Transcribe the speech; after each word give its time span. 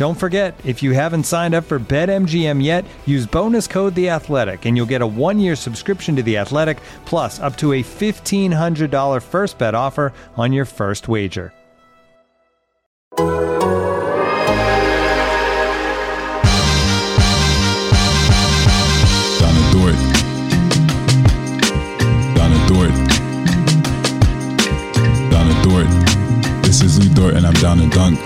Don't 0.00 0.14
forget, 0.14 0.58
if 0.64 0.82
you 0.82 0.92
haven't 0.92 1.24
signed 1.24 1.54
up 1.54 1.64
for 1.64 1.78
BetMGM 1.78 2.64
yet, 2.64 2.86
use 3.04 3.26
bonus 3.26 3.66
code 3.66 3.94
The 3.94 4.08
Athletic, 4.08 4.64
and 4.64 4.74
you'll 4.74 4.86
get 4.86 5.02
a 5.02 5.06
one-year 5.06 5.54
subscription 5.54 6.16
to 6.16 6.22
The 6.22 6.38
Athletic, 6.38 6.78
plus 7.04 7.38
up 7.38 7.54
to 7.58 7.74
a 7.74 7.82
fifteen 7.82 8.50
hundred 8.50 8.90
dollar 8.90 9.20
first 9.20 9.58
bet 9.58 9.74
offer 9.74 10.14
on 10.38 10.54
your 10.54 10.64
first 10.64 11.06
wager. 11.06 11.52
Donna 13.18 13.36
Dort. 19.70 19.96
Donna 22.34 22.68
Dort. 22.68 22.94
Donna 25.30 25.62
Dort. 25.62 25.88
This 26.64 26.80
is 26.80 26.98
Lou 26.98 27.14
Dort 27.14 27.34
and 27.34 27.46
I'm 27.46 27.52
down 27.52 27.76
to 27.76 27.88
dunk. 27.90 28.18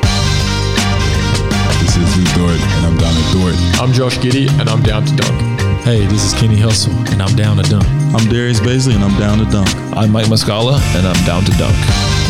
This 1.95 2.09
is 2.09 2.35
Lou 2.35 2.49
Dort 2.49 2.61
and 2.61 2.87
I'm 2.87 2.99
down 2.99 3.15
to 3.15 3.23
Dort. 3.39 3.55
I'm 3.81 3.93
Josh 3.93 4.19
Giddey, 4.19 4.51
and 4.59 4.69
I'm 4.69 4.83
down 4.83 5.05
to 5.07 5.15
dunk. 5.15 5.61
Hey, 5.85 6.05
this 6.07 6.25
is 6.25 6.33
Kenny 6.35 6.57
Hustle, 6.57 6.93
and 7.13 7.23
I'm 7.23 7.37
down 7.37 7.57
to 7.59 7.63
dunk. 7.63 7.87
I'm 8.13 8.29
Darius 8.29 8.59
Bazley 8.59 8.97
and 8.97 9.05
I'm 9.05 9.17
down 9.21 9.39
to 9.39 9.45
dunk. 9.45 9.69
I'm 9.97 10.11
Mike 10.11 10.27
Muscala, 10.27 10.81
and 10.97 11.07
I'm 11.07 11.25
down 11.25 11.45
to 11.45 11.53
dunk. 11.53 11.77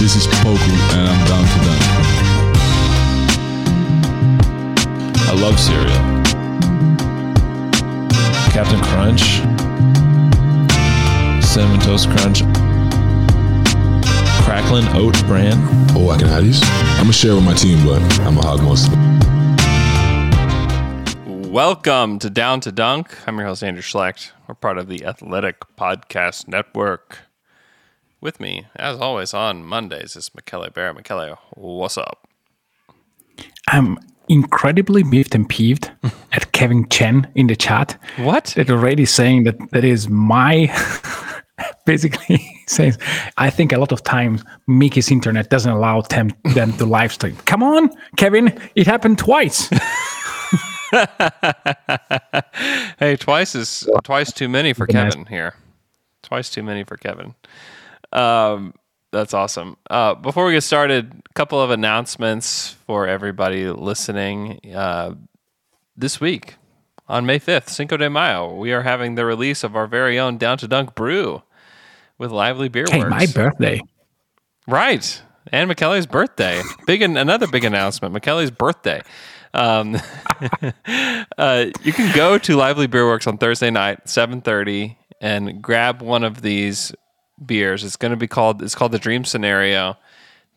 This 0.00 0.16
is 0.16 0.26
Poku 0.44 0.68
and 0.92 1.08
I'm 1.08 1.24
down 1.24 1.46
to 1.48 1.58
dunk. 1.64 1.82
I 5.24 5.32
love 5.40 5.58
cereal. 5.58 5.96
Captain 8.52 8.82
Crunch, 8.92 9.40
Cinnamon 11.42 11.80
Toast 11.80 12.10
Crunch, 12.10 12.42
Cracklin 14.44 14.94
Oat 14.94 15.16
Bran. 15.24 15.56
Oh, 15.96 16.10
I 16.10 16.18
can 16.18 16.28
have 16.28 16.44
these? 16.44 16.60
I'm 16.98 17.04
gonna 17.04 17.14
share 17.14 17.34
with 17.34 17.44
my 17.44 17.54
team, 17.54 17.82
but 17.86 18.02
I'm 18.20 18.34
gonna 18.34 18.46
hog 18.46 18.62
most 18.62 18.88
of 18.88 18.92
it. 18.92 19.13
Welcome 21.54 22.18
to 22.18 22.30
Down 22.30 22.58
to 22.62 22.72
Dunk. 22.72 23.16
I'm 23.28 23.38
your 23.38 23.46
host, 23.46 23.62
Andrew 23.62 23.80
Schlecht. 23.80 24.32
We're 24.48 24.56
part 24.56 24.76
of 24.76 24.88
the 24.88 25.04
Athletic 25.04 25.60
Podcast 25.76 26.48
Network. 26.48 27.18
With 28.20 28.40
me, 28.40 28.66
as 28.74 28.98
always, 28.98 29.32
on 29.32 29.64
Mondays 29.64 30.16
is 30.16 30.32
Michele 30.34 30.68
Bear. 30.70 30.92
Michele, 30.92 31.38
what's 31.52 31.96
up? 31.96 32.26
I'm 33.68 34.00
incredibly 34.28 35.04
miffed 35.04 35.36
and 35.36 35.48
peeved 35.48 35.92
at 36.32 36.50
Kevin 36.50 36.88
Chen 36.88 37.30
in 37.36 37.46
the 37.46 37.54
chat. 37.54 38.02
What? 38.16 38.54
That 38.56 38.68
already 38.68 39.06
saying 39.06 39.44
that 39.44 39.70
that 39.70 39.84
is 39.84 40.08
my 40.08 40.74
basically 41.86 42.44
says 42.66 42.98
I 43.36 43.50
think 43.50 43.70
a 43.70 43.78
lot 43.78 43.92
of 43.92 44.02
times 44.02 44.42
Mickey's 44.66 45.12
internet 45.12 45.50
doesn't 45.50 45.70
allow 45.70 46.00
them, 46.00 46.32
them 46.56 46.72
to 46.78 46.84
live 46.84 47.12
stream. 47.12 47.36
Come 47.44 47.62
on, 47.62 47.90
Kevin, 48.16 48.58
it 48.74 48.88
happened 48.88 49.18
twice. 49.18 49.70
hey, 52.98 53.16
twice 53.16 53.54
is 53.54 53.88
twice 54.04 54.32
too 54.32 54.48
many 54.48 54.72
for 54.72 54.86
Kevin 54.86 55.26
here. 55.26 55.54
Twice 56.22 56.50
too 56.50 56.62
many 56.62 56.84
for 56.84 56.96
Kevin. 56.96 57.34
Um, 58.12 58.74
that's 59.10 59.34
awesome. 59.34 59.76
Uh, 59.90 60.14
before 60.14 60.46
we 60.46 60.52
get 60.52 60.62
started, 60.62 61.22
a 61.28 61.32
couple 61.34 61.60
of 61.60 61.70
announcements 61.70 62.70
for 62.86 63.06
everybody 63.06 63.68
listening. 63.68 64.60
Uh, 64.74 65.14
this 65.96 66.20
week, 66.20 66.56
on 67.08 67.26
May 67.26 67.38
5th, 67.38 67.68
Cinco 67.68 67.96
de 67.96 68.10
Mayo, 68.10 68.54
we 68.54 68.72
are 68.72 68.82
having 68.82 69.14
the 69.14 69.24
release 69.24 69.62
of 69.62 69.76
our 69.76 69.86
very 69.86 70.18
own 70.18 70.38
Down 70.38 70.58
to 70.58 70.68
Dunk 70.68 70.94
brew 70.94 71.42
with 72.18 72.30
Lively 72.30 72.68
Beer 72.68 72.86
hey, 72.90 72.98
Works. 72.98 73.10
my 73.10 73.26
birthday. 73.26 73.80
Right. 74.66 75.22
And 75.52 75.68
Michele's 75.68 76.06
birthday. 76.06 76.62
Big 76.86 77.02
another 77.02 77.46
big 77.46 77.64
announcement. 77.64 78.14
Michele's 78.14 78.50
birthday. 78.50 79.02
Um, 79.54 79.96
uh, 81.38 81.66
you 81.82 81.92
can 81.92 82.14
go 82.14 82.36
to 82.38 82.56
Lively 82.56 82.86
Beer 82.86 83.06
Works 83.06 83.26
on 83.26 83.38
Thursday 83.38 83.70
night, 83.70 84.04
7:30, 84.06 84.96
and 85.20 85.62
grab 85.62 86.02
one 86.02 86.24
of 86.24 86.42
these 86.42 86.92
beers. 87.44 87.84
It's 87.84 87.96
going 87.96 88.10
to 88.10 88.16
be 88.16 88.26
called 88.26 88.62
it's 88.62 88.74
called 88.74 88.92
the 88.92 88.98
Dream 88.98 89.24
Scenario. 89.24 89.96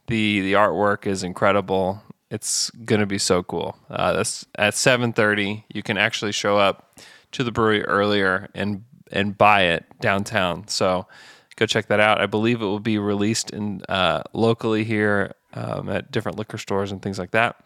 The 0.08 0.42
the 0.42 0.54
artwork 0.54 1.06
is 1.06 1.24
incredible. 1.24 2.02
It's 2.30 2.70
going 2.72 3.00
to 3.00 3.06
be 3.06 3.20
so 3.20 3.44
cool. 3.44 3.78
Uh, 3.90 4.14
that's 4.14 4.46
at 4.56 4.74
7:30. 4.74 5.64
You 5.74 5.84
can 5.84 5.98
actually 5.98 6.32
show 6.32 6.58
up 6.58 7.00
to 7.34 7.44
the 7.44 7.52
brewery 7.52 7.86
earlier 7.86 8.50
and 8.56 8.84
and 9.12 9.38
buy 9.38 9.64
it 9.64 9.86
downtown. 10.02 10.68
So 10.68 11.08
go 11.56 11.66
check 11.66 11.88
that 11.88 12.00
out. 12.00 12.20
I 12.20 12.26
believe 12.26 12.62
it 12.62 12.66
will 12.66 12.80
be 12.80 12.98
released 12.98 13.52
in 13.52 13.82
uh, 13.88 14.24
locally 14.34 14.84
here 14.84 15.36
um, 15.54 15.88
at 15.90 16.12
different 16.12 16.38
liquor 16.38 16.58
stores 16.58 16.92
and 16.92 17.02
things 17.02 17.20
like 17.20 17.32
that. 17.32 17.64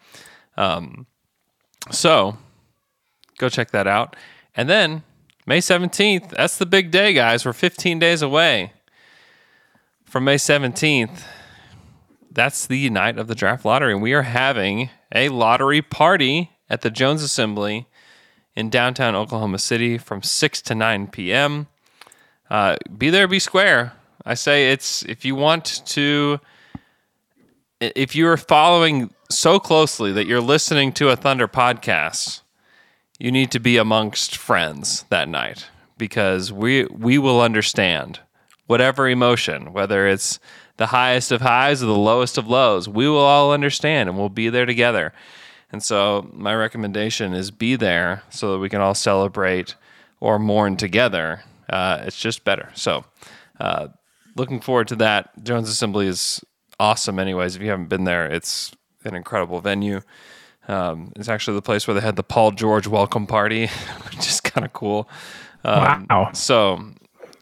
Um, 0.56 1.06
so 1.90 2.36
go 3.38 3.48
check 3.48 3.70
that 3.70 3.86
out. 3.86 4.16
And 4.54 4.68
then 4.68 5.02
May 5.46 5.58
17th, 5.58 6.30
that's 6.30 6.58
the 6.58 6.66
big 6.66 6.90
day, 6.90 7.12
guys. 7.12 7.44
We're 7.44 7.52
15 7.52 7.98
days 7.98 8.22
away 8.22 8.72
from 10.04 10.24
May 10.24 10.36
17th. 10.36 11.22
That's 12.30 12.66
the 12.66 12.88
night 12.90 13.18
of 13.18 13.26
the 13.26 13.34
draft 13.34 13.64
lottery. 13.64 13.92
And 13.92 14.02
we 14.02 14.12
are 14.12 14.22
having 14.22 14.90
a 15.14 15.28
lottery 15.30 15.82
party 15.82 16.50
at 16.70 16.82
the 16.82 16.90
Jones 16.90 17.22
Assembly 17.22 17.86
in 18.54 18.70
downtown 18.70 19.14
Oklahoma 19.14 19.58
City 19.58 19.98
from 19.98 20.22
6 20.22 20.62
to 20.62 20.74
9 20.74 21.08
p.m. 21.08 21.66
Uh, 22.48 22.76
be 22.96 23.10
there, 23.10 23.26
be 23.26 23.38
square. 23.38 23.94
I 24.24 24.34
say 24.34 24.70
it's 24.70 25.02
if 25.04 25.24
you 25.24 25.34
want 25.34 25.82
to, 25.86 26.38
if 27.80 28.14
you 28.14 28.28
are 28.28 28.36
following 28.36 29.12
so 29.32 29.58
closely 29.58 30.12
that 30.12 30.26
you're 30.26 30.40
listening 30.40 30.92
to 30.92 31.08
a 31.10 31.16
Thunder 31.16 31.48
podcast, 31.48 32.42
you 33.18 33.32
need 33.32 33.50
to 33.52 33.60
be 33.60 33.76
amongst 33.76 34.36
friends 34.36 35.04
that 35.10 35.28
night 35.28 35.66
because 35.98 36.52
we 36.52 36.84
we 36.86 37.18
will 37.18 37.40
understand 37.40 38.20
whatever 38.66 39.08
emotion, 39.08 39.72
whether 39.72 40.06
it's 40.06 40.38
the 40.76 40.86
highest 40.86 41.30
of 41.30 41.40
highs 41.40 41.82
or 41.82 41.86
the 41.86 41.94
lowest 41.94 42.38
of 42.38 42.48
lows, 42.48 42.88
we 42.88 43.08
will 43.08 43.18
all 43.18 43.52
understand 43.52 44.08
and 44.08 44.18
we'll 44.18 44.28
be 44.28 44.48
there 44.48 44.66
together. 44.66 45.12
And 45.70 45.82
so 45.82 46.28
my 46.32 46.54
recommendation 46.54 47.34
is 47.34 47.50
be 47.50 47.76
there 47.76 48.22
so 48.30 48.52
that 48.52 48.58
we 48.58 48.68
can 48.68 48.80
all 48.80 48.94
celebrate 48.94 49.74
or 50.20 50.38
mourn 50.38 50.76
together. 50.76 51.42
Uh, 51.68 52.02
it's 52.04 52.18
just 52.18 52.44
better. 52.44 52.70
So 52.74 53.04
uh, 53.60 53.88
looking 54.36 54.60
forward 54.60 54.88
to 54.88 54.96
that. 54.96 55.44
Jones 55.44 55.68
Assembly 55.68 56.06
is 56.06 56.44
awesome, 56.78 57.18
anyways. 57.18 57.56
If 57.56 57.62
you 57.62 57.70
haven't 57.70 57.88
been 57.88 58.04
there, 58.04 58.26
it's 58.26 58.72
an 59.04 59.14
incredible 59.14 59.60
venue. 59.60 60.00
Um, 60.68 61.12
it's 61.16 61.28
actually 61.28 61.56
the 61.56 61.62
place 61.62 61.86
where 61.86 61.94
they 61.94 62.00
had 62.00 62.16
the 62.16 62.22
Paul 62.22 62.52
George 62.52 62.86
welcome 62.86 63.26
party, 63.26 63.66
which 64.04 64.28
is 64.28 64.40
kind 64.40 64.64
of 64.64 64.72
cool. 64.72 65.08
Um, 65.64 66.06
Wow. 66.10 66.30
So, 66.32 66.84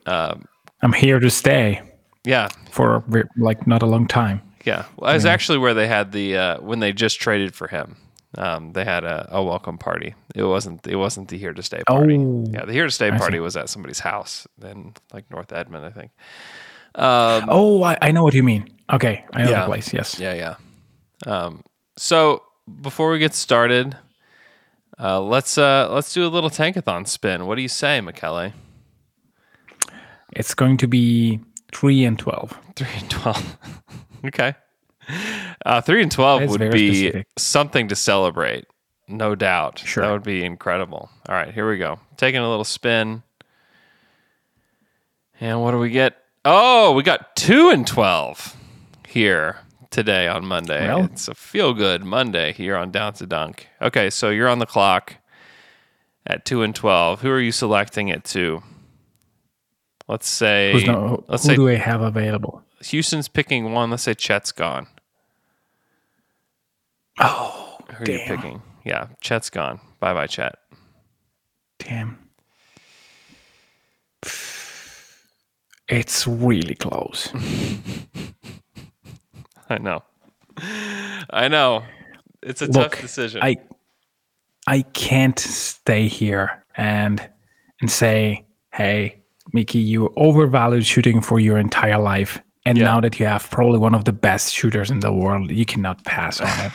I'm 0.07 0.93
here 0.95 1.19
to 1.21 1.31
stay 1.31 1.83
yeah, 2.25 2.49
for 2.71 3.05
like 3.37 3.67
not 3.67 3.83
a 3.83 3.87
long 3.87 4.07
time. 4.07 4.41
yeah. 4.65 4.85
Well, 4.97 5.11
it 5.11 5.15
was 5.15 5.27
actually 5.27 5.59
where 5.59 5.75
they 5.75 5.87
had 5.89 6.13
the 6.13 6.37
uh, 6.37 6.61
when 6.61 6.81
they 6.81 6.93
just 6.93 7.21
traded 7.21 7.55
for 7.55 7.69
him. 7.69 7.97
Um, 8.39 8.73
they 8.75 8.85
had 8.85 9.05
a, 9.05 9.27
a 9.33 9.43
welcome 9.43 9.77
party. 9.77 10.15
It 10.35 10.45
wasn't. 10.45 10.87
It 10.87 10.97
wasn't 10.97 11.29
the 11.29 11.37
here 11.39 11.53
to 11.53 11.63
stay 11.63 11.83
party. 11.87 12.17
Oh. 12.19 12.45
yeah, 12.51 12.65
the 12.65 12.73
here 12.73 12.85
to 12.85 12.91
stay 12.91 13.11
I 13.11 13.19
party 13.19 13.37
see. 13.37 13.41
was 13.41 13.57
at 13.57 13.69
somebody's 13.69 13.99
house 14.01 14.47
in 14.63 14.95
like 15.13 15.31
North 15.31 15.53
Edmond, 15.53 15.85
I 15.85 15.91
think. 15.91 16.11
Um, 16.95 17.49
Oh, 17.49 17.83
I, 17.83 17.99
I 18.01 18.11
know 18.13 18.23
what 18.23 18.35
you 18.35 18.43
mean. 18.43 18.69
Okay, 18.93 19.25
I 19.33 19.43
know 19.45 19.51
Yeah. 19.51 19.61
the 19.61 19.67
place. 19.67 19.93
Yes. 19.93 20.19
Yeah, 20.19 20.35
yeah. 20.35 20.55
Um, 21.27 21.63
so 21.97 22.43
before 22.81 23.11
we 23.11 23.19
get 23.19 23.35
started, 23.35 23.97
uh, 24.99 25.21
let's 25.21 25.57
uh, 25.59 25.89
let's 25.91 26.13
do 26.13 26.27
a 26.27 26.29
little 26.29 26.51
tankathon 26.51 27.07
spin. 27.07 27.47
What 27.47 27.57
do 27.57 27.63
you 27.63 27.69
say, 27.69 28.01
McKelly? 28.01 28.53
It's 30.33 30.55
going 30.55 30.77
to 30.79 30.87
be 30.87 31.41
three 31.73 32.05
and 32.05 32.19
twelve. 32.19 32.59
Three 32.77 32.89
and 32.95 33.11
twelve. 33.11 33.59
okay. 34.25 34.55
Uh, 35.67 35.81
three 35.81 36.03
and 36.03 36.11
twelve 36.11 36.49
would 36.49 36.71
be 36.71 36.95
specific. 36.95 37.27
something 37.37 37.89
to 37.89 37.97
celebrate, 37.97 38.67
no 39.09 39.35
doubt. 39.35 39.81
Sure. 39.81 40.05
That 40.05 40.13
would 40.13 40.23
be 40.23 40.45
incredible. 40.45 41.11
All 41.29 41.35
right, 41.35 41.53
here 41.53 41.69
we 41.69 41.77
go. 41.77 41.99
Taking 42.17 42.41
a 42.41 42.49
little 42.49 42.65
spin. 42.65 43.23
And 45.41 45.61
what 45.61 45.73
do 45.73 45.79
we 45.79 45.91
get? 45.91 46.17
Oh, 46.45 46.93
we 46.93 47.03
got 47.03 47.35
two 47.37 47.71
and 47.71 47.87
twelve 47.87 48.57
here 49.09 49.59
today 49.91 50.27
on 50.29 50.45
Monday. 50.47 50.87
Well- 50.89 51.05
it's 51.05 51.29
a 51.29 51.35
feel 51.35 51.75
good 51.75 52.05
Monday 52.05 52.53
here 52.53 52.77
on 52.77 52.91
Down 52.91 53.13
to 53.15 53.27
Dunk. 53.27 53.69
Okay, 53.83 54.11
so 54.11 54.31
you're 54.31 54.49
on 54.49 54.59
the 54.59 54.67
clock 54.67 55.17
at 56.27 56.45
two 56.45 56.63
and 56.63 56.75
twelve. 56.75 57.21
Who 57.23 57.31
are 57.31 57.41
you 57.41 57.53
selecting 57.53 58.09
it 58.09 58.25
to? 58.27 58.63
Let's 60.09 60.29
say 60.29 60.73
Who's 60.73 60.87
no, 60.87 61.25
let's 61.29 61.45
who 61.45 61.49
say 61.51 61.57
do 61.57 61.69
I 61.69 61.75
have 61.77 62.01
available? 62.01 62.63
Houston's 62.83 63.29
picking 63.29 63.73
one. 63.73 63.91
Let's 63.91 64.03
say 64.05 64.15
Chet's 64.15 64.53
gone. 64.53 64.87
Oh, 67.21 67.79
Who 67.97 68.05
are 68.05 68.11
you 68.11 68.21
picking? 68.27 68.63
Yeah, 68.85 69.09
Chet's 69.21 69.51
gone. 69.51 69.81
Bye 70.01 70.15
bye, 70.15 70.27
Chet. 70.27 70.57
Damn. 71.79 72.19
It's 75.89 76.27
really 76.27 76.75
close. 76.75 77.33
I 79.71 79.79
know. 79.79 80.03
I 81.31 81.49
know. 81.49 81.85
It's 82.43 82.61
a 82.61 82.67
Look, 82.67 82.93
tough 82.93 83.01
decision. 83.01 83.41
I 83.43 83.57
I 84.67 84.83
can't 84.93 85.39
stay 85.39 86.09
here 86.09 86.65
and 86.77 87.23
and 87.81 87.91
say, 87.91 88.45
"Hey, 88.75 89.23
Mickey, 89.53 89.79
you 89.79 90.13
overvalued 90.17 90.85
shooting 90.85 91.21
for 91.23 91.39
your 91.41 91.57
entire 91.59 91.99
life, 91.99 92.43
and 92.67 92.77
Yeah. 92.79 92.85
now 92.85 93.01
that 93.01 93.19
you 93.21 93.27
have 93.27 93.49
probably 93.51 93.79
one 93.79 93.95
of 93.95 94.05
the 94.05 94.13
best 94.13 94.53
shooters 94.53 94.91
in 94.91 95.01
the 95.01 95.13
world, 95.13 95.51
you 95.51 95.65
cannot 95.65 96.05
pass 96.05 96.41
on 96.41 96.49
it." 96.67 96.73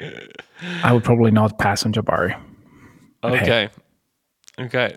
I 0.82 0.92
would 0.92 1.04
probably 1.04 1.30
not 1.30 1.58
pass 1.58 1.84
on 1.86 1.92
Jabari, 1.92 2.34
okay. 3.22 3.68
Okay. 4.58 4.96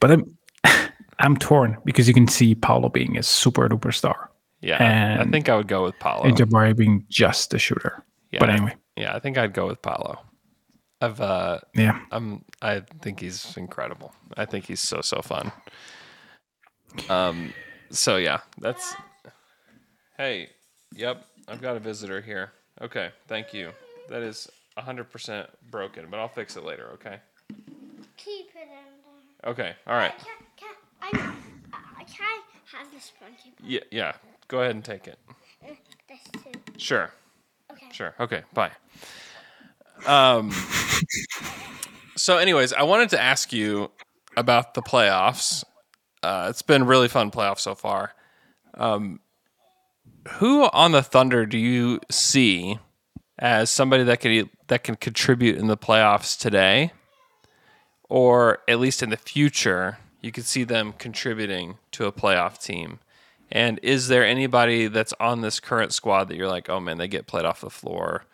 but 0.00 0.10
I'm 0.10 0.38
I'm 1.18 1.36
torn 1.36 1.76
because 1.84 2.08
you 2.08 2.14
can 2.14 2.28
see 2.28 2.54
Paulo 2.54 2.88
being 2.88 3.18
a 3.18 3.22
super 3.22 3.68
duper 3.68 3.92
star 3.92 4.30
Yeah. 4.60 5.18
I 5.20 5.24
think 5.30 5.48
I 5.48 5.56
would 5.56 5.68
go 5.68 5.84
with 5.84 5.98
Paulo. 5.98 6.24
and 6.24 6.36
Jabari 6.36 6.76
being 6.76 7.04
just 7.08 7.54
a 7.54 7.58
shooter. 7.58 8.04
Yeah. 8.32 8.40
But 8.40 8.50
anyway, 8.50 8.74
Yeah, 8.96 9.14
I 9.14 9.20
think 9.20 9.38
I'd 9.38 9.52
go 9.52 9.66
with 9.66 9.80
Paulo. 9.82 10.20
I've 11.00 11.20
uh 11.20 11.60
yeah. 11.74 12.00
I'm 12.10 12.44
I 12.62 12.80
think 13.02 13.20
he's 13.20 13.56
incredible. 13.56 14.12
I 14.36 14.46
think 14.46 14.64
he's 14.66 14.80
so 14.80 15.00
so 15.02 15.20
fun. 15.20 15.52
Um 17.08 17.52
so 17.90 18.16
yeah, 18.16 18.40
that's 18.58 18.94
Hey, 20.16 20.48
yep, 20.94 21.26
I've 21.46 21.60
got 21.60 21.76
a 21.76 21.80
visitor 21.80 22.22
here. 22.22 22.52
Okay, 22.80 23.10
thank 23.28 23.52
you. 23.52 23.70
That 24.08 24.22
is 24.22 24.48
100% 24.78 25.46
broken, 25.70 26.06
but 26.10 26.18
I'll 26.18 26.28
fix 26.28 26.56
it 26.56 26.64
later, 26.64 26.90
okay? 26.94 27.18
Keep 28.16 28.48
it 28.54 28.62
in 28.62 28.68
there. 28.68 29.50
Okay. 29.50 29.74
All 29.86 29.94
right. 29.96 30.14
Can, 30.18 30.36
can, 30.56 30.74
I, 31.02 31.08
I, 31.98 32.04
can 32.04 32.24
I 32.24 32.40
have 32.76 32.90
this 32.92 33.12
one? 33.20 33.32
Keep 33.42 33.54
Yeah, 33.62 33.80
yeah. 33.90 34.12
Go 34.48 34.60
ahead 34.60 34.74
and 34.74 34.84
take 34.84 35.08
it. 35.08 35.18
Sure. 36.76 37.10
Okay. 37.72 37.86
Sure. 37.92 38.14
Okay. 38.20 38.42
Bye. 38.54 38.70
Um. 40.06 40.52
so, 42.16 42.38
anyways, 42.38 42.72
I 42.72 42.82
wanted 42.82 43.10
to 43.10 43.20
ask 43.20 43.52
you 43.52 43.90
about 44.36 44.74
the 44.74 44.82
playoffs. 44.82 45.64
Uh, 46.22 46.46
it's 46.50 46.62
been 46.62 46.84
really 46.84 47.08
fun 47.08 47.30
playoffs 47.30 47.60
so 47.60 47.74
far. 47.74 48.12
Um, 48.74 49.20
who 50.32 50.64
on 50.64 50.92
the 50.92 51.02
Thunder 51.02 51.46
do 51.46 51.58
you 51.58 52.00
see 52.10 52.78
as 53.38 53.70
somebody 53.70 54.02
that 54.04 54.20
can 54.20 54.50
that 54.68 54.84
can 54.84 54.96
contribute 54.96 55.56
in 55.56 55.66
the 55.66 55.76
playoffs 55.76 56.38
today, 56.38 56.92
or 58.08 58.58
at 58.68 58.78
least 58.78 59.02
in 59.02 59.10
the 59.10 59.16
future? 59.16 59.98
You 60.20 60.32
could 60.32 60.44
see 60.44 60.64
them 60.64 60.92
contributing 60.98 61.78
to 61.92 62.06
a 62.06 62.12
playoff 62.12 62.62
team. 62.62 62.98
And 63.52 63.78
is 63.82 64.08
there 64.08 64.24
anybody 64.24 64.88
that's 64.88 65.14
on 65.20 65.40
this 65.40 65.60
current 65.60 65.92
squad 65.92 66.24
that 66.28 66.36
you're 66.36 66.48
like, 66.48 66.68
oh 66.68 66.80
man, 66.80 66.98
they 66.98 67.08
get 67.08 67.26
played 67.26 67.44
off 67.44 67.60
the 67.60 67.70
floor 67.70 68.24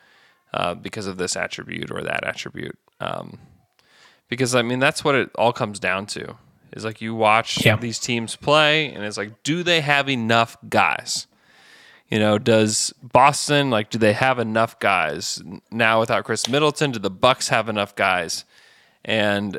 uh, 0.55 0.75
because 0.75 1.07
of 1.07 1.19
this 1.19 1.37
attribute 1.37 1.91
or 1.91 2.03
that 2.03 2.25
attribute? 2.25 2.79
Um, 3.01 3.39
because 4.29 4.55
I 4.55 4.63
mean, 4.63 4.79
that's 4.79 5.05
what 5.05 5.15
it 5.15 5.31
all 5.35 5.53
comes 5.53 5.79
down 5.79 6.07
to. 6.07 6.37
Is 6.73 6.85
like 6.87 7.03
you 7.03 7.15
watch 7.15 7.65
Yeah. 7.67 7.77
these 7.77 7.99
teams 7.99 8.35
play, 8.37 8.91
and 8.93 9.05
it's 9.05 9.19
like, 9.19 9.43
do 9.43 9.63
they 9.63 9.83
have 9.83 10.09
enough 10.09 10.57
guys? 10.71 11.27
You 12.09 12.19
know, 12.19 12.39
does 12.39 12.95
Boston 13.03 13.69
like 13.71 13.91
do 13.91 13.99
they 13.99 14.15
have 14.15 14.39
enough 14.39 14.79
guys 14.79 15.43
now 15.71 16.01
without 16.01 16.25
Khris 16.25 16.49
Middleton? 16.49 16.93
Do 16.93 16.99
the 16.99 17.11
Bucks 17.11 17.49
have 17.49 17.69
enough 17.69 17.95
guys? 17.95 18.45
And 19.05 19.59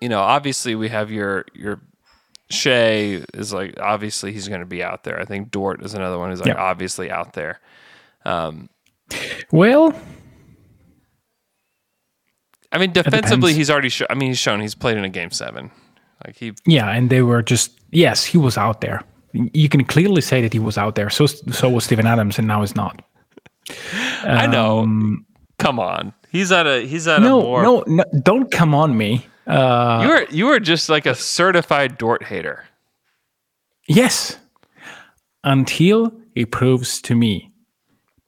you 0.00 0.08
know, 0.08 0.20
obviously 0.20 0.74
we 0.74 0.88
have 0.88 1.12
your 1.12 1.44
your 1.54 1.80
Shai 2.52 3.22
is 3.34 3.52
like 3.52 3.78
obviously 3.80 4.32
he's 4.32 4.48
going 4.48 4.60
to 4.60 4.66
be 4.66 4.82
out 4.82 5.04
there. 5.04 5.18
I 5.20 5.24
think 5.24 5.50
Dort 5.50 5.82
is 5.84 5.94
another 5.94 6.18
one 6.18 6.30
who's 6.30 6.40
like 6.40 6.48
Yeah. 6.48 6.62
obviously 6.62 7.10
out 7.10 7.32
there. 7.32 7.60
Well, 9.50 9.94
I 12.70 12.78
mean, 12.78 12.92
defensively 12.92 13.52
he's 13.54 13.70
already. 13.70 13.88
Sho- 13.90 14.06
I 14.08 14.14
mean, 14.14 14.28
he's 14.30 14.38
shown 14.38 14.60
he's 14.60 14.74
played 14.74 14.96
in 14.96 15.04
a 15.04 15.08
game 15.08 15.30
seven. 15.30 15.70
Like 16.24 16.36
he, 16.36 16.52
yeah, 16.66 16.88
and 16.90 17.10
they 17.10 17.22
were 17.22 17.42
just 17.42 17.72
yes, 17.90 18.24
he 18.24 18.38
was 18.38 18.56
out 18.56 18.80
there. 18.80 19.02
You 19.32 19.68
can 19.68 19.84
clearly 19.84 20.20
say 20.20 20.40
that 20.42 20.52
he 20.52 20.58
was 20.58 20.78
out 20.78 20.94
there. 20.94 21.10
So 21.10 21.26
so 21.26 21.68
was 21.68 21.84
Steven 21.84 22.06
Adams, 22.06 22.38
and 22.38 22.46
now 22.48 22.60
he's 22.60 22.74
not. 22.76 23.02
I 24.24 24.46
know. 24.46 24.86
Come 25.58 25.78
on, 25.78 26.12
he's 26.30 26.50
at 26.52 26.66
a 26.66 26.86
he's 26.86 27.06
at 27.08 27.22
a 27.22 27.26
Um, 27.26 27.32
more. 27.42 27.62
no, 27.62 27.84
no, 27.86 28.04
don't 28.22 28.50
come 28.50 28.74
on 28.74 28.96
me. 28.96 29.26
Uh, 29.46 30.00
you 30.04 30.10
are 30.10 30.24
you 30.30 30.48
are 30.48 30.60
just 30.60 30.88
like 30.88 31.04
a 31.06 31.14
certified 31.14 31.98
Dort 31.98 32.22
hater. 32.24 32.64
yes, 33.88 34.38
until 35.44 36.12
he 36.34 36.44
proves 36.46 37.00
to 37.02 37.14
me 37.14 37.50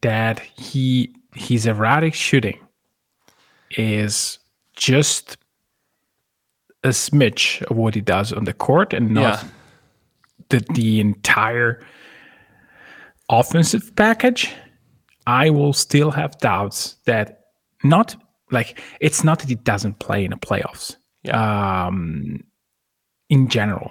that 0.02 0.40
he 0.40 1.14
his 1.34 1.66
erratic 1.66 2.14
shooting 2.14 2.58
is 3.70 4.38
just 4.76 5.36
a 6.82 6.88
smidge 6.88 7.62
of 7.70 7.76
what 7.76 7.94
he 7.94 8.00
does 8.00 8.32
on 8.32 8.44
the 8.44 8.52
court 8.52 8.92
and 8.92 9.10
not 9.10 9.42
Yeah. 9.42 9.48
the, 10.50 10.60
the 10.74 11.00
entire 11.00 11.80
offensive 13.30 13.94
package, 13.96 14.50
I 15.26 15.48
will 15.50 15.72
still 15.72 16.10
have 16.10 16.36
doubts 16.38 16.96
that 17.06 17.40
not 17.82 18.14
like 18.50 18.80
it's 19.00 19.24
not 19.24 19.38
that 19.38 19.48
he 19.48 19.54
doesn't 19.54 19.98
play 19.98 20.24
in 20.24 20.30
the 20.30 20.36
playoffs 20.36 20.96
Yeah. 21.24 21.86
um, 21.86 22.44
in 23.30 23.48
general, 23.48 23.90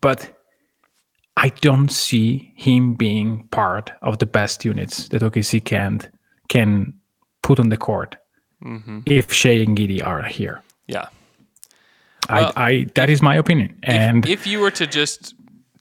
but 0.00 0.30
I 1.36 1.48
don't 1.48 1.90
see 1.90 2.52
him 2.56 2.94
being 2.94 3.48
part 3.50 3.92
of 4.02 4.18
the 4.18 4.26
best 4.26 4.64
units 4.64 5.08
that 5.08 5.22
OKC 5.22 5.64
can 5.64 6.00
can 6.48 6.94
put 7.42 7.58
on 7.58 7.68
the 7.70 7.76
court 7.76 8.16
if 9.06 9.32
Shai 9.32 9.50
and 9.50 9.76
Giddey 9.76 10.04
are 10.06 10.22
here. 10.22 10.62
yeah. 10.86 11.08
Well, 12.30 12.52
I, 12.56 12.68
I 12.70 12.86
that 12.94 13.10
is 13.10 13.20
my 13.20 13.36
opinion, 13.36 13.78
and 13.82 14.26
if 14.26 14.46
you 14.46 14.60
were 14.60 14.70
to 14.70 14.86
just 14.86 15.34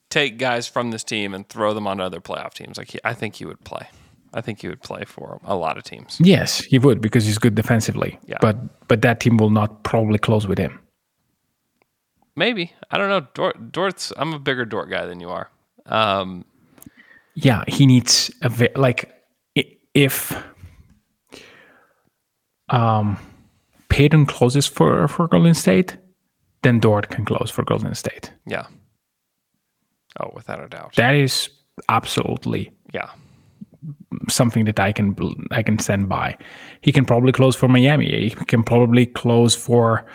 take 0.09 0.37
guys 0.37 0.67
from 0.67 0.91
this 0.91 1.03
team 1.03 1.33
and 1.33 1.47
throw 1.47 1.73
them 1.73 1.87
onto 1.87 2.03
other 2.03 2.19
playoff 2.19 2.53
teams, 2.53 2.77
like 2.77 2.91
he, 2.91 2.99
I 3.05 3.13
think 3.13 3.35
he 3.35 3.45
would 3.45 3.63
play. 3.63 3.87
I 4.33 4.41
think 4.41 4.61
he 4.61 4.67
would 4.67 4.81
play 4.81 5.03
for 5.05 5.39
a 5.43 5.55
lot 5.55 5.77
of 5.77 5.83
teams. 5.83 6.17
Yes, 6.19 6.59
he 6.61 6.79
would 6.79 7.01
because 7.01 7.25
he's 7.25 7.37
good 7.37 7.55
defensively. 7.55 8.19
Yeah. 8.25 8.37
But 8.41 8.87
but 8.87 9.01
that 9.01 9.19
team 9.19 9.37
will 9.37 9.49
not 9.51 9.83
probably 9.83 10.17
close 10.17 10.47
with 10.47 10.57
him. 10.57 10.79
Maybe 12.35 12.71
I 12.91 12.97
don't 12.97 13.09
know. 13.09 13.27
Dort, 13.33 13.71
Dort's. 13.71 14.11
I'm 14.17 14.33
a 14.33 14.39
bigger 14.39 14.65
Dort 14.65 14.89
guy 14.89 15.05
than 15.05 15.19
you 15.19 15.29
are. 15.29 15.49
Um, 15.85 16.45
Yeah, 17.35 17.63
he 17.67 17.85
needs 17.85 18.31
a 18.41 18.49
ve- 18.49 18.75
like 18.75 19.09
if 19.93 20.33
um 22.69 23.17
Payton 23.89 24.25
closes 24.25 24.65
for 24.65 25.07
for 25.07 25.27
Golden 25.27 25.53
State, 25.53 25.97
then 26.63 26.79
Dort 26.79 27.09
can 27.09 27.25
close 27.25 27.51
for 27.51 27.63
Golden 27.63 27.93
State. 27.95 28.31
yeah. 28.47 28.65
Oh, 30.19 30.29
without 30.35 30.63
a 30.63 30.67
doubt. 30.69 30.93
That 30.95 31.15
is 31.15 31.49
absolutely 31.89 32.71
yeah. 32.93 33.09
Something 34.29 34.65
that 34.65 34.79
I 34.79 34.91
can 34.91 35.15
I 35.51 35.63
can 35.63 35.79
stand 35.79 36.09
by. 36.09 36.37
He 36.81 36.91
can 36.91 37.05
probably 37.05 37.31
close 37.31 37.55
for 37.55 37.67
Miami. 37.67 38.29
He 38.29 38.29
can 38.29 38.63
probably 38.63 39.05
close 39.05 39.55
for. 39.55 40.05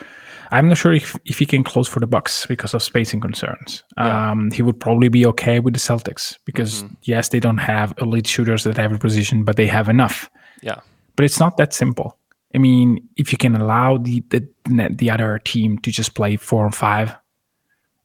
I'm 0.50 0.69
not 0.69 0.79
sure 0.79 0.95
if, 0.95 1.15
if 1.27 1.38
he 1.38 1.45
can 1.45 1.62
close 1.62 1.87
for 1.88 2.00
the 2.00 2.07
Bucks 2.07 2.47
because 2.47 2.73
of 2.73 2.83
spacing 2.83 3.21
concerns. 3.21 3.85
Um, 3.99 4.50
he 4.50 4.62
would 4.62 4.81
probably 4.81 5.09
be 5.11 5.27
okay 5.27 5.61
with 5.61 5.75
the 5.75 5.81
Celtics 5.81 6.38
because 6.47 6.85
yes, 7.03 7.29
they 7.29 7.38
don't 7.38 7.59
have 7.59 7.93
elite 8.00 8.27
shooters 8.27 8.67
at 8.67 8.79
every 8.79 8.99
position, 8.99 9.45
but 9.45 9.57
they 9.57 9.67
have 9.67 9.91
enough. 9.91 10.31
Yeah. 10.62 10.81
but 11.17 11.25
it's 11.25 11.41
not 11.41 11.57
that 11.57 11.75
simple. 11.75 12.17
I 12.55 12.59
mean, 12.59 13.07
if 13.17 13.33
you 13.33 13.38
can 13.38 13.57
allow 13.57 13.99
the 13.99 14.23
the 14.31 14.49
the 14.91 15.11
other 15.11 15.38
team 15.41 15.79
to 15.81 15.91
just 15.91 16.15
play 16.15 16.37
four 16.37 16.65
and 16.65 16.75
five, 16.75 17.15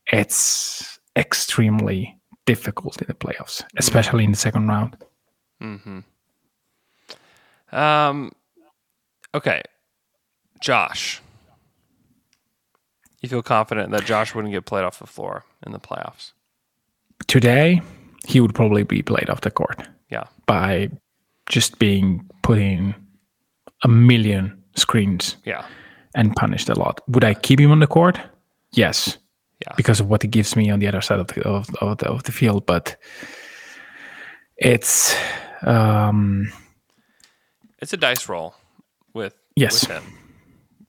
it's 0.08 1.00
extremely 1.16 2.20
difficult 2.46 3.02
in 3.02 3.08
the 3.08 3.14
playoffs, 3.14 3.64
especially 3.78 4.24
in 4.24 4.32
the 4.32 4.38
second 4.38 4.68
round. 4.68 4.98
Mm-hmm. 5.63 6.00
Um. 7.75 8.32
Okay, 9.34 9.63
Josh. 10.62 11.22
You 13.22 13.29
feel 13.29 13.41
confident 13.41 13.91
that 13.91 14.05
Josh 14.05 14.36
wouldn't 14.36 14.53
get 14.53 14.65
played 14.65 14.84
off 14.84 15.00
the 15.00 15.08
floor 15.08 15.46
in 15.65 15.72
the 15.72 15.79
playoffs? 15.79 16.34
Today, 17.27 17.82
he 18.27 18.41
would 18.41 18.53
probably 18.53 18.84
be 18.84 19.01
played 19.01 19.29
off 19.29 19.41
the 19.41 19.50
court. 19.50 19.88
Yeah. 20.10 20.25
By 20.46 20.89
just 21.48 21.79
being 21.79 22.29
put 22.41 22.58
in 22.58 22.93
a 23.84 23.88
million 23.88 24.62
screens. 24.75 25.38
Yeah. 25.46 25.65
And 26.15 26.36
punished 26.36 26.70
a 26.70 26.77
lot. 26.77 27.01
Would 27.08 27.24
I 27.24 27.34
keep 27.34 27.60
him 27.60 27.72
on 27.72 27.79
the 27.79 27.88
court? 27.88 28.20
Yes. 28.74 29.17
Yeah. 29.62 29.74
Because 29.77 30.00
of 30.00 30.10
what 30.10 30.22
he 30.22 30.27
gives 30.27 30.55
me 30.55 30.70
on 30.70 30.79
the 30.79 30.88
other 30.88 31.01
side 31.01 31.20
of 31.20 31.27
the 31.27 31.41
of, 31.43 31.74
of 31.75 31.98
the, 32.00 32.08
of 32.08 32.24
the 32.24 32.32
field, 32.32 32.65
but 32.65 32.98
it's 34.58 35.15
um 35.63 36.51
it's 37.79 37.93
a 37.93 37.98
dice 37.98 38.29
roll 38.29 38.55
with 39.13 39.36
yes. 39.55 39.82
with 39.82 39.91
him. 39.91 40.03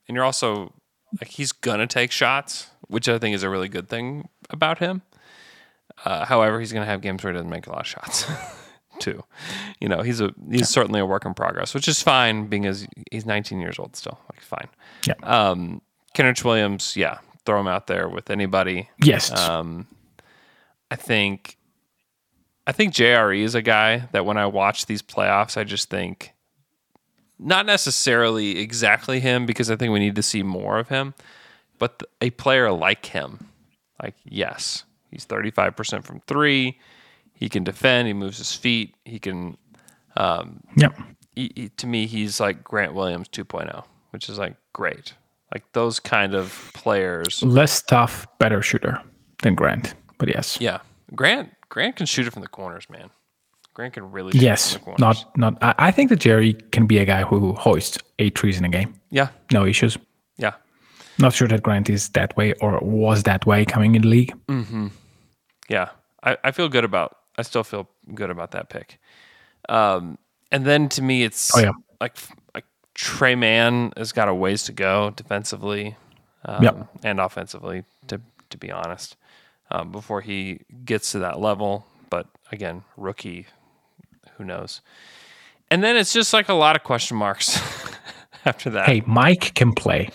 And 0.09 0.15
you're 0.15 0.25
also 0.25 0.73
like 1.21 1.31
he's 1.31 1.53
gonna 1.53 1.87
take 1.87 2.11
shots, 2.11 2.69
which 2.89 3.09
I 3.09 3.19
think 3.19 3.35
is 3.35 3.43
a 3.43 3.51
really 3.51 3.69
good 3.69 3.89
thing 3.89 4.29
about 4.51 4.79
him. 4.79 5.03
Uh, 6.05 6.25
however, 6.25 6.61
he's 6.61 6.73
gonna 6.73 6.87
have 6.87 7.01
games 7.01 7.23
where 7.23 7.33
he 7.33 7.37
doesn't 7.37 7.51
make 7.51 7.67
a 7.67 7.71
lot 7.71 7.81
of 7.81 7.87
shots. 7.87 8.27
too. 9.01 9.23
You 9.81 9.89
know, 9.89 10.03
he's 10.03 10.21
a 10.21 10.33
he's 10.51 10.61
yeah. 10.61 10.67
certainly 10.67 11.01
a 11.01 11.07
work 11.07 11.25
in 11.25 11.35
progress, 11.35 11.75
which 11.75 11.89
is 11.89 12.03
fine 12.03 12.47
being 12.47 12.67
as 12.67 12.87
he's 13.11 13.27
19 13.27 13.61
years 13.61 13.79
old 13.79 13.97
still. 13.97 14.19
Like 14.33 14.41
fine. 14.41 14.69
Yeah. 15.07 15.15
Um 15.23 15.83
Kenrich 16.15 16.45
Williams, 16.45 16.97
yeah, 16.97 17.19
throw 17.45 17.59
him 17.59 17.67
out 17.67 17.87
there 17.87 18.09
with 18.09 18.31
anybody. 18.31 18.89
Yes. 19.03 19.31
Um 19.31 19.89
I 20.91 20.97
think 20.97 21.57
I 22.67 22.73
think 22.73 22.95
JRE 22.95 23.41
is 23.41 23.55
a 23.55 23.63
guy 23.63 24.09
that 24.13 24.25
when 24.25 24.39
I 24.39 24.47
watch 24.47 24.87
these 24.87 25.03
playoffs, 25.03 25.57
I 25.57 25.65
just 25.65 25.91
think 25.91 26.33
not 27.39 27.67
necessarily 27.67 28.59
exactly 28.59 29.21
him 29.21 29.45
because 29.45 29.71
I 29.71 29.77
think 29.77 29.93
we 29.93 29.99
need 29.99 30.17
to 30.17 30.23
see 30.23 30.43
more 30.43 30.79
of 30.79 30.89
him, 30.89 31.15
but 31.79 32.03
a 32.21 32.31
player 32.31 32.73
like 32.73 33.07
him. 33.07 33.49
Like 34.03 34.15
yes, 34.25 34.85
he's 35.11 35.27
35% 35.27 36.05
from 36.05 36.21
3 36.27 36.79
he 37.35 37.49
can 37.49 37.65
defend. 37.65 38.09
He 38.09 38.15
moves 38.15 38.39
his 38.39 38.55
feet. 38.55 38.95
He 39.05 39.19
can. 39.19 39.59
Um, 40.17 40.61
yep. 40.77 40.97
He, 41.35 41.53
he, 41.55 41.69
to 41.71 41.87
me, 41.87 42.07
he's 42.07 42.41
like 42.41 42.63
Grant 42.63 42.95
Williams 42.95 43.29
2.0, 43.29 43.85
which 44.11 44.29
is 44.29 44.39
like 44.39 44.55
great. 44.73 45.15
Like 45.53 45.71
those 45.73 46.01
kind 46.01 46.35
of 46.35 46.71
players. 46.75 47.43
Less 47.43 47.83
tough, 47.83 48.27
better 48.39 48.63
shooter 48.63 49.01
than 49.43 49.55
Grant, 49.55 49.95
but 50.19 50.29
yes. 50.29 50.59
Yeah, 50.61 50.79
Grant. 51.15 51.51
Grant 51.75 51.97
can 51.97 52.07
shoot 52.07 52.25
it 52.25 52.31
from 52.31 52.43
the 52.43 52.49
corners, 52.49 52.89
man. 52.89 53.11
Grant 53.75 53.95
can 53.95 54.13
really. 54.13 54.31
yes, 54.39 54.79
not 54.97 55.37
not. 55.37 55.59
I, 55.61 55.75
I 55.77 55.91
think 55.91 56.09
that 56.11 56.21
Jerry 56.21 56.53
can 56.71 56.87
be 56.87 56.99
a 56.99 57.05
guy 57.05 57.25
who 57.25 57.53
hoists 57.55 57.99
eight 58.21 58.37
trees 58.37 58.57
in 58.57 58.65
a 58.65 58.69
game. 58.69 58.95
Yeah. 59.11 59.31
No 59.51 59.67
issues. 59.67 59.99
Yeah. 60.37 60.53
Not 61.19 61.33
sure 61.33 61.49
that 61.49 61.65
Grant 61.65 61.91
is 61.91 62.11
that 62.11 62.37
way 62.37 62.53
or 62.61 62.79
was 62.79 63.25
that 63.25 63.45
way 63.45 63.65
coming 63.65 63.97
in 63.97 64.03
the 64.03 64.09
league. 64.09 64.33
Mm-hmm. 64.47 64.87
Yeah, 65.69 65.89
I, 66.23 66.37
I 66.45 66.53
feel 66.53 66.69
good 66.69 66.85
about 66.85 67.17
I 67.39 67.43
still 67.43 67.65
feel 67.65 67.89
good 68.15 68.31
about 68.31 68.53
that 68.53 68.69
pick. 68.69 69.01
Um, 69.69 70.17
and 70.53 70.65
then 70.65 70.89
to 70.91 71.03
me, 71.03 71.25
it's 71.25 71.57
oh, 71.57 71.61
yeah. 71.61 71.73
like 72.01 72.17
like 72.55 72.67
Tre 72.95 73.35
Mann 73.35 73.93
has 73.97 74.13
got 74.13 74.29
a 74.29 74.35
ways 74.35 74.63
to 74.65 74.73
go 74.73 75.11
defensively 75.11 75.97
um, 76.45 76.63
yep. 76.63 76.89
and 77.03 77.19
offensively. 77.19 77.83
To 78.07 78.21
to 78.51 78.59
be 78.59 78.71
honest, 78.71 79.17
um, 79.71 79.93
before 79.93 80.21
he 80.21 80.61
gets 80.85 81.13
to 81.13 81.21
that 81.21 81.41
level. 81.41 81.87
But 82.11 82.27
again, 82.53 82.85
rookie, 82.97 83.47
who 84.37 84.45
knows? 84.45 84.81
And 85.71 85.83
then 85.83 85.97
it's 85.97 86.13
just 86.13 86.33
like 86.33 86.49
a 86.49 86.55
lot 86.55 86.77
of 86.77 86.83
question 86.85 87.17
marks 87.17 87.59
after 88.45 88.71
that. 88.71 88.87
Hey, 88.87 89.03
Mike 89.07 89.55
can 89.55 89.73
play 89.73 90.11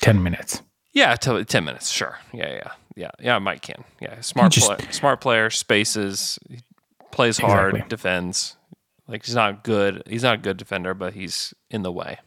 ten 0.00 0.22
minutes. 0.22 0.62
Yeah, 0.92 1.14
t- 1.16 1.44
ten 1.44 1.64
minutes. 1.64 1.90
Sure. 1.90 2.18
Yeah, 2.32 2.52
yeah 2.52 2.70
yeah, 2.96 3.10
yeah. 3.18 3.38
Mike 3.38 3.62
can. 3.62 3.84
Yeah, 4.00 4.20
smart, 4.20 4.52
just, 4.52 4.66
play, 4.66 4.78
smart 4.90 5.20
player, 5.20 5.50
spaces, 5.50 6.38
plays 7.10 7.38
hard, 7.38 7.74
exactly. 7.74 7.88
defends. 7.88 8.56
Like 9.08 9.24
he's 9.24 9.34
not 9.34 9.64
good. 9.64 10.02
He's 10.06 10.22
not 10.22 10.34
a 10.36 10.38
good 10.38 10.56
defender, 10.56 10.94
but 10.94 11.14
he's 11.14 11.54
in 11.70 11.82
the 11.82 11.90
way. 11.90 12.18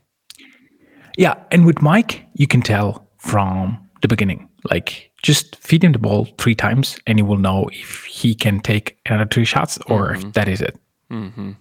Yeah, 1.18 1.36
and 1.52 1.66
with 1.66 1.82
Mike, 1.82 2.26
you 2.34 2.48
can 2.48 2.62
tell 2.62 3.08
from 3.18 3.90
the 4.02 4.08
beginning. 4.08 4.50
Like 4.70 5.12
just 5.24 5.56
feed 5.56 5.84
him 5.84 5.94
the 5.94 6.00
ball 6.00 6.27
three 6.38 6.53
times, 6.53 7.00
and 7.08 7.18
he 7.18 7.24
will 7.24 7.38
know 7.38 7.70
if 7.72 8.03
he 8.03 8.36
can 8.36 8.60
take 8.60 9.00
another 9.06 9.25
three 9.25 9.46
shots 9.46 9.80
or 9.88 10.12
mm-hmm. 10.12 10.27
if 10.27 10.34
that 10.34 10.48
is 10.48 10.62
it. 10.62 10.77
Mm-hmm. 11.10 11.51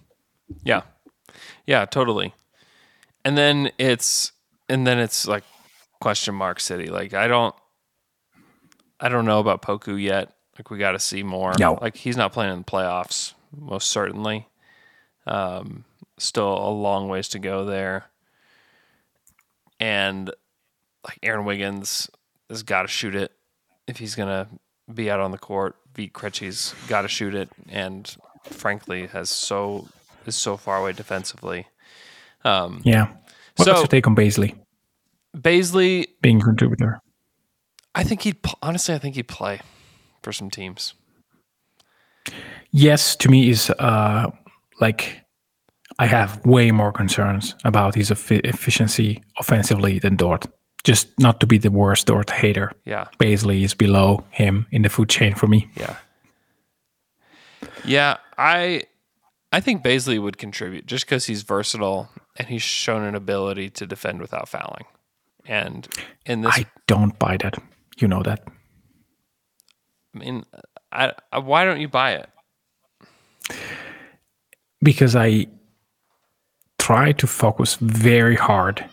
Yeah, 0.63 0.81
yeah, 1.65 1.85
totally. 1.85 2.33
And 3.25 3.37
then 3.37 3.71
it's 3.77 4.33
and 4.69 4.85
then 4.85 4.99
it's 4.99 5.27
like 5.27 5.43
question 6.01 6.35
mark 6.35 6.59
city. 6.59 6.87
Like 6.87 7.13
I 7.13 7.27
don't 7.27 7.55
I 8.99 9.09
don't 9.09 9.25
know 9.25 9.39
about 9.39 9.61
Poku 9.61 9.99
yet. 10.01 10.33
Like 10.57 10.69
we 10.69 10.77
got 10.77 10.91
to 10.91 10.99
see 10.99 11.23
more. 11.23 11.53
No. 11.57 11.79
Like 11.81 11.95
he's 11.95 12.17
not 12.17 12.33
playing 12.33 12.51
in 12.51 12.59
the 12.59 12.65
playoffs, 12.65 13.33
most 13.57 13.89
certainly. 13.89 14.47
Um, 15.25 15.85
still 16.17 16.53
a 16.53 16.69
long 16.69 17.07
ways 17.07 17.29
to 17.29 17.39
go 17.39 17.65
there. 17.65 18.05
And 19.79 20.29
like 21.03 21.17
Aaron 21.23 21.45
Wiggins 21.45 22.09
has 22.49 22.61
got 22.61 22.83
to 22.83 22.87
shoot 22.87 23.15
it 23.15 23.31
if 23.87 23.97
he's 23.97 24.15
gonna 24.15 24.47
be 24.93 25.09
out 25.09 25.19
on 25.19 25.31
the 25.31 25.37
court. 25.37 25.75
Vit 25.95 26.13
Krejci's 26.13 26.73
got 26.87 27.03
to 27.03 27.07
shoot 27.07 27.35
it, 27.35 27.49
and 27.69 28.15
frankly, 28.43 29.07
has 29.07 29.29
so 29.29 29.87
is 30.25 30.35
so 30.35 30.57
far 30.57 30.77
away 30.77 30.93
defensively. 30.93 31.67
Um, 32.43 32.81
yeah. 32.83 33.09
What's 33.55 33.69
so, 33.69 33.77
your 33.77 33.87
take 33.87 34.07
on 34.07 34.15
Bazley? 34.15 34.55
Bazley 35.35 36.07
being 36.21 36.39
contributor. 36.39 36.99
I 37.95 38.03
think 38.03 38.21
he'd 38.21 38.37
honestly. 38.61 38.95
I 38.95 38.97
think 38.97 39.15
he'd 39.15 39.27
play 39.27 39.61
for 40.21 40.31
some 40.31 40.49
teams. 40.49 40.93
Yes, 42.71 43.15
to 43.17 43.29
me 43.29 43.49
is 43.49 43.69
uh, 43.69 44.31
like 44.81 45.21
I 45.99 46.07
have 46.07 46.43
way 46.45 46.71
more 46.71 46.91
concerns 46.91 47.55
about 47.63 47.95
his 47.95 48.09
efficiency 48.09 49.21
offensively 49.39 49.99
than 49.99 50.15
Dort. 50.15 50.47
Just 50.83 51.07
not 51.19 51.39
to 51.39 51.47
be 51.47 51.57
the 51.57 51.71
worst 51.71 52.09
or 52.09 52.23
the 52.23 52.33
hater. 52.33 52.73
Yeah, 52.85 53.07
Bazley 53.17 53.63
is 53.63 53.73
below 53.73 54.23
him 54.31 54.65
in 54.71 54.81
the 54.81 54.89
food 54.89 55.09
chain 55.09 55.33
for 55.33 55.47
me. 55.47 55.69
Yeah, 55.75 55.95
yeah. 57.85 58.17
I 58.37 58.83
I 59.51 59.59
think 59.59 59.83
Bazley 59.83 60.21
would 60.21 60.37
contribute 60.37 60.85
just 60.85 61.05
because 61.05 61.25
he's 61.25 61.43
versatile 61.43 62.09
and 62.37 62.47
he's 62.47 62.63
shown 62.63 63.03
an 63.03 63.15
ability 63.15 63.69
to 63.69 63.85
defend 63.85 64.19
without 64.19 64.49
fouling. 64.49 64.85
And 65.45 65.87
in 66.25 66.41
this, 66.41 66.57
I 66.57 66.65
don't 66.87 67.17
buy 67.19 67.37
that. 67.37 67.61
You 67.97 68.07
know 68.07 68.23
that. 68.23 68.43
I 70.15 70.17
mean, 70.17 70.45
I, 70.91 71.13
I, 71.31 71.39
why 71.39 71.65
don't 71.65 71.81
you 71.81 71.87
buy 71.87 72.13
it? 72.13 72.29
Because 74.81 75.15
I 75.15 75.47
try 76.79 77.11
to 77.13 77.27
focus 77.27 77.75
very 77.75 78.35
hard 78.35 78.83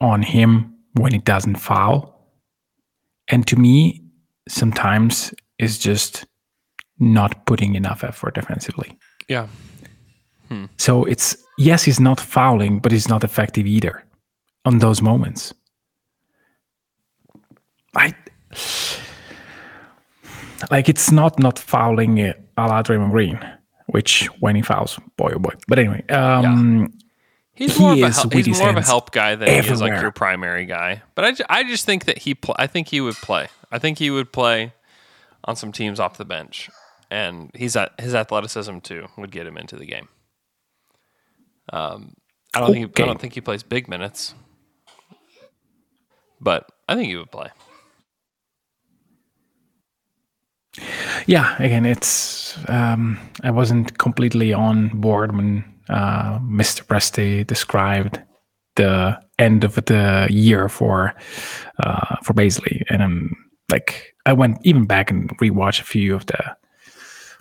on 0.00 0.22
him 0.22 0.75
when 0.96 1.14
it 1.14 1.24
doesn't 1.24 1.56
foul. 1.56 2.12
And 3.28 3.46
to 3.48 3.56
me, 3.56 4.02
sometimes 4.48 5.34
it's 5.58 5.78
just 5.78 6.26
not 6.98 7.46
putting 7.46 7.74
enough 7.74 8.04
effort 8.04 8.34
defensively. 8.34 8.96
Yeah. 9.28 9.48
Hmm. 10.48 10.66
So 10.78 11.04
it's 11.04 11.36
yes, 11.58 11.82
he's 11.82 12.00
not 12.00 12.20
fouling, 12.20 12.78
but 12.78 12.92
he's 12.92 13.08
not 13.08 13.24
effective 13.24 13.66
either 13.66 14.04
on 14.64 14.78
those 14.78 15.02
moments. 15.02 15.52
I 17.94 18.14
like 20.70 20.88
it's 20.88 21.10
not 21.10 21.38
not 21.38 21.58
fouling 21.58 22.20
a 22.20 22.34
la 22.56 22.82
Draymond 22.82 23.10
Green, 23.10 23.38
which 23.86 24.26
when 24.40 24.56
he 24.56 24.62
fouls, 24.62 24.98
boy 25.16 25.32
oh 25.34 25.38
boy. 25.38 25.52
But 25.66 25.78
anyway, 25.78 26.06
um, 26.08 26.80
yeah. 26.80 26.86
He's 27.56 27.78
more, 27.78 27.94
he 27.94 28.02
of, 28.02 28.10
a, 28.10 28.12
hel- 28.12 28.30
he's 28.30 28.60
more 28.60 28.68
of 28.68 28.76
a 28.76 28.82
help 28.82 29.12
guy 29.12 29.34
than 29.34 29.48
everywhere. 29.48 29.62
he 29.62 29.72
is 29.72 29.80
like 29.80 30.00
your 30.02 30.10
primary 30.10 30.66
guy. 30.66 31.02
But 31.14 31.40
I, 31.40 31.60
I 31.60 31.64
just 31.64 31.86
think 31.86 32.04
that 32.04 32.18
he 32.18 32.34
pl- 32.34 32.54
I 32.58 32.66
think 32.66 32.88
he 32.88 33.00
would 33.00 33.14
play. 33.16 33.48
I 33.72 33.78
think 33.78 33.98
he 33.98 34.10
would 34.10 34.30
play 34.30 34.74
on 35.44 35.56
some 35.56 35.72
teams 35.72 35.98
off 35.98 36.18
the 36.18 36.26
bench, 36.26 36.68
and 37.10 37.50
he's 37.54 37.74
at 37.74 37.98
his 37.98 38.14
athleticism 38.14 38.78
too 38.80 39.06
would 39.16 39.30
get 39.30 39.46
him 39.46 39.56
into 39.56 39.76
the 39.76 39.86
game. 39.86 40.08
Um, 41.72 42.14
I 42.54 42.60
don't 42.60 42.70
okay. 42.70 42.80
think 42.80 42.98
he, 42.98 43.02
I 43.02 43.06
don't 43.06 43.20
think 43.20 43.32
he 43.32 43.40
plays 43.40 43.62
big 43.62 43.88
minutes, 43.88 44.34
but 46.40 46.68
I 46.86 46.94
think 46.94 47.08
he 47.08 47.16
would 47.16 47.30
play. 47.30 47.48
Yeah, 51.26 51.56
again, 51.60 51.86
it's 51.86 52.58
um, 52.68 53.18
I 53.42 53.50
wasn't 53.50 53.96
completely 53.96 54.52
on 54.52 54.88
board 54.88 55.34
when 55.34 55.64
uh, 55.88 56.38
Mr. 56.40 56.84
Presti 56.84 57.46
described 57.46 58.20
the 58.76 59.18
end 59.38 59.64
of 59.64 59.74
the 59.86 60.26
year 60.30 60.68
for 60.68 61.14
uh, 61.82 62.16
for 62.22 62.34
Bazley, 62.34 62.82
and 62.90 63.02
I'm 63.02 63.36
like, 63.70 64.14
I 64.26 64.32
went 64.32 64.58
even 64.62 64.86
back 64.86 65.10
and 65.10 65.30
rewatched 65.38 65.80
a 65.80 65.84
few 65.84 66.14
of 66.14 66.26
the 66.26 66.56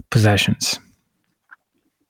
possessions. 0.10 0.80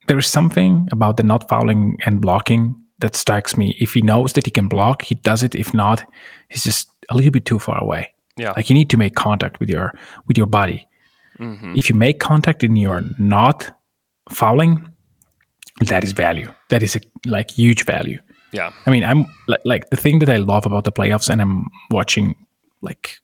There 0.07 0.17
is 0.17 0.27
something 0.27 0.87
about 0.91 1.17
the 1.17 1.23
not 1.23 1.49
fouling 1.49 1.97
and 2.05 2.21
blocking 2.21 2.75
that 2.99 3.15
strikes 3.15 3.57
me. 3.57 3.75
If 3.79 3.93
he 3.93 4.01
knows 4.01 4.33
that 4.33 4.45
he 4.45 4.51
can 4.51 4.67
block, 4.67 5.01
he 5.01 5.15
does 5.15 5.43
it. 5.43 5.55
If 5.55 5.73
not, 5.73 6.05
he's 6.49 6.63
just 6.63 6.89
a 7.09 7.15
little 7.15 7.31
bit 7.31 7.45
too 7.45 7.59
far 7.59 7.81
away. 7.81 8.13
Yeah. 8.37 8.51
Like 8.55 8.69
you 8.69 8.75
need 8.75 8.89
to 8.91 8.97
make 8.97 9.15
contact 9.15 9.59
with 9.59 9.69
your 9.69 9.93
with 10.27 10.37
your 10.37 10.47
body. 10.47 10.87
If 11.77 11.89
you 11.89 11.95
make 11.95 12.19
contact 12.19 12.63
and 12.63 12.77
you're 12.77 13.03
not 13.17 13.71
fouling, 14.29 14.87
that 15.81 16.03
is 16.03 16.11
value. 16.11 16.51
That 16.69 16.83
is 16.83 16.95
a 16.95 17.01
like 17.25 17.51
huge 17.51 17.85
value. 17.85 18.19
Yeah. 18.51 18.71
I 18.85 18.91
mean, 18.91 19.03
I'm 19.03 19.25
like, 19.47 19.61
like 19.65 19.89
the 19.89 19.97
thing 19.97 20.19
that 20.19 20.29
I 20.29 20.37
love 20.37 20.65
about 20.65 20.85
the 20.85 20.91
playoffs, 20.91 21.29
and 21.29 21.41
I'm 21.41 21.67
watching 21.91 22.35
like 22.81 23.17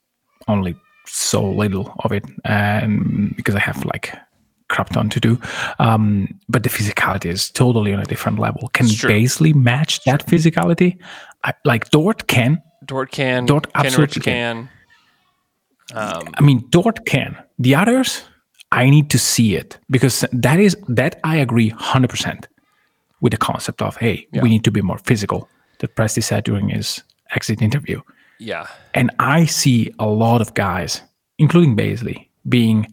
only 0.47 0.75
so 1.05 1.43
little 1.43 1.93
of 2.03 2.11
it, 2.11 2.25
and 2.43 3.35
because 3.35 3.55
I 3.55 3.59
have 3.59 3.85
like 3.85 4.13
crap 4.71 4.89
ton 4.89 5.09
to 5.09 5.19
do. 5.19 5.39
Um, 5.79 6.39
but 6.49 6.63
the 6.63 6.69
physicality 6.69 7.25
is 7.25 7.51
totally 7.51 7.93
on 7.93 7.99
a 7.99 8.05
different 8.05 8.39
level. 8.39 8.69
Can. 8.69 8.87
Bazley 8.87 9.53
match 9.53 10.03
that 10.05 10.25
physicality? 10.25 10.97
I, 11.43 11.53
like 11.65 11.89
Dort 11.91 12.27
can. 12.27 12.61
Dort 12.85 13.11
can. 13.11 13.45
Dort 13.45 13.71
Kenrich 13.73 13.85
absolutely 13.85 14.21
can. 14.21 14.69
Um, 15.93 16.29
I 16.37 16.41
mean, 16.41 16.65
Dort 16.69 17.05
can. 17.05 17.37
The 17.59 17.75
others, 17.75 18.23
I 18.71 18.89
need 18.89 19.09
to 19.09 19.17
see 19.19 19.55
it 19.55 19.77
because 19.89 20.25
that 20.31 20.59
is 20.59 20.75
that 20.87 21.19
I 21.23 21.37
agree 21.37 21.69
hundred 21.69 22.09
percent 22.09 22.47
with 23.21 23.31
the 23.31 23.37
concept 23.37 23.81
of 23.81 23.97
hey, 23.97 24.27
we 24.41 24.49
need 24.49 24.63
to 24.63 24.71
be 24.71 24.81
more 24.81 24.97
physical. 24.97 25.49
That 25.79 25.95
Presti 25.95 26.23
said 26.23 26.43
during 26.43 26.69
his 26.69 27.03
exit 27.35 27.61
interview, 27.61 28.01
Yeah. 28.39 28.67
and 28.93 29.09
I 29.19 29.45
see 29.45 29.91
a 29.99 30.05
lot 30.07 30.41
of 30.41 30.53
guys, 30.53 31.01
including 31.37 31.75
Bazley, 31.75 32.27
being 32.47 32.85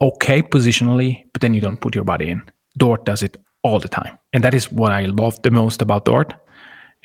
okay 0.00 0.42
positionally, 0.42 1.24
but 1.32 1.40
then 1.42 1.54
you 1.54 1.60
don't 1.60 1.80
put 1.80 1.94
your 1.94 2.04
body 2.04 2.28
in. 2.30 2.42
Dort 2.76 3.04
does 3.04 3.22
it 3.22 3.36
all 3.62 3.78
the 3.78 3.88
time, 3.88 4.18
and 4.32 4.42
that 4.44 4.54
is 4.54 4.72
what 4.72 4.90
I 4.92 5.06
love 5.06 5.40
the 5.42 5.50
most 5.50 5.80
about 5.82 6.04
Dort, 6.04 6.34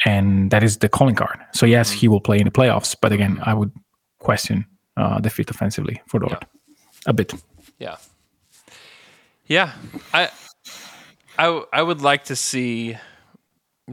and 0.06 0.50
that 0.52 0.64
is 0.64 0.78
the 0.78 0.90
calling 0.90 1.16
card. 1.16 1.38
So 1.54 1.66
yes, 1.66 1.92
he 1.92 2.08
will 2.08 2.22
play 2.22 2.40
in 2.40 2.46
the 2.46 2.52
playoffs, 2.52 2.96
but 3.02 3.12
again, 3.12 3.40
I 3.44 3.54
would 3.54 3.72
question 4.20 4.66
uh, 4.98 5.20
the 5.20 5.30
fit 5.30 5.50
offensively 5.52 6.02
for 6.08 6.20
Dort 6.20 6.44
a 7.06 7.14
bit. 7.14 7.34
Yeah. 7.78 7.98
Yeah. 9.46 9.74
I 10.14 10.30
I 11.38 11.64
I 11.72 11.82
would 11.82 12.02
like 12.02 12.26
to 12.26 12.36
see 12.36 12.98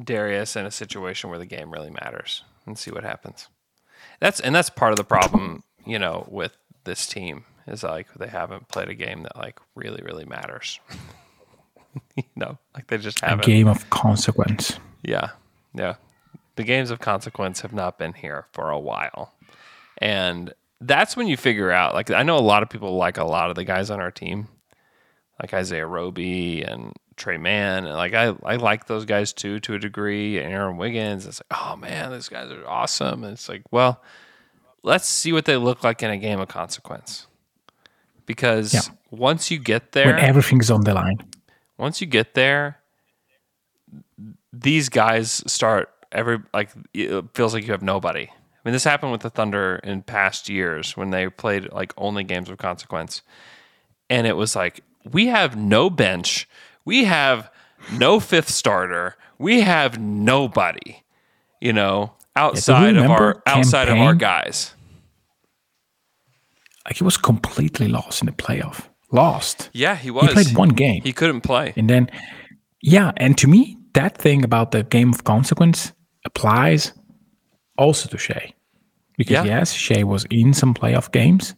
Darius 0.03 0.57
in 0.57 0.67
a 0.67 0.71
situation 0.71 1.31
where 1.31 1.39
the 1.39 1.47
game 1.47 1.71
really 1.71 1.91
matters 1.91 2.43
and 2.67 2.79
see 2.79 2.91
what 2.91 3.05
happens. 3.05 3.49
That's 4.21 4.41
and 4.41 4.55
that's 4.55 4.71
part 4.71 4.93
of 4.93 4.97
the 4.97 5.05
problem, 5.05 5.63
you 5.87 5.99
know, 5.99 6.27
with 6.31 6.57
this 6.85 7.07
team 7.07 7.45
is 7.67 7.83
like 7.83 8.13
they 8.15 8.29
haven't 8.29 8.69
played 8.69 8.89
a 8.89 8.95
game 8.95 9.23
that 9.23 9.37
like 9.37 9.59
really 9.75 10.03
really 10.03 10.25
matters. 10.25 10.81
you 12.17 12.25
know, 12.37 12.59
like 12.75 12.89
they 12.89 12.99
just 12.99 13.21
haven't. 13.21 13.45
A 13.45 13.47
game 13.47 13.69
of 13.69 13.89
consequence. 13.91 14.79
Yeah. 15.03 15.31
Yeah. 15.75 15.95
The 16.57 16.65
games 16.65 16.91
of 16.91 17.01
consequence 17.01 17.61
have 17.61 17.73
not 17.73 17.99
been 17.99 18.13
here 18.13 18.47
for 18.53 18.71
a 18.71 18.79
while. 18.79 19.35
And 19.99 20.55
that's 20.87 21.17
when 21.17 21.27
you 21.27 21.37
figure 21.37 21.71
out 21.71 21.95
like 21.95 22.11
I 22.11 22.23
know 22.23 22.37
a 22.37 22.41
lot 22.41 22.63
of 22.63 22.69
people 22.71 22.97
like 22.97 23.17
a 23.19 23.25
lot 23.25 23.51
of 23.51 23.57
the 23.57 23.65
guys 23.65 23.91
on 23.91 24.01
our 24.01 24.11
team. 24.11 24.49
Like 25.41 25.53
Isaiah 25.53 25.87
Roby 25.87 26.63
and 26.63 26.93
Tre 27.17 27.39
Mann. 27.39 27.87
And 27.87 27.97
like 27.97 28.15
I, 28.15 28.35
I 28.45 28.55
like 28.57 28.87
those 28.87 29.05
guys 29.05 29.33
too 29.33 29.59
to 29.61 29.75
a 29.75 29.79
degree. 29.81 30.39
And 30.39 30.53
Aaron 30.53 30.77
Wiggins. 30.77 31.27
It's 31.27 31.41
like, 31.51 31.61
oh 31.61 31.75
man, 31.77 32.13
these 32.13 32.29
guys 32.29 32.53
are 32.53 32.67
awesome. 32.69 33.25
And 33.25 33.33
it's 33.33 33.49
like, 33.49 33.63
well, 33.73 34.01
let's 34.85 35.09
see 35.09 35.33
what 35.33 35.45
they 35.45 35.57
look 35.57 35.83
like 35.83 36.03
in 36.05 36.11
a 36.11 36.17
game 36.19 36.39
of 36.39 36.47
consequence. 36.49 37.27
Because 38.27 38.73
Yeah. 38.75 38.81
once 39.11 39.51
you 39.51 39.59
get 39.59 39.91
there 39.93 40.07
When 40.15 40.21
everything's 40.21 40.71
on 40.71 40.83
the 40.83 40.95
line. 40.95 41.19
once 41.79 42.01
you 42.01 42.07
get 42.07 42.35
there, 42.35 42.79
these 44.53 44.89
guys 44.89 45.43
start 45.47 45.91
every 46.13 46.39
like 46.53 46.71
it 46.93 47.25
feels 47.35 47.55
like 47.55 47.67
you 47.67 47.73
have 47.73 47.83
nobody. 47.83 48.29
I 48.65 48.69
mean, 48.69 48.73
this 48.73 48.85
happened 48.85 49.13
with 49.13 49.21
the 49.21 49.31
Thunder 49.31 49.79
in 49.85 50.03
past 50.03 50.49
years 50.49 50.97
when 50.97 51.11
they 51.11 51.29
played 51.29 51.71
like 51.71 51.93
only 51.99 52.25
games 52.25 52.49
of 52.49 52.57
consequence, 52.57 53.21
and 54.09 54.27
it 54.27 54.37
was 54.37 54.57
like 54.57 54.81
we 55.11 55.27
have 55.27 55.55
no 55.55 55.91
bench, 55.91 56.49
we 56.85 57.05
have 57.05 57.51
no 57.93 58.21
fifth 58.21 58.49
starter, 58.49 59.17
we 59.39 59.61
have 59.61 59.99
nobody, 59.99 61.03
you 61.61 61.75
know, 61.75 62.15
outside 62.37 62.97
of 62.97 63.11
our 63.11 63.29
remember 63.29 63.43
outside 63.47 63.89
of 63.89 63.99
our 63.99 64.15
guys. 64.15 64.75
Like 66.87 66.97
he 66.97 67.05
was 67.05 67.19
completely 67.19 67.89
lost 67.89 68.23
in 68.23 68.27
the 68.27 68.33
playoff. 68.33 68.89
Lost. 69.13 69.71
Yeah, 69.73 69.95
he 69.95 70.11
was. 70.11 70.29
He 70.29 70.33
played 70.33 70.57
one 70.57 70.71
game. 70.71 71.03
He 71.03 71.13
couldn't 71.13 71.43
play. 71.43 71.73
And 71.77 71.89
then, 71.89 72.11
yeah, 72.81 73.13
and 73.17 73.37
to 73.39 73.47
me, 73.47 73.77
that 73.93 74.19
thing 74.19 74.43
about 74.43 74.73
the 74.73 74.83
game 74.83 75.13
of 75.13 75.25
consequence 75.25 75.93
applies 76.25 76.93
also 77.79 78.09
to 78.09 78.19
Shai. 78.19 78.53
Because 79.17 79.47
Yeah. 79.47 79.59
yes, 79.59 79.73
Shai 79.73 80.03
was 80.03 80.25
in 80.31 80.53
some 80.55 80.75
playoff 80.75 81.11
games. 81.13 81.55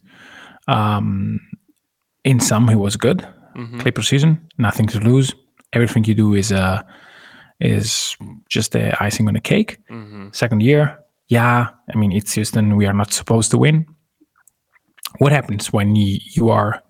Um, 0.67 1.39
in 2.23 2.39
some, 2.39 2.67
he 2.67 2.75
was 2.75 2.97
good. 2.97 3.25
Mm-hmm. 3.55 3.79
Clipper 3.79 4.03
season, 4.03 4.39
nothing 4.57 4.87
to 4.87 4.99
lose. 4.99 5.33
Everything 5.73 6.03
you 6.05 6.13
do 6.15 6.33
is 6.35 6.51
uh, 6.51 6.81
is 7.59 8.15
just 8.49 8.71
the 8.73 8.95
icing 9.03 9.27
on 9.27 9.33
the 9.33 9.41
cake. 9.41 9.77
Mm-hmm. 9.89 10.27
Second 10.31 10.61
year, 10.61 10.99
yeah, 11.29 11.69
I 11.93 11.97
mean 11.97 12.11
it's 12.11 12.33
Houston. 12.33 12.75
We 12.77 12.85
are 12.85 12.93
not 12.93 13.11
supposed 13.13 13.49
to 13.51 13.57
win. 13.57 13.85
What 15.17 15.31
happens 15.31 15.73
when 15.73 15.95
you, 15.95 16.19
you 16.35 16.49
are 16.49 16.81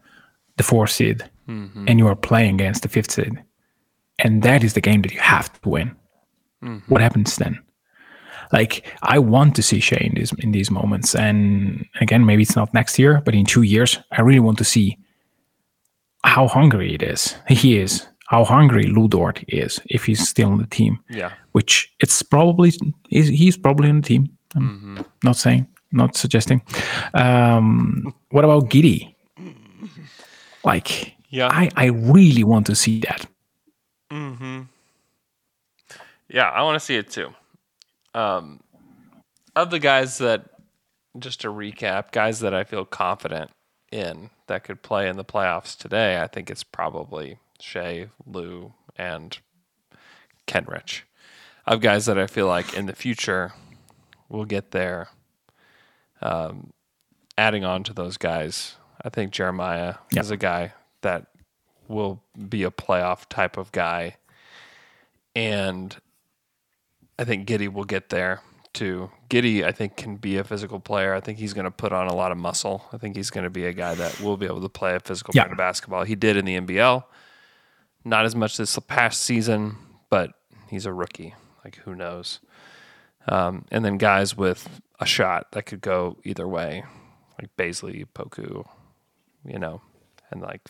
the 0.57 0.63
fourth 0.63 0.91
seed 0.91 1.23
Mm-hmm. 1.47 1.85
and 1.87 1.97
you 1.97 2.07
are 2.07 2.15
playing 2.15 2.55
against 2.55 2.81
the 2.83 2.89
fifth 2.89 3.11
seed, 3.11 3.41
and 4.19 4.43
that 4.43 4.65
is 4.65 4.73
the 4.73 4.81
game 4.81 5.01
that 5.03 5.13
you 5.13 5.21
have 5.21 5.49
to 5.61 5.69
win? 5.69 5.95
Mm-hmm. 6.61 6.91
What 6.91 6.99
happens 7.01 7.37
then? 7.37 7.57
Like 8.53 8.85
I 9.01 9.19
want 9.19 9.55
to 9.55 9.61
see 9.61 9.79
Shai 9.79 9.97
in 9.97 10.13
these 10.15 10.33
in 10.39 10.51
these 10.51 10.71
moments, 10.71 11.15
and 11.15 11.85
again, 12.01 12.25
maybe 12.25 12.43
it's 12.43 12.55
not 12.55 12.73
next 12.73 12.97
year, 12.99 13.21
but 13.25 13.33
in 13.35 13.45
two 13.45 13.63
years, 13.63 13.99
I 14.11 14.21
really 14.21 14.39
want 14.39 14.57
to 14.59 14.63
see 14.63 14.97
how 16.23 16.47
hungry 16.47 16.93
it 16.93 17.01
is. 17.03 17.35
He 17.47 17.77
is 17.77 18.07
how 18.29 18.43
hungry 18.45 18.83
Lou 18.83 19.07
Dort 19.07 19.43
is 19.47 19.79
if 19.85 20.05
he's 20.05 20.27
still 20.27 20.49
on 20.51 20.57
the 20.57 20.67
team. 20.67 20.99
Yeah. 21.09 21.31
Which 21.53 21.91
it's 21.99 22.21
probably 22.23 22.71
he's, 23.09 23.27
he's 23.29 23.57
probably 23.57 23.89
on 23.89 24.01
the 24.01 24.07
team. 24.07 24.29
I'm 24.55 24.63
Mm-hmm. 24.69 25.01
not 25.23 25.35
saying, 25.37 25.67
not 25.91 26.15
suggesting. 26.15 26.61
Um, 27.13 28.13
what 28.31 28.43
about 28.43 28.69
Giddey? 28.69 29.13
Like, 30.63 31.13
Yeah. 31.29 31.49
I 31.51 31.69
I 31.75 31.85
really 31.87 32.43
want 32.43 32.65
to 32.67 32.75
see 32.75 32.99
that. 33.01 33.25
Hmm. 34.11 34.61
Yeah, 36.29 36.49
I 36.49 36.61
want 36.63 36.75
to 36.75 36.85
see 36.85 36.95
it 36.97 37.09
too. 37.11 37.33
Um, 38.13 38.61
of 39.55 39.69
the 39.69 39.79
guys 39.79 40.17
that, 40.19 40.45
just 41.17 41.41
to 41.41 41.47
recap, 41.49 42.11
guys 42.11 42.39
that 42.41 42.53
I 42.53 42.63
feel 42.63 42.85
confident 42.85 43.51
in 43.91 44.29
that 44.47 44.63
could 44.63 44.81
play 44.83 45.07
in 45.09 45.17
the 45.17 45.25
playoffs 45.25 45.77
today, 45.77 46.21
I 46.21 46.27
think 46.27 46.49
it's 46.49 46.63
probably 46.63 47.39
Shai, 47.59 48.07
Lou, 48.25 48.73
and 48.95 49.37
Kenrich. 50.47 51.01
Of 51.65 51.81
guys 51.81 52.05
that 52.05 52.17
I 52.17 52.27
feel 52.27 52.47
like 52.47 52.73
in 52.73 52.85
the 52.85 52.95
future 52.95 53.53
will 54.29 54.45
get 54.45 54.71
there. 54.71 55.09
Um, 56.21 56.71
adding 57.37 57.65
on 57.65 57.83
to 57.83 57.93
those 57.93 58.17
guys, 58.17 58.75
I 59.03 59.09
think 59.09 59.31
Jeremiah 59.31 59.95
Yeah. 60.11 60.21
is 60.21 60.31
a 60.31 60.37
guy 60.37 60.73
that 61.01 61.27
will 61.87 62.21
be 62.49 62.63
a 62.63 62.71
playoff 62.71 63.27
type 63.29 63.57
of 63.57 63.71
guy. 63.71 64.15
And 65.35 65.95
I 67.19 67.23
think 67.23 67.47
Giddey 67.47 67.71
will 67.71 67.83
get 67.85 68.09
there 68.09 68.41
too. 68.73 69.09
Giddey, 69.29 69.63
I 69.63 69.71
think, 69.71 69.95
can 69.97 70.17
be 70.17 70.37
a 70.37 70.43
physical 70.43 70.79
player. 70.79 71.13
I 71.13 71.19
think 71.19 71.39
he's 71.39 71.53
going 71.53 71.65
to 71.65 71.71
put 71.71 71.91
on 71.91 72.07
a 72.07 72.15
lot 72.15 72.31
of 72.31 72.37
muscle. 72.37 72.85
I 72.93 72.97
think 72.97 73.15
he's 73.15 73.29
going 73.29 73.43
to 73.43 73.49
be 73.49 73.65
a 73.65 73.73
guy 73.73 73.95
that 73.95 74.19
will 74.21 74.37
be 74.37 74.45
able 74.45 74.61
to 74.61 74.69
play 74.69 74.95
a 74.95 74.99
physical 74.99 75.31
Yeah. 75.35 75.51
basketball. 75.55 76.03
He 76.03 76.15
did 76.15 76.37
in 76.37 76.45
the 76.45 76.55
NBL. 76.59 77.03
Not 78.05 78.25
as 78.25 78.35
much 78.35 78.55
this 78.57 78.77
past 78.87 79.21
season, 79.21 79.77
but 80.09 80.31
he's 80.69 80.85
a 80.85 80.93
rookie. 80.93 81.33
Like, 81.65 81.77
who 81.77 81.95
knows? 81.95 82.39
Um, 83.27 83.65
and 83.71 83.83
then 83.83 83.97
guys 83.97 84.37
with 84.37 84.79
a 84.99 85.05
shot 85.05 85.51
that 85.51 85.63
could 85.65 85.81
go 85.81 86.17
either 86.23 86.47
way, 86.47 86.83
like 87.41 87.49
Bazley, 87.57 88.05
Poku, 88.15 88.65
you 89.45 89.59
know, 89.59 89.81
and 90.31 90.41
like 90.41 90.61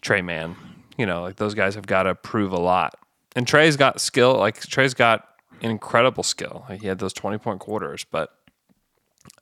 Tre 0.00 0.22
Mann. 0.22 0.54
You 0.96 1.06
know, 1.06 1.22
like 1.22 1.36
those 1.36 1.54
guys 1.54 1.74
have 1.74 1.86
got 1.86 2.04
to 2.04 2.14
prove 2.14 2.52
a 2.52 2.60
lot. 2.60 2.94
And 3.36 3.46
Tre's 3.46 3.76
got 3.76 4.00
skill. 4.00 4.34
Like 4.36 4.60
Tre's 4.60 4.94
got 4.94 5.28
incredible 5.60 6.22
skill. 6.22 6.64
Like, 6.68 6.80
he 6.82 6.86
had 6.88 6.98
those 6.98 7.12
twenty 7.12 7.38
point 7.38 7.60
quarters, 7.60 8.04
but 8.10 8.30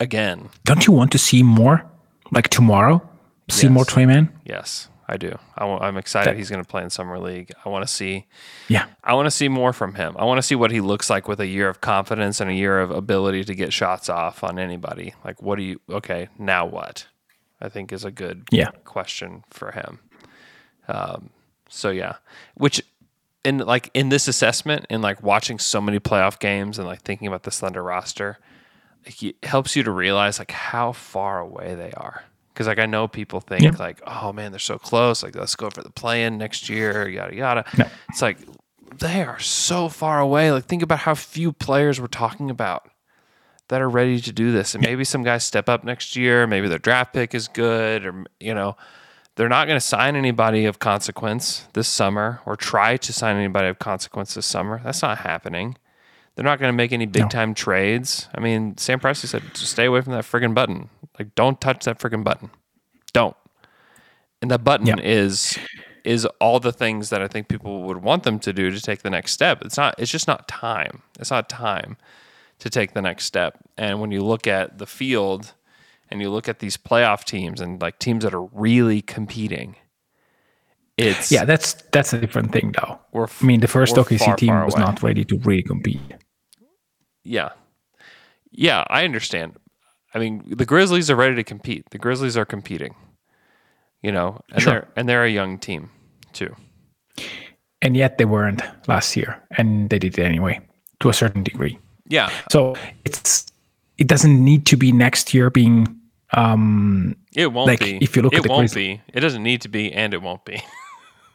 again, 0.01 0.49
Don't 0.65 0.87
you 0.87 0.93
want 0.93 1.13
to 1.13 1.19
see 1.19 1.43
more? 1.43 1.85
Like 2.31 2.49
tomorrow, 2.49 3.07
see 3.51 3.67
Yes. 3.67 3.73
more 3.75 3.85
Tre 3.85 4.07
Mann. 4.07 4.33
yes, 4.45 4.89
I 5.09 5.17
do. 5.19 5.39
I 5.59 5.89
am 5.89 5.97
excited 5.99 6.31
That- 6.33 6.39
he's 6.39 6.49
going 6.49 6.63
to 6.63 6.69
play 6.69 6.83
in 6.83 6.89
summer 6.91 7.19
league. 7.19 7.51
I 7.65 7.69
want 7.69 7.87
to 7.87 7.93
see. 7.93 8.27
Yeah. 8.69 8.87
I 9.05 9.13
want 9.15 9.27
to 9.27 9.31
see 9.31 9.49
more 9.49 9.73
from 9.75 9.95
him. 9.95 10.17
I 10.19 10.25
want 10.25 10.39
to 10.39 10.43
see 10.43 10.55
what 10.55 10.71
he 10.71 10.81
looks 10.81 11.11
like 11.11 11.29
with 11.29 11.41
a 11.41 11.47
year 11.47 11.69
of 11.69 11.81
confidence 11.83 12.41
and 12.41 12.49
a 12.51 12.55
year 12.55 12.81
of 12.81 12.91
ability 12.91 13.45
to 13.45 13.55
get 13.55 13.73
shots 13.73 14.09
off 14.09 14.43
on 14.43 14.59
anybody. 14.59 15.15
Like, 15.25 15.43
what 15.43 15.57
do 15.57 15.63
you? 15.65 15.81
Okay, 15.91 16.29
now 16.39 16.65
what? 16.65 17.07
I 17.61 17.69
think 17.69 17.93
is 17.93 18.05
a 18.05 18.11
good 18.11 18.45
Yeah. 18.51 18.71
question 18.85 19.45
for 19.51 19.73
him. 19.73 19.99
Um, 20.89 21.31
so 21.69 21.91
yeah, 21.91 22.15
which 22.55 22.82
in 23.45 23.59
like 23.59 23.91
in 23.95 24.09
this 24.09 24.29
assessment 24.29 24.87
and 24.91 25.03
like 25.03 25.23
watching 25.23 25.59
so 25.59 25.81
many 25.81 25.99
playoff 25.99 26.39
games 26.39 26.79
and 26.79 26.87
like 26.87 27.03
thinking 27.03 27.27
about 27.29 27.43
the 27.43 27.51
Thunder 27.51 27.83
roster, 27.83 28.39
like, 29.05 29.23
it 29.23 29.37
helps 29.43 29.75
you 29.77 29.83
to 29.83 29.91
realize 29.91 30.39
like 30.39 30.51
how 30.53 30.93
far 30.93 31.41
away 31.41 31.75
they 31.75 31.93
are. 31.93 32.25
Because 32.53 32.67
like 32.67 32.79
I 32.79 32.87
know 32.87 33.09
people 33.09 33.41
think 33.41 33.63
Yeah. 33.63 33.73
like, 33.79 34.01
oh 34.07 34.33
man, 34.33 34.53
they're 34.53 34.59
so 34.59 34.79
close. 34.79 35.23
Like 35.23 35.35
let's 35.35 35.57
go 35.57 35.71
for 35.71 35.83
the 35.83 35.91
play-in 35.91 36.39
next 36.39 36.69
year, 36.69 37.09
yada 37.09 37.35
yada. 37.35 37.65
No. 37.77 37.87
It's 38.11 38.23
like 38.23 38.39
they 38.99 39.23
are 39.23 39.41
so 39.41 39.89
far 39.89 40.21
away. 40.21 40.53
Like 40.53 40.65
think 40.67 40.83
about 40.83 41.01
how 41.01 41.15
few 41.15 41.53
players 41.53 42.01
we're 42.01 42.07
talking 42.09 42.51
about 42.51 42.89
that 43.69 43.81
are 43.81 43.89
ready 43.89 44.21
to 44.21 44.33
do 44.33 44.53
this. 44.53 44.75
And 44.75 44.85
maybe 44.85 45.03
some 45.03 45.23
guys 45.23 45.45
step 45.45 45.69
up 45.69 45.83
next 45.83 46.15
year. 46.15 46.47
Maybe 46.47 46.69
their 46.69 46.79
draft 46.79 47.15
pick 47.15 47.35
is 47.35 47.49
good, 47.49 48.05
or 48.05 48.25
you 48.39 48.55
know, 48.55 48.77
they're 49.37 49.49
not 49.49 49.67
going 49.67 49.77
to 49.77 49.85
sign 49.85 50.17
anybody 50.17 50.65
of 50.65 50.79
consequence 50.79 51.67
this 51.73 51.89
summer, 51.89 52.41
or 52.47 52.57
try 52.57 52.97
to 52.99 53.13
sign 53.13 53.37
anybody 53.37 53.69
of 53.69 53.79
consequence 53.79 54.35
this 54.35 54.47
summer. 54.47 54.81
That's 54.85 55.03
not 55.03 55.19
happening. 55.19 55.77
They're 56.35 56.45
not 56.45 56.59
going 56.59 56.73
to 56.73 56.77
make 56.77 56.93
any 56.93 57.07
big 57.07 57.29
time 57.29 57.55
trades. 57.55 58.29
I 58.35 58.41
mean, 58.41 58.77
Sam 58.79 59.01
Presti 59.01 59.27
said, 59.27 59.43
stay 59.55 59.85
away 59.85 60.01
from 60.01 60.13
that 60.15 60.25
friggin' 60.25 60.55
button. 60.55 60.89
Like, 61.19 61.35
don't 61.35 61.61
touch 61.61 61.85
that 61.85 61.99
friggin' 61.99 62.25
button. 62.25 62.51
Don't." 63.13 63.37
And 64.41 64.51
that 64.51 64.65
button 64.65 64.87
Yeah. 64.87 64.97
is 64.99 65.59
is 66.05 66.27
all 66.41 66.59
the 66.59 66.73
things 66.73 67.11
that 67.11 67.23
I 67.23 67.29
think 67.29 67.47
people 67.47 67.83
would 67.85 67.99
want 67.99 68.25
them 68.25 68.41
to 68.41 68.53
do 68.53 68.73
to 68.73 68.81
take 68.81 69.03
the 69.03 69.11
next 69.11 69.33
step. 69.33 69.63
It's 69.63 69.77
not. 69.77 69.95
It's 69.99 70.11
just 70.11 70.27
not 70.27 70.49
time. 70.49 71.03
It's 71.21 71.31
not 71.31 71.49
time 71.49 71.97
to 72.59 72.69
take 72.69 72.93
the 72.93 73.03
next 73.03 73.27
step. 73.27 73.59
And 73.79 74.01
when 74.01 74.11
you 74.11 74.25
look 74.25 74.47
at 74.47 74.79
the 74.79 74.87
field 74.87 75.53
and 76.13 76.21
you 76.23 76.31
look 76.31 76.49
at 76.49 76.59
these 76.61 76.77
playoff 76.77 77.25
teams 77.25 77.61
and 77.61 77.81
like 77.83 77.99
teams 77.99 78.23
that 78.25 78.35
are 78.35 78.45
really 78.53 79.01
competing, 79.03 79.77
it's 80.97 81.33
Yeah, 81.33 81.45
that's 81.45 81.75
that's 81.93 82.13
a 82.13 82.19
different 82.19 82.53
thing, 82.53 82.73
though. 82.79 82.99
We're 83.13 83.27
I 83.41 83.45
mean, 83.45 83.61
the 83.61 83.67
1st 83.67 83.95
OKC 83.97 84.19
far, 84.19 84.37
team 84.37 84.49
far 84.49 84.65
was 84.65 84.75
away. 84.75 84.85
not 84.85 85.03
ready 85.03 85.25
to 85.25 85.39
really 85.39 85.63
compete. 85.63 86.01
yeah, 87.25 87.51
yeah. 88.51 88.85
I 88.91 89.05
understand. 89.05 89.57
I 90.15 90.19
mean, 90.19 90.43
the 90.47 90.67
Grizzlies 90.67 91.11
are 91.11 91.17
ready 91.17 91.35
to 91.37 91.45
compete. 91.45 91.89
The 91.91 91.99
Grizzlies 91.99 92.37
are 92.37 92.45
competing. 92.45 92.95
You 94.03 94.13
know, 94.13 94.41
and 94.53 94.61
Sure. 94.63 94.73
they're 94.73 94.89
and 94.97 95.09
they're 95.09 95.25
a 95.25 95.31
young 95.31 95.59
team 95.59 95.91
too. 96.33 96.55
And 97.81 97.97
yet 97.97 98.19
they 98.19 98.25
weren't 98.27 98.63
last 98.87 99.17
year, 99.17 99.43
and 99.59 99.91
they 99.91 99.99
did 99.99 100.19
it 100.19 100.23
anyway 100.23 100.61
to 101.01 101.09
a 101.09 101.13
certain 101.13 101.43
degree. 101.43 101.79
Yeah, 102.09 102.31
So 102.51 102.75
it's 103.05 103.47
it 103.99 104.07
doesn't 104.09 104.45
need 104.45 104.67
to 104.67 104.77
be 104.77 104.93
next 104.93 105.33
year 105.35 105.51
being 105.51 105.87
um 106.35 107.17
it 107.35 107.53
won't 107.53 107.67
Like, 107.69 107.81
be. 107.81 107.99
if 108.01 108.17
you 108.17 108.23
look 108.23 108.33
it 108.35 108.39
at 108.39 108.43
the 108.45 108.49
won't 108.49 108.75
be. 108.75 109.01
It 109.13 109.21
doesn't 109.21 109.43
need 109.43 109.61
to 109.63 109.69
be, 109.69 109.93
and 109.93 110.15
it 110.15 110.23
won't 110.23 110.45
be. 110.45 110.63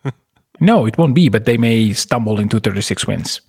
no, 0.59 0.85
it 0.85 0.97
won't 0.97 1.15
be, 1.15 1.29
but 1.29 1.45
they 1.45 1.57
may 1.57 1.93
stumble 1.93 2.39
into 2.39 2.59
36 2.59 3.07
wins. 3.07 3.41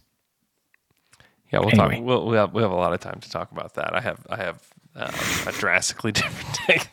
Yeah, 1.53 1.61
we'll 1.61 1.71
Anyway. 1.71 1.97
talk. 1.97 2.05
We'll, 2.05 2.27
we 2.27 2.37
have 2.37 2.53
we 2.53 2.63
have 2.63 2.71
a 2.71 2.77
lot 2.77 2.93
of 2.93 3.01
time 3.01 3.21
to 3.21 3.31
talk 3.31 3.51
about 3.53 3.75
that. 3.75 3.95
I 3.95 4.01
have 4.01 4.27
I 4.29 4.37
have 4.37 4.63
um, 4.95 5.15
a 5.47 5.53
drastically 5.53 6.13
different 6.21 6.55
take 6.67 6.89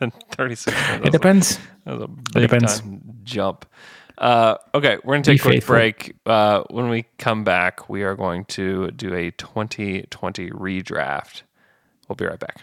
than 0.00 0.10
thirty 0.32 0.56
six. 0.56 0.76
It 1.04 1.12
depends. 1.12 1.58
That 1.84 1.94
was 1.94 2.02
a 2.02 2.08
big 2.08 2.50
depends. 2.50 2.80
time 2.80 3.02
jump. 3.22 3.66
Uh, 4.18 4.56
okay, 4.74 4.98
we're 5.04 5.14
going 5.14 5.22
to 5.22 5.30
Be 5.30 5.38
take 5.38 5.40
a 5.40 5.42
quick 5.42 5.54
faithful. 5.54 5.74
break. 5.74 6.16
Uh, 6.26 6.64
when 6.70 6.88
we 6.88 7.04
come 7.18 7.44
back, 7.44 7.88
we 7.88 8.02
are 8.02 8.14
going 8.16 8.44
to 8.46 8.90
do 8.90 9.14
a 9.14 9.30
2020 9.30 10.50
redraft. 10.50 11.42
We'll 12.08 12.16
be 12.16 12.26
right 12.26 12.38
back. 12.38 12.62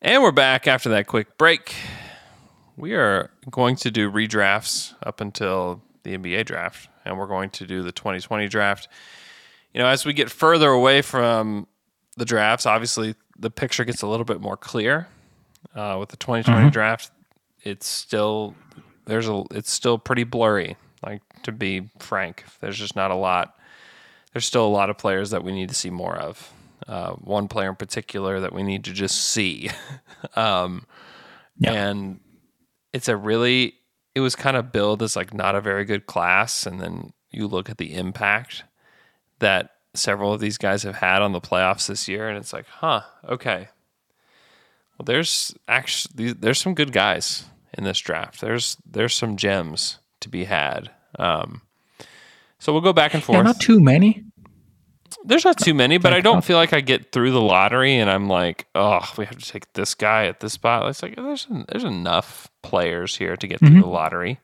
And 0.00 0.22
we're 0.22 0.30
back 0.30 0.68
after 0.68 0.90
that 0.90 1.08
quick 1.08 1.36
break. 1.38 1.74
We 2.76 2.94
are 2.94 3.32
going 3.50 3.74
to 3.76 3.90
do 3.90 4.08
redrafts 4.08 4.94
up 5.02 5.20
until 5.20 5.82
the 6.04 6.16
NBA 6.16 6.46
draft, 6.46 6.88
and 7.04 7.18
we're 7.18 7.26
going 7.26 7.50
to 7.50 7.66
do 7.66 7.82
the 7.82 7.90
2020 7.90 8.46
draft. 8.46 8.86
You 9.74 9.80
know, 9.80 9.88
as 9.88 10.06
we 10.06 10.12
get 10.12 10.30
further 10.30 10.70
away 10.70 11.02
from 11.02 11.66
the 12.16 12.24
drafts, 12.24 12.64
obviously 12.64 13.16
the 13.36 13.50
picture 13.50 13.84
gets 13.84 14.02
a 14.02 14.06
little 14.06 14.24
bit 14.24 14.40
more 14.40 14.56
clear. 14.56 15.08
Uh, 15.74 15.96
with 15.98 16.10
the 16.10 16.16
2020 16.16 16.70
draft, 16.70 17.10
it's 17.64 17.86
still 17.86 18.54
there's 19.06 19.28
a 19.28 19.42
it's 19.50 19.72
still 19.72 19.98
pretty 19.98 20.22
blurry. 20.22 20.76
Like 21.04 21.22
to 21.42 21.50
be 21.50 21.90
frank, 21.98 22.44
there's 22.60 22.78
just 22.78 22.94
not 22.94 23.10
a 23.10 23.16
lot. 23.16 23.56
There's 24.32 24.46
still 24.46 24.64
a 24.64 24.68
lot 24.68 24.90
of 24.90 24.96
players 24.96 25.30
that 25.30 25.42
we 25.42 25.50
need 25.50 25.70
to 25.70 25.74
see 25.74 25.90
more 25.90 26.14
of. 26.14 26.52
Uh, 26.88 27.12
one 27.12 27.48
player 27.48 27.68
in 27.68 27.76
particular 27.76 28.40
that 28.40 28.54
we 28.54 28.62
need 28.62 28.84
to 28.84 28.92
just 28.94 29.16
see. 29.16 29.70
um, 30.36 30.86
And 31.72 32.20
it's 32.94 33.08
a 33.08 33.16
really, 33.16 33.74
it 34.14 34.20
was 34.20 34.34
kind 34.34 34.56
of 34.56 34.72
billed 34.72 35.02
as 35.02 35.14
like 35.14 35.34
not 35.34 35.54
a 35.54 35.60
very 35.60 35.84
good 35.84 36.06
class. 36.06 36.66
And 36.66 36.80
then 36.80 37.12
you 37.30 37.46
look 37.46 37.68
at 37.68 37.76
the 37.76 37.94
impact 37.94 38.64
that 39.40 39.72
several 39.94 40.32
of 40.32 40.40
these 40.40 40.56
guys 40.56 40.82
have 40.84 40.96
had 40.96 41.20
on 41.20 41.32
the 41.32 41.42
playoffs 41.42 41.88
this 41.88 42.08
year. 42.08 42.26
And 42.26 42.38
it's 42.38 42.54
like, 42.54 42.66
huh, 42.66 43.02
okay. 43.28 43.68
Well, 44.96 45.04
there's 45.04 45.54
actually, 45.68 46.32
there's 46.32 46.58
some 46.58 46.74
good 46.74 46.92
guys 46.92 47.44
in 47.76 47.84
this 47.84 47.98
draft. 47.98 48.40
There's, 48.40 48.78
there's 48.90 49.14
some 49.14 49.36
gems 49.36 49.98
to 50.20 50.30
be 50.30 50.44
had. 50.44 50.90
Um, 51.18 51.62
so 52.58 52.72
we'll 52.72 52.82
go 52.82 52.92
back 52.94 53.14
and 53.14 53.22
forth 53.22 53.36
Yeah, 53.36 53.42
not 53.42 53.60
too 53.60 53.78
many. 53.78 54.24
There's 55.24 55.44
not 55.44 55.58
too 55.58 55.74
many, 55.74 55.98
but 55.98 56.12
I 56.12 56.20
don't 56.20 56.44
feel 56.44 56.56
like 56.56 56.72
I 56.72 56.80
get 56.80 57.12
through 57.12 57.32
the 57.32 57.40
lottery 57.40 57.96
and 57.96 58.10
I'm 58.10 58.28
like, 58.28 58.66
oh, 58.74 59.00
we 59.16 59.24
have 59.26 59.38
to 59.38 59.50
take 59.50 59.72
this 59.74 59.94
guy 59.94 60.26
at 60.26 60.40
this 60.40 60.52
spot. 60.54 60.88
It's 60.88 61.02
like 61.02 61.16
there's 61.16 61.46
there's 61.68 61.84
enough 61.84 62.48
players 62.62 63.16
here 63.16 63.36
to 63.36 63.46
get 63.46 63.58
through 63.60 63.80
the 63.80 63.86
lottery. 63.86 64.40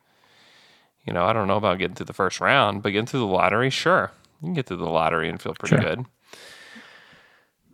You 1.06 1.12
know, 1.12 1.24
I 1.26 1.32
don't 1.34 1.48
know 1.48 1.56
about 1.58 1.78
getting 1.78 1.94
through 1.94 2.06
the 2.06 2.12
first 2.14 2.40
round, 2.40 2.82
but 2.82 2.90
getting 2.90 3.06
through 3.06 3.20
the 3.20 3.26
lottery, 3.26 3.68
sure, 3.70 4.10
you 4.40 4.46
can 4.46 4.54
get 4.54 4.66
through 4.66 4.78
the 4.78 4.84
lottery 4.88 5.28
and 5.28 5.40
feel 5.40 5.54
pretty 5.54 5.76
Sure. 5.76 5.84
good. 5.96 6.06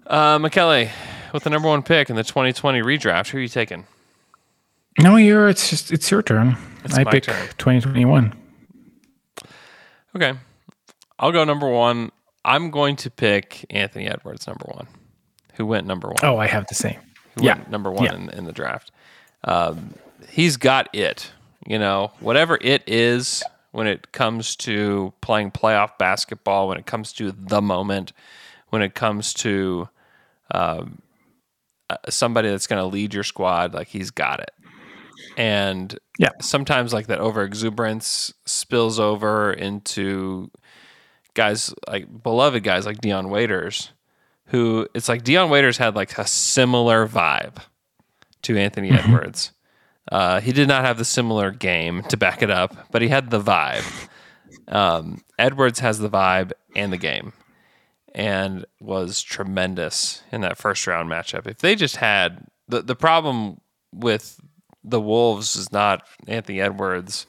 Uh, 0.07 0.39
McKelly, 0.39 0.91
with 1.33 1.45
the 1.45 1.51
number 1.51 1.69
one 1.69 1.83
pick 1.85 2.11
in 2.11 2.17
the 2.17 2.25
2020 2.25 2.81
redraft, 2.83 3.29
who 3.31 3.39
are 3.39 3.41
you 3.41 3.47
taking? 3.49 3.87
No, 4.99 5.15
you're. 5.17 5.49
It's 5.49 5.71
just 5.71 5.93
it's 5.93 6.11
your 6.11 6.23
turn. 6.23 6.57
It's 6.85 6.97
I 6.99 7.05
pick 7.05 7.23
turn. 7.23 7.47
2021. 7.59 8.35
Okay, 10.17 10.33
I'll 11.21 11.31
go 11.31 11.45
number 11.45 11.69
one. 11.69 12.11
I'm 12.45 12.71
going 12.71 12.97
to 12.97 13.11
pick 13.11 13.65
Anthony 13.71 14.07
Edwards, 14.07 14.47
number 14.47 14.65
one, 14.75 14.89
who 15.55 15.67
went 15.67 15.87
number 15.87 16.09
one. 16.09 16.19
Oh, 16.25 16.37
I 16.39 16.47
have 16.47 16.67
the 16.69 16.75
same. 16.75 16.99
who 17.35 17.45
Yeah. 17.45 17.55
went 17.59 17.71
number 17.71 17.91
one 17.93 18.05
Yeah. 18.07 18.15
in, 18.15 18.29
in 18.31 18.45
the 18.45 18.53
draft. 18.53 18.91
Um, 19.45 19.95
he's 20.29 20.57
got 20.57 20.89
it. 20.95 21.31
You 21.67 21.79
know, 21.79 22.13
whatever 22.21 22.59
it 22.61 22.83
is 22.87 23.43
when 23.73 23.87
it 23.87 24.11
comes 24.13 24.57
to 24.57 25.13
playing 25.21 25.51
playoff 25.53 25.97
basketball, 25.99 26.67
when 26.69 26.79
it 26.79 26.87
comes 26.87 27.13
to 27.15 27.31
the 27.33 27.61
moment, 27.63 28.13
when 28.71 28.83
it 28.83 28.95
comes 28.95 29.33
to 29.35 29.89
um, 30.53 31.01
uh, 31.89 31.97
somebody 32.09 32.49
that's 32.49 32.67
going 32.67 32.81
to 32.83 32.87
lead 32.87 33.15
your 33.15 33.23
squad, 33.25 33.75
like 33.75 33.89
he's 33.89 34.11
got 34.11 34.41
it. 34.41 34.51
And 35.37 35.97
Yeah. 36.19 36.31
sometimes 36.41 36.93
like 36.93 37.07
that 37.09 37.21
over 37.21 37.45
exuberance 37.45 38.33
spills 38.47 38.99
over 38.99 39.53
into 39.53 40.51
guys 41.35 41.75
like 41.89 42.23
beloved 42.23 42.63
guys 42.63 42.87
like 42.87 43.01
Dion 43.01 43.31
Waiters, 43.31 43.91
who 44.47 44.89
it's 44.95 45.09
like 45.09 45.25
Dion 45.25 45.51
Waiters 45.51 45.79
had 45.79 45.95
like 45.97 46.17
a 46.19 46.27
similar 46.27 47.07
vibe 47.07 47.59
to 48.43 48.57
Anthony 48.57 48.91
Edwards. 48.91 49.53
Uh, 50.11 50.41
he 50.41 50.53
did 50.53 50.67
not 50.67 50.85
have 50.85 50.99
the 50.99 51.05
similar 51.05 51.51
game 51.51 52.03
to 52.05 52.17
back 52.17 52.43
it 52.43 52.51
up, 52.51 52.89
but 52.91 53.03
he 53.03 53.09
had 53.09 53.31
the 53.31 53.41
vibe. 53.41 54.09
Um, 54.67 55.23
Edwards 55.39 55.81
has 55.81 55.99
the 55.99 56.11
vibe 56.11 56.53
and 56.75 56.93
the 56.93 56.97
game, 56.97 57.33
and 58.15 58.65
was 58.81 59.23
tremendous 59.23 60.23
in 60.33 60.41
that 60.41 60.59
first 60.59 60.87
round 60.87 61.09
matchup. 61.09 61.47
If 61.47 61.59
they 61.59 61.77
just 61.77 61.97
had 61.97 62.47
the 62.69 62.83
the 62.83 62.97
problem 62.97 63.61
with 63.93 64.41
the 64.83 65.01
Wolves 65.01 65.57
is 65.57 65.73
not 65.73 66.07
Anthony 66.27 66.61
Edwards, 66.61 67.27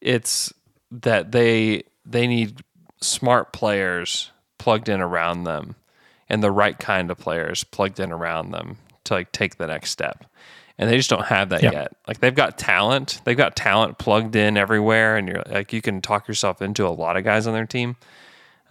it's 0.00 0.52
that 0.90 1.32
they 1.32 1.84
they 2.04 2.26
need 2.26 2.62
smart 3.00 3.52
players 3.52 4.30
plugged 4.58 4.88
in 4.88 5.00
around 5.00 5.44
them 5.44 5.74
and 6.28 6.42
the 6.42 6.50
right 6.50 6.78
kind 6.78 7.10
of 7.10 7.18
players 7.18 7.64
plugged 7.64 7.98
in 7.98 8.12
around 8.12 8.50
them 8.50 8.76
to 9.04 9.14
like 9.14 9.32
take 9.32 9.56
the 9.56 9.66
next 9.66 9.90
step. 9.90 10.24
And 10.78 10.88
they 10.88 10.96
just 10.96 11.10
don't 11.10 11.26
have 11.26 11.50
that 11.50 11.62
Yeah. 11.62 11.72
yet. 11.72 11.92
Like 12.08 12.20
they've 12.20 12.34
got 12.34 12.56
talent, 12.56 13.20
they've 13.24 13.36
got 13.36 13.54
talent 13.56 13.98
plugged 13.98 14.34
in 14.36 14.56
everywhere, 14.56 15.16
and 15.16 15.28
you're 15.28 15.42
like 15.46 15.72
you 15.72 15.82
can 15.82 16.00
talk 16.00 16.26
yourself 16.28 16.62
into 16.62 16.86
a 16.86 16.88
lot 16.90 17.16
of 17.18 17.24
guys 17.24 17.46
on 17.46 17.52
their 17.52 17.66
team. 17.66 17.96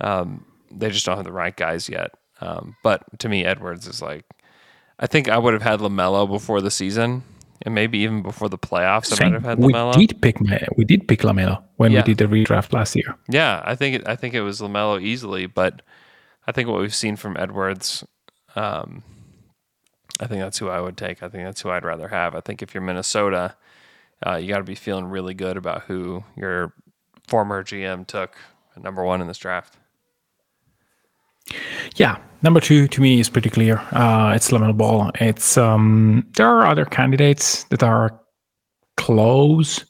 Um, 0.01 0.45
they 0.71 0.89
just 0.89 1.05
don't 1.05 1.17
have 1.17 1.25
the 1.25 1.31
right 1.31 1.55
guys 1.55 1.87
yet. 1.89 2.11
Um, 2.41 2.75
but 2.83 3.03
to 3.19 3.29
me, 3.29 3.43
Edwards 3.45 3.85
is 3.85 4.01
like, 4.01 4.23
I 4.99 5.07
think 5.07 5.27
I 5.29 5.37
would 5.37 5.53
have 5.53 5.61
had 5.61 5.81
Lamelo 5.81 6.27
before 6.27 6.61
the 6.61 6.71
season, 6.71 7.23
and 7.65 7.75
maybe 7.75 7.99
even 7.99 8.21
before 8.21 8.49
the 8.49 8.57
playoffs. 8.57 9.19
I 9.21 9.25
might 9.25 9.33
have 9.33 9.43
had 9.43 9.59
we 9.59 9.73
did 10.05 10.21
pick 10.21 10.37
we 10.77 10.85
did 10.85 11.07
pick 11.07 11.21
Lamelo 11.21 11.63
when 11.77 11.91
Yeah. 11.91 11.99
we 11.99 12.13
did 12.13 12.17
the 12.17 12.25
redraft 12.25 12.73
last 12.73 12.95
year. 12.95 13.15
Yeah, 13.27 13.61
I 13.65 13.75
think 13.75 13.95
it, 13.97 14.07
I 14.07 14.15
think 14.15 14.33
it 14.33 14.41
was 14.41 14.61
Lamelo 14.61 15.01
easily, 15.01 15.45
but 15.45 15.81
I 16.47 16.51
think 16.51 16.69
what 16.69 16.79
we've 16.79 16.95
seen 16.95 17.15
from 17.15 17.35
Edwards, 17.37 18.03
um, 18.55 19.03
I 20.19 20.27
think 20.27 20.41
that's 20.41 20.57
who 20.57 20.69
I 20.69 20.81
would 20.81 20.97
take. 20.97 21.21
I 21.23 21.29
think 21.29 21.43
that's 21.43 21.61
who 21.61 21.69
I'd 21.69 21.85
rather 21.85 22.07
have. 22.09 22.35
I 22.35 22.41
think 22.41 22.61
if 22.61 22.73
you're 22.73 22.81
Minnesota, 22.83 23.55
uh, 24.25 24.35
you 24.35 24.47
got 24.49 24.57
to 24.57 24.63
be 24.63 24.75
feeling 24.75 25.05
really 25.05 25.33
good 25.33 25.57
about 25.57 25.83
who 25.83 26.23
your 26.35 26.73
former 27.27 27.63
GM 27.63 28.05
took 28.07 28.35
number 28.81 29.03
one 29.03 29.21
in 29.21 29.27
this 29.27 29.37
draft. 29.37 29.75
Yeah, 31.95 32.17
number 32.41 32.59
two 32.59 32.87
to 32.87 33.01
me 33.01 33.19
is 33.19 33.29
pretty 33.29 33.49
clear. 33.49 33.79
Uh, 33.91 34.33
it's 34.35 34.51
Lamelo 34.51 34.75
Ball. 34.75 35.11
It's 35.15 35.57
um, 35.57 36.25
there 36.35 36.47
are 36.47 36.65
other 36.65 36.85
candidates 36.85 37.63
that 37.65 37.83
are 37.83 38.19
close 38.97 39.85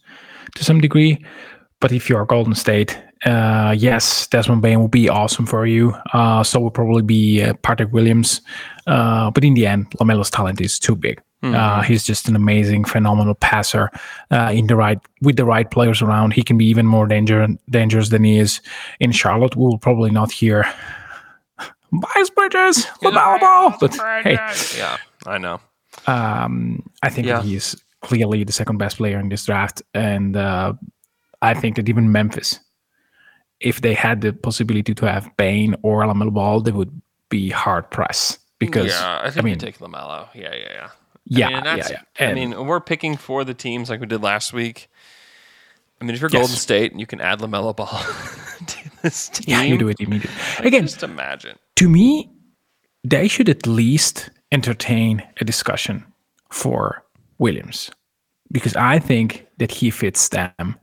to 0.55 0.63
some 0.63 0.81
degree, 0.81 1.23
but 1.79 1.91
if 1.91 2.09
you're 2.09 2.25
Golden 2.25 2.55
State, 2.55 2.97
uh, 3.25 3.75
yes, 3.77 4.27
Desmond 4.27 4.61
Bane 4.61 4.79
will 4.79 4.87
be 4.87 5.09
awesome 5.09 5.45
for 5.45 5.65
you. 5.65 5.93
Uh, 6.13 6.43
so 6.43 6.59
will 6.59 6.71
probably 6.71 7.01
be 7.01 7.43
uh, 7.43 7.53
Patrick 7.55 7.91
Williams. 7.91 8.41
Uh, 8.87 9.29
but 9.31 9.43
in 9.43 9.53
the 9.53 9.67
end, 9.67 9.89
Lamelo's 9.99 10.29
talent 10.29 10.61
is 10.61 10.79
too 10.79 10.95
big. 10.95 11.21
Uh, 11.55 11.81
he's 11.81 12.03
just 12.03 12.27
an 12.27 12.35
amazing, 12.35 12.83
phenomenal 12.83 13.33
passer. 13.33 13.89
Uh, 14.29 14.51
in 14.53 14.67
the 14.67 14.75
right 14.75 14.99
with 15.21 15.37
the 15.37 15.45
right 15.45 15.71
players 15.71 16.01
around, 16.01 16.33
he 16.33 16.43
can 16.43 16.57
be 16.57 16.65
even 16.65 16.85
more 16.85 17.07
danger, 17.07 17.47
dangerous 17.69 18.09
than 18.09 18.23
he 18.25 18.37
is 18.37 18.59
in 18.99 19.11
Charlotte. 19.11 19.55
We 19.55 19.63
will 19.63 19.77
probably 19.77 20.11
not 20.11 20.31
hear 20.31 20.65
Miles 21.91 22.29
Bridges, 22.29 22.85
Lamelo 23.03 23.39
Ball, 23.39 23.75
but 23.79 23.95
hey, 24.23 24.33
Yeah, 24.77 24.97
I 25.25 25.37
know. 25.37 25.59
um, 26.07 26.83
I 27.03 27.09
think 27.09 27.27
Yeah. 27.27 27.41
he's 27.41 27.75
clearly 28.01 28.43
the 28.43 28.51
second 28.53 28.77
best 28.77 28.97
player 28.97 29.19
in 29.19 29.29
this 29.29 29.45
draft, 29.45 29.81
and 29.93 30.35
uh, 30.37 30.73
I 31.41 31.53
think 31.53 31.75
that 31.77 31.89
even 31.89 32.11
Memphis, 32.11 32.59
if 33.59 33.81
they 33.81 33.93
had 33.93 34.21
the 34.21 34.33
possibility 34.33 34.93
to 34.93 35.05
have 35.05 35.29
Bane 35.37 35.75
or 35.83 36.03
Lamelo 36.03 36.33
Ball, 36.33 36.61
they 36.61 36.71
would 36.71 37.01
be 37.29 37.49
hard 37.49 37.89
pressed 37.91 38.39
because 38.59 38.87
yeah, 38.91 39.19
I 39.23 39.29
think 39.31 39.45
mean, 39.45 39.53
you 39.53 39.59
take 39.59 39.79
Lamelo. 39.79 40.27
Yeah, 40.33 40.53
yeah, 40.53 40.67
yeah. 40.73 40.89
yeah, 41.25 41.47
I 41.47 41.49
mean, 41.49 41.67
and 41.67 41.77
yeah, 41.79 41.87
yeah. 42.19 42.29
I 42.29 42.33
mean, 42.33 42.65
we're 42.67 42.79
picking 42.81 43.17
for 43.17 43.43
the 43.43 43.53
teams 43.53 43.89
like 43.89 43.99
we 43.99 44.05
did 44.07 44.21
last 44.21 44.53
week. 44.53 44.88
I 46.01 46.05
mean, 46.05 46.15
if 46.15 46.21
you're 46.21 46.29
Yes. 46.31 46.39
Golden 46.41 46.55
State 46.55 46.91
and 46.91 46.99
you 46.99 47.05
can 47.05 47.19
add 47.21 47.39
Lamelo 47.39 47.75
Ball 47.75 47.87
to 48.67 48.77
this 49.01 49.29
team, 49.29 49.45
yeah, 49.47 49.61
you 49.63 49.77
do 49.77 49.87
it 49.89 49.99
immediately. 49.99 50.35
Again, 50.65 50.83
just 50.83 51.03
imagine. 51.03 51.57
to 51.75 51.89
me, 51.89 52.29
they 53.03 53.27
should 53.27 53.49
at 53.49 53.65
least 53.67 54.29
entertain 54.51 55.23
a 55.41 55.45
discussion 55.45 56.05
for 56.51 57.03
Williams 57.37 57.91
because 58.51 58.75
I 58.75 58.99
think 58.99 59.45
that 59.57 59.71
he 59.71 59.89
fits 59.91 60.29
them 60.29 60.75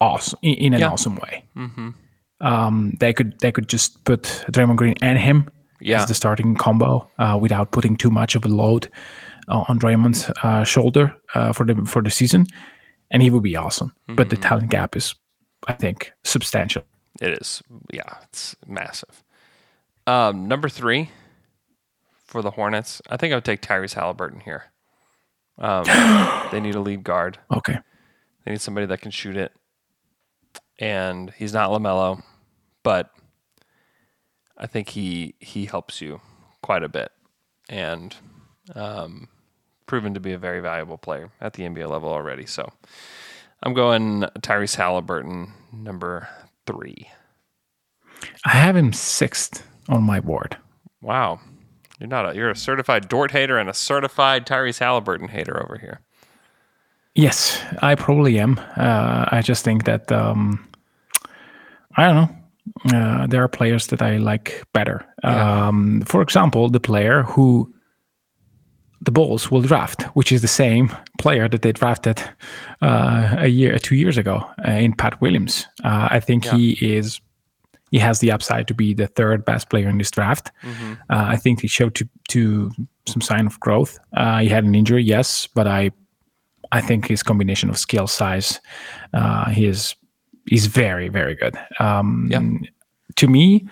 awesome 0.00 0.38
in, 0.42 0.72
an 0.74 0.80
Yeah. 0.80 0.88
awesome 0.90 1.16
way. 1.16 1.44
Um, 2.40 2.96
they 3.00 3.12
could 3.12 3.38
they 3.40 3.52
could 3.52 3.68
just 3.68 4.02
put 4.04 4.22
Draymond 4.52 4.76
Green 4.76 4.94
and 5.02 5.18
him 5.18 5.50
Yeah. 5.80 6.00
as 6.02 6.06
the 6.08 6.14
starting 6.14 6.54
combo 6.56 7.10
uh, 7.18 7.38
without 7.40 7.70
putting 7.72 7.96
too 7.96 8.10
much 8.10 8.34
of 8.34 8.44
a 8.44 8.48
load 8.48 8.88
uh, 9.48 9.64
on 9.68 9.78
Draymond's 9.78 10.30
uh, 10.42 10.64
shoulder 10.64 11.14
uh, 11.34 11.52
for 11.52 11.66
the 11.66 11.74
for 11.84 12.02
the 12.02 12.10
season, 12.10 12.46
and 13.10 13.22
he 13.22 13.30
would 13.30 13.42
be 13.42 13.56
awesome. 13.56 13.94
But 14.08 14.30
the 14.30 14.36
talent 14.36 14.70
gap 14.70 14.96
is, 14.96 15.14
I 15.66 15.72
think, 15.72 16.12
substantial. 16.24 16.82
It 17.20 17.40
is. 17.40 17.62
Yeah, 17.92 18.18
it's 18.24 18.56
massive. 18.66 19.22
Um, 20.06 20.48
number 20.48 20.68
three 20.68 21.10
for 22.24 22.42
the 22.42 22.52
Hornets, 22.52 23.02
I 23.08 23.16
think 23.16 23.32
I 23.32 23.36
would 23.36 23.44
take 23.44 23.62
Tyrese 23.62 23.94
Halliburton 23.94 24.40
here. 24.40 24.64
Um, 25.58 25.84
they 26.52 26.60
need 26.60 26.74
a 26.74 26.80
lead 26.80 27.04
guard. 27.04 27.38
Okay. 27.54 27.78
They 28.44 28.52
need 28.52 28.60
somebody 28.60 28.86
that 28.86 29.00
can 29.00 29.10
shoot 29.10 29.36
it. 29.36 29.52
And 30.78 31.30
he's 31.36 31.52
not 31.52 31.70
Lamelo, 31.70 32.22
but 32.82 33.10
I 34.56 34.66
think 34.66 34.88
he 34.90 35.34
he 35.38 35.66
helps 35.66 36.00
you 36.00 36.20
quite 36.62 36.82
a 36.82 36.88
bit, 36.88 37.10
and 37.68 38.14
um, 38.74 39.28
proven 39.90 40.14
to 40.14 40.20
be 40.20 40.32
a 40.32 40.38
very 40.38 40.60
valuable 40.60 40.96
player 40.96 41.32
at 41.40 41.54
the 41.54 41.64
NBA 41.64 41.90
level 41.90 42.10
already. 42.10 42.46
So 42.46 42.72
I'm 43.64 43.74
going 43.74 44.20
Tyrese 44.38 44.76
Halliburton, 44.76 45.52
number 45.72 46.28
three. 46.64 47.10
I 48.44 48.50
have 48.50 48.76
him 48.76 48.92
sixth 48.92 49.66
on 49.88 50.04
my 50.04 50.20
board. 50.20 50.56
Wow. 51.02 51.40
You're 51.98 52.08
not 52.08 52.30
a 52.30 52.36
you're 52.36 52.50
a 52.50 52.56
certified 52.56 53.08
Dort 53.08 53.32
hater 53.32 53.58
and 53.58 53.68
a 53.68 53.74
certified 53.74 54.46
Tyrese 54.46 54.78
Halliburton 54.78 55.26
hater 55.26 55.60
over 55.60 55.76
here. 55.76 56.00
Yes, 57.16 57.60
I 57.82 57.96
probably 57.96 58.38
am. 58.38 58.60
Uh, 58.76 59.24
I 59.32 59.42
just 59.42 59.64
think 59.64 59.86
that 59.86 60.12
um, 60.12 60.64
I 61.96 62.06
don't 62.06 62.14
know. 62.14 62.36
Uh, 62.94 63.26
there 63.26 63.42
are 63.42 63.48
players 63.48 63.88
that 63.88 64.02
I 64.02 64.18
like 64.18 64.62
better. 64.72 65.04
Um, 65.24 66.02
for 66.02 66.22
example, 66.22 66.70
the 66.70 66.78
player 66.78 67.24
who 67.24 67.74
the 69.02 69.10
Bulls 69.10 69.50
will 69.50 69.62
draft, 69.62 70.02
which 70.14 70.30
is 70.32 70.42
the 70.42 70.48
same 70.48 70.94
player 71.18 71.48
that 71.48 71.62
they 71.62 71.72
drafted 71.72 72.20
uh, 72.82 73.34
a 73.38 73.48
year, 73.48 73.78
two 73.78 73.94
years 73.94 74.18
ago 74.18 74.44
uh, 74.66 74.72
in 74.72 74.92
Pat 74.92 75.20
Williams. 75.20 75.66
Uh, 75.84 76.08
I 76.10 76.20
think 76.20 76.44
he 76.56 76.96
is. 76.96 77.20
He 77.90 77.98
has 77.98 78.20
the 78.20 78.30
upside 78.30 78.68
to 78.68 78.74
be 78.74 78.94
the 78.94 79.08
third 79.08 79.44
best 79.44 79.68
player 79.68 79.88
in 79.88 79.98
this 79.98 80.10
draft. 80.12 80.52
Uh, 80.64 81.32
I 81.34 81.36
think 81.36 81.60
he 81.60 81.66
showed 81.66 81.94
to, 81.96 82.08
to 82.28 82.70
some 83.08 83.20
sign 83.20 83.46
of 83.46 83.58
growth. 83.58 83.98
Uh, 84.16 84.38
he 84.38 84.48
had 84.48 84.62
an 84.64 84.74
injury, 84.76 85.02
yes, 85.02 85.48
but 85.54 85.66
I 85.66 85.90
I 86.72 86.80
think 86.80 87.08
his 87.08 87.22
combination 87.22 87.68
of 87.70 87.76
skill, 87.78 88.06
size, 88.06 88.60
uh, 89.12 89.50
he 89.50 89.66
is 89.66 89.96
he's 90.46 90.66
very 90.66 91.08
very 91.08 91.34
good. 91.34 91.56
Um, 91.80 92.28
Yeah. 92.30 92.42
To 93.16 93.26
me, 93.26 93.66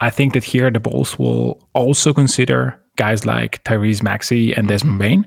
I 0.00 0.10
think 0.10 0.32
that 0.34 0.44
here 0.44 0.70
the 0.70 0.80
Bulls 0.80 1.18
will 1.18 1.66
also 1.72 2.12
consider 2.12 2.78
guys 3.02 3.26
like 3.26 3.62
Tyrese 3.64 4.02
Maxey 4.02 4.54
and 4.54 4.68
Desmond 4.68 4.98
Bane 4.98 5.24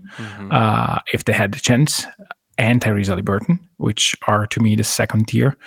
uh, 0.51 0.99
if 1.13 1.25
they 1.25 1.33
had 1.33 1.51
the 1.51 1.59
chance, 1.59 2.05
and 2.57 2.81
Tyrese 2.81 3.07
Halliburton, 3.07 3.59
which 3.77 4.15
are 4.27 4.47
to 4.47 4.59
me 4.61 4.75
the 4.75 4.83
second 4.83 5.27
tier 5.27 5.57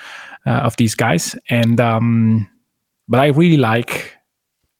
uh, 0.46 0.60
of 0.68 0.76
these 0.76 0.94
guys. 0.94 1.36
And 1.50 1.80
um, 1.80 2.48
but 3.08 3.20
I 3.20 3.26
really 3.26 3.58
like 3.58 4.16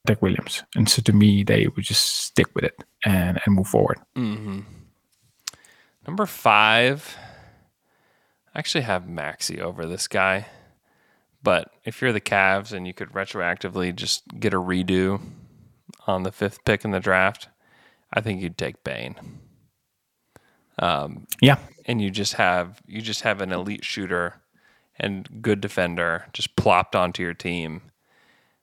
Dick 0.07 0.23
Williams, 0.23 0.65
and 0.75 0.89
so 0.89 1.03
to 1.03 1.13
me 1.13 1.45
they 1.45 1.69
would 1.69 1.85
just 1.85 2.05
stick 2.29 2.49
with 2.55 2.65
it 2.65 2.77
and 3.05 3.39
and 3.45 3.55
move 3.55 3.69
forward. 3.69 3.99
Mm-hmm. 4.17 4.61
Number 6.07 6.27
five, 6.27 7.19
I 8.55 8.59
actually 8.59 8.85
have 8.85 9.07
Maxey 9.07 9.61
over 9.61 9.87
this 9.87 10.09
guy. 10.09 10.47
But 11.43 11.71
if 11.85 12.01
you're 12.01 12.13
the 12.13 12.21
Cavs 12.21 12.73
and 12.73 12.87
you 12.87 12.95
could 12.95 13.11
retroactively 13.13 13.95
just 13.95 14.23
get 14.41 14.55
a 14.55 14.61
redo 14.61 15.21
on 16.09 16.25
the 16.25 16.33
fifth 16.33 16.65
pick 16.65 16.85
in 16.85 16.91
the 16.91 17.01
draft, 17.01 17.49
I 18.13 18.21
think 18.21 18.43
you'd 18.43 18.59
take 18.59 18.83
Bane. 18.83 19.15
Um, 20.79 21.27
yeah, 21.41 21.59
And 21.85 22.01
you 22.01 22.11
just 22.11 22.35
have 22.35 22.81
you 22.87 23.01
just 23.01 23.23
have 23.23 23.41
an 23.41 23.53
elite 23.53 23.85
shooter 23.85 24.41
and 24.99 25.43
good 25.43 25.61
defender 25.61 26.27
just 26.33 26.57
plopped 26.57 26.97
onto 26.97 27.23
your 27.23 27.35
team 27.35 27.83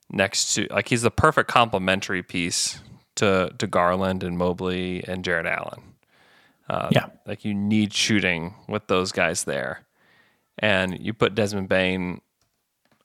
next 0.10 0.56
to 0.56 0.68
like 0.70 0.90
he's 0.90 1.02
the 1.02 1.12
perfect 1.12 1.50
complementary 1.50 2.24
piece 2.24 2.80
to 3.16 3.54
to 3.58 3.68
Garland 3.68 4.24
and 4.24 4.38
Mobley 4.38 5.04
and 5.08 5.24
Jarrett 5.24 5.46
Allen. 5.46 5.96
Um, 6.70 6.90
yeah. 6.92 7.08
Like 7.26 7.46
you 7.46 7.54
need 7.54 7.94
shooting 7.94 8.54
with 8.68 8.88
those 8.88 9.12
guys 9.12 9.44
there. 9.44 9.82
And 10.58 10.98
you 11.00 11.14
put 11.14 11.36
Desmond 11.36 11.68
Bane 11.68 12.22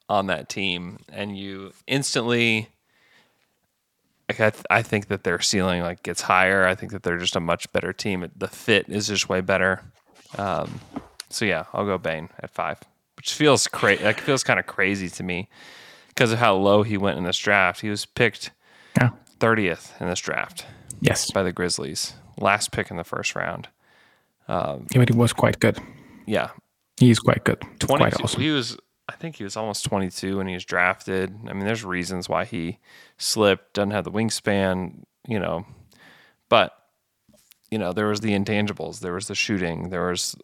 on 0.09 0.27
that 0.27 0.49
team, 0.49 0.99
and 1.09 1.37
you 1.37 1.73
instantly. 1.87 2.69
Like 4.31 4.41
I, 4.41 4.51
th- 4.51 4.65
I 4.71 4.83
think 4.83 5.09
that 5.09 5.25
their 5.25 5.41
ceiling 5.41 5.83
like 5.83 6.03
gets 6.03 6.23
higher. 6.23 6.65
I 6.67 6.75
think 6.75 6.93
that 6.93 7.03
they're 7.03 7.19
just 7.19 7.37
a 7.37 7.41
much 7.41 7.71
better 7.73 7.93
team. 7.93 8.31
The 8.37 8.49
fit 8.49 8.87
is 8.89 9.09
just 9.09 9.29
way 9.29 9.41
better. 9.41 9.83
Um, 10.39 10.81
so 11.29 11.45
yeah, 11.45 11.65
I'll 11.73 11.85
go 11.85 11.99
Bane 11.99 12.29
at 12.41 12.51
five, 12.51 12.79
which 13.17 13.33
feels 13.35 13.67
crazy. 13.67 14.05
Like 14.05 14.21
feels 14.21 14.45
kind 14.45 14.61
of 14.61 14.67
crazy 14.67 15.09
to 15.11 15.23
me 15.23 15.49
because 16.09 16.31
of 16.33 16.39
how 16.39 16.55
low 16.55 16.83
he 16.85 16.97
went 16.97 17.19
in 17.19 17.25
this 17.25 17.39
draft. 17.39 17.81
He 17.81 17.91
was 17.91 18.07
picked 18.07 18.51
thirtieth 19.41 19.95
in 20.01 20.07
this 20.07 20.21
draft 20.21 20.67
Yes. 21.01 21.31
by 21.31 21.43
the 21.43 21.53
Grizzlies, 21.53 22.13
last 22.39 22.73
pick 22.73 22.91
in 22.91 22.97
the 22.99 23.05
first 23.05 23.35
round. 23.35 23.69
Yeah, 24.49 24.77
but 24.95 25.09
he 25.09 25.17
was 25.17 25.33
quite 25.33 25.61
good. 25.61 25.79
Yeah, 26.27 26.51
he's 26.99 27.19
quite 27.19 27.45
good. 27.45 27.61
Twenty 27.79 28.05
awesome. 28.05 28.41
He 28.41 28.51
was. 28.51 28.77
I 29.11 29.17
think 29.17 29.37
he 29.37 29.45
was 29.45 29.57
almost 29.57 29.85
twenty 29.85 30.11
two 30.11 30.39
when 30.39 30.47
he 30.47 30.55
was 30.55 30.65
drafted. 30.65 31.37
I 31.49 31.53
mean, 31.53 31.65
there's 31.65 31.85
reasons 31.85 32.29
why 32.29 32.45
he 32.45 32.79
slipped. 33.19 33.75
Doesn't 33.75 33.91
have 33.91 34.05
the 34.05 34.13
wingspan, 34.13 35.03
you 35.27 35.41
know, 35.41 35.67
but 36.49 36.73
you 37.71 37.79
know 37.79 37.93
there 37.93 38.07
was 38.07 38.21
the 38.21 38.33
intangibles. 38.33 39.01
There 39.01 39.15
was 39.15 39.27
the 39.27 39.35
shooting. 39.35 39.91
There 39.91 40.09
was 40.09 40.37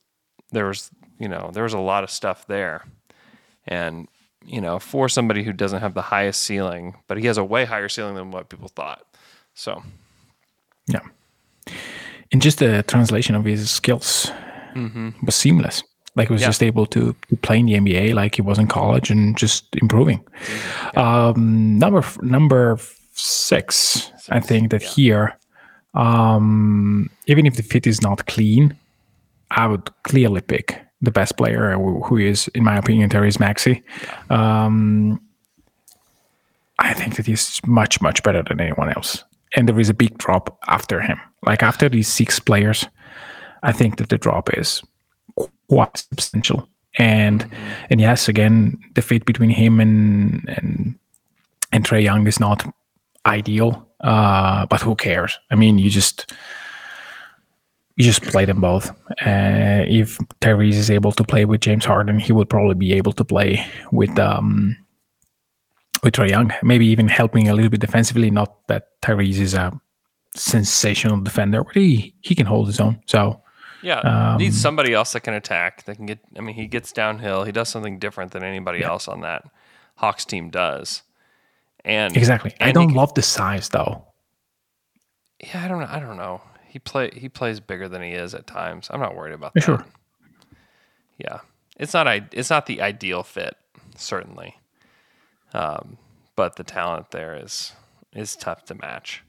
there 0.51 0.67
was 0.67 0.91
you 1.19 1.29
know 1.29 1.51
there 1.53 1.63
was 1.63 1.75
a 1.75 1.79
lot 1.79 2.05
of 2.05 2.11
stuff 2.11 2.47
there, 2.49 2.85
and 3.67 4.09
you 4.45 4.61
know 4.61 4.79
for 4.79 5.09
somebody 5.09 5.45
who 5.45 5.53
doesn't 5.53 5.81
have 5.81 5.95
the 5.95 6.03
highest 6.03 6.43
ceiling, 6.43 6.97
but 7.07 7.19
he 7.19 7.27
has 7.27 7.39
a 7.39 7.45
way 7.45 7.65
higher 7.65 7.89
ceiling 7.89 8.17
than 8.17 8.33
what 8.33 8.49
people 8.49 8.69
thought. 8.69 9.07
So 9.55 9.83
Yeah. 10.89 11.01
And 12.33 12.43
just 12.43 12.59
the 12.59 12.83
translation 12.83 13.35
of 13.35 13.45
his 13.45 13.71
skills 13.71 14.31
mm-hmm. 14.75 15.11
was 15.25 15.35
seamless. 15.35 15.83
Like 16.17 16.29
he 16.29 16.33
was 16.33 16.43
Yeah. 16.43 16.49
just 16.49 16.63
able 16.63 16.87
to, 16.87 17.15
to 17.29 17.37
play 17.37 17.59
in 17.59 17.67
the 17.67 17.75
NBA 17.75 18.15
like 18.15 18.35
he 18.37 18.43
was 18.43 18.59
in 18.59 18.67
college 18.67 19.11
and 19.11 19.37
just 19.37 19.65
improving. 19.77 20.25
Um, 20.97 21.79
number 21.79 22.03
number 22.23 22.79
six, 23.13 24.11
I 24.31 24.41
think 24.41 24.71
that 24.71 24.83
here, 24.83 25.37
um, 25.95 27.11
even 27.27 27.47
if 27.47 27.57
the 27.57 27.63
fit 27.63 27.87
is 27.87 28.03
not 28.03 28.27
clean, 28.27 28.75
I 29.51 29.67
would 29.67 29.91
clearly 30.03 30.41
pick 30.41 30.81
the 31.03 31.11
best 31.11 31.37
player, 31.37 31.73
who 31.73 32.17
is, 32.17 32.49
in 32.49 32.65
my 32.65 32.77
opinion, 32.77 33.11
Tyrese 33.11 33.39
Maxey. 33.39 33.83
Um, 34.31 35.21
I 36.79 36.95
think 36.95 37.17
that 37.17 37.27
he's 37.27 37.61
much, 37.67 38.01
much 38.01 38.23
better 38.23 38.43
than 38.43 38.61
anyone 38.61 38.89
else. 38.91 39.25
And 39.55 39.69
there 39.69 39.79
is 39.81 39.89
a 39.89 39.95
big 39.95 40.17
drop 40.19 40.59
after 40.69 41.01
him. 41.01 41.19
Like 41.45 41.63
after 41.63 41.89
these 41.89 42.09
six 42.09 42.39
players, 42.41 42.87
I 43.63 43.73
think 43.73 43.97
that 43.99 44.09
the 44.09 44.19
drop 44.19 44.51
is 44.59 44.83
quite 45.69 45.97
substantial. 45.97 46.69
And 46.99 47.49
and 47.91 48.01
yes, 48.01 48.29
again, 48.29 48.79
the 48.95 49.03
fit 49.03 49.25
between 49.25 49.51
him 49.51 49.81
and 49.81 50.49
and 50.49 50.99
and 51.73 51.85
Trae 51.85 52.03
Young 52.03 52.27
is 52.27 52.41
not 52.41 52.65
ideal. 53.27 53.87
Uh, 54.01 54.67
but 54.67 54.81
who 54.81 54.95
cares? 54.95 55.39
I 55.51 55.55
mean, 55.55 55.79
you 55.79 55.91
just 55.91 56.33
you 57.97 58.05
just 58.05 58.23
play 58.23 58.45
them 58.45 58.61
both. 58.61 58.91
Uh, 59.25 59.85
if 59.89 60.19
Tyrese 60.41 60.75
is 60.75 60.91
able 60.91 61.13
to 61.13 61.25
play 61.25 61.45
with 61.45 61.63
James 61.63 61.85
Harden, 61.85 62.19
he 62.19 62.33
would 62.33 62.49
probably 62.49 62.75
be 62.75 62.93
able 62.93 63.13
to 63.13 63.25
play 63.25 63.67
with 63.91 64.19
um, 64.19 64.77
with 66.03 66.15
Trae 66.15 66.31
Young, 66.31 66.53
maybe 66.63 66.87
even 66.87 67.09
helping 67.09 67.49
a 67.49 67.55
little 67.55 67.71
bit 67.71 67.81
defensively. 67.81 68.31
Not 68.31 68.67
that 68.69 69.01
Tyrese 69.03 69.41
is 69.41 69.55
a 69.55 69.79
sensational 70.35 71.21
defender, 71.21 71.65
but 71.65 71.75
he 71.75 72.15
he 72.21 72.35
can 72.35 72.47
hold 72.47 72.67
his 72.67 72.81
own. 72.81 73.01
So 73.07 73.41
Yeah, 73.87 74.01
Um, 74.33 74.39
needs 74.39 74.61
somebody 74.61 74.93
else 74.93 75.13
that 75.13 75.21
can 75.21 75.35
attack. 75.35 75.85
That 75.85 75.97
can 75.97 76.07
get. 76.07 76.19
I 76.37 76.41
mean, 76.41 76.57
he 76.57 76.67
gets 76.67 76.91
downhill. 76.93 77.45
He 77.45 77.53
does 77.53 77.69
something 77.69 77.99
different 78.01 78.33
than 78.33 78.43
anybody 78.43 78.83
else 78.83 79.07
on 79.07 79.21
that 79.21 79.45
Hawks 79.97 80.25
team 80.25 80.51
does. 80.51 81.03
And 81.85 82.17
exactly, 82.17 82.51
I 82.53 82.57
and 82.61 82.69
he 82.69 82.73
don't 82.73 82.89
can- 82.89 82.97
love 82.97 83.15
the 83.15 83.23
size 83.23 83.69
though. 83.69 84.05
Yeah, 85.39 85.65
I 85.65 85.69
don't. 85.69 85.79
know. 85.81 85.87
I 85.89 86.01
don't 86.01 86.17
know. 86.17 86.41
He 86.67 86.79
play. 86.81 87.11
He 87.15 87.29
plays 87.29 87.61
bigger 87.61 87.89
than 87.89 88.03
he 88.03 88.11
is 88.11 88.35
at 88.35 88.47
times. 88.49 88.89
I'm 88.91 88.99
not 89.01 89.15
worried 89.15 89.35
about 89.35 89.55
that. 89.55 89.63
Sure. 89.63 89.85
Yeah, 91.19 91.39
it's 91.79 91.95
not. 91.95 92.09
i- 92.09 92.29
It's 92.33 92.51
not 92.51 92.67
the 92.67 92.83
ideal 92.83 93.23
fit, 93.23 93.57
certainly. 93.95 94.57
Um, 95.55 95.97
but 96.35 96.57
the 96.57 96.65
talent 96.65 97.13
there 97.13 97.37
is 97.37 97.73
is 98.13 98.35
tough 98.35 98.65
to 98.65 98.75
match. 98.75 99.23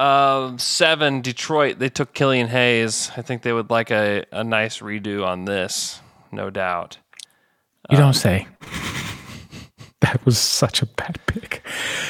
Um, 0.00 0.58
seven 0.58 1.20
Detroit. 1.20 1.78
They 1.78 1.88
took 1.90 2.12
Killian 2.14 2.48
Hayes. 2.48 3.10
I 3.16 3.22
think 3.22 3.42
they 3.42 3.52
would 3.52 3.70
like 3.70 3.90
a, 3.90 4.24
a 4.32 4.42
nice 4.42 4.78
redo 4.80 5.26
on 5.26 5.44
this, 5.44 6.00
no 6.32 6.48
doubt. 6.50 6.98
You 7.90 7.98
Um, 7.98 8.04
don't 8.04 8.14
say. 8.14 8.46
that 10.00 10.24
was 10.24 10.38
such 10.38 10.82
a 10.82 10.86
bad 10.86 11.18
pick. 11.26 11.62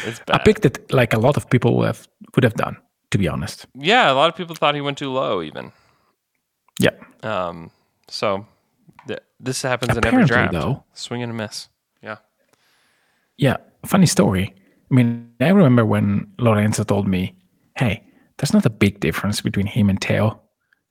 It's 0.06 0.20
A 0.20 0.24
bad. 0.24 0.44
pick 0.44 0.60
that 0.60 0.92
like 0.92 1.12
a 1.12 1.18
lot 1.18 1.36
of 1.36 1.48
people 1.50 1.76
would 1.78 1.86
have 1.86 2.08
would 2.34 2.44
have 2.44 2.54
done, 2.54 2.76
to 3.10 3.18
be 3.18 3.26
honest. 3.28 3.66
Yeah, 3.74 4.12
a 4.12 4.14
lot 4.14 4.28
of 4.30 4.36
people 4.36 4.54
thought 4.54 4.74
he 4.74 4.80
went 4.80 4.98
too 4.98 5.10
low, 5.12 5.42
even. 5.42 5.72
Yeah. 6.78 6.90
Um, 7.22 7.70
so 8.08 8.46
th- 9.08 9.20
this 9.40 9.62
happens 9.62 9.96
in 9.96 10.04
every 10.06 10.22
Apparently, 10.24 10.34
draft. 10.36 10.52
though- 10.52 10.84
Swing 10.94 11.22
and 11.22 11.32
a 11.32 11.34
miss. 11.34 11.68
Yeah. 12.02 12.16
Yeah, 13.36 13.56
funny 13.84 14.06
story. 14.06 14.54
I 14.90 14.94
mean, 14.94 15.32
I 15.40 15.48
remember 15.48 15.84
when 15.84 16.26
Lorenzo 16.38 16.84
told 16.84 17.06
me, 17.08 17.34
"Hey, 17.80 18.02
there's 18.36 18.52
not 18.52 18.66
a 18.66 18.70
big 18.70 19.00
difference 19.00 19.40
between 19.40 19.66
him 19.66 19.88
and 19.90 20.00
Teo." 20.00 20.40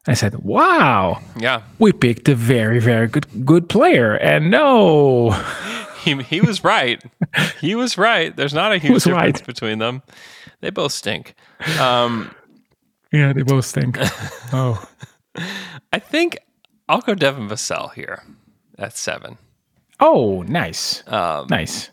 I 0.08 0.14
said, 0.16 0.34
"Wow, 0.44 1.22
Yeah. 1.38 1.62
we 1.78 1.92
picked 1.92 2.28
a 2.30 2.36
very, 2.36 2.80
very 2.80 3.08
good 3.08 3.28
good 3.46 3.70
player." 3.70 4.16
And 4.16 4.50
no, 4.52 5.32
He, 6.04 6.16
he 6.24 6.40
was 6.42 6.64
right. 6.64 7.04
he 7.62 7.76
was 7.76 7.98
right. 7.98 8.36
There's 8.36 8.54
not 8.54 8.72
a 8.72 8.78
huge 8.78 9.04
difference 9.04 9.40
right. 9.40 9.46
between 9.46 9.80
them. 9.80 10.02
They 10.62 10.70
both 10.72 10.94
stink. 10.94 11.36
Um, 11.80 12.34
yeah, 13.12 13.34
they 13.34 13.42
both 13.44 13.66
stink. 13.66 13.98
oh, 14.54 14.82
I 15.92 16.00
think 16.00 16.38
I'll 16.88 17.02
go 17.02 17.16
Devin 17.16 17.50
Vassell 17.50 17.94
here 17.94 18.24
at 18.78 18.96
seven. 18.96 19.38
oh, 20.00 20.42
nice, 20.44 21.04
Um, 21.08 21.48
nice. 21.50 21.90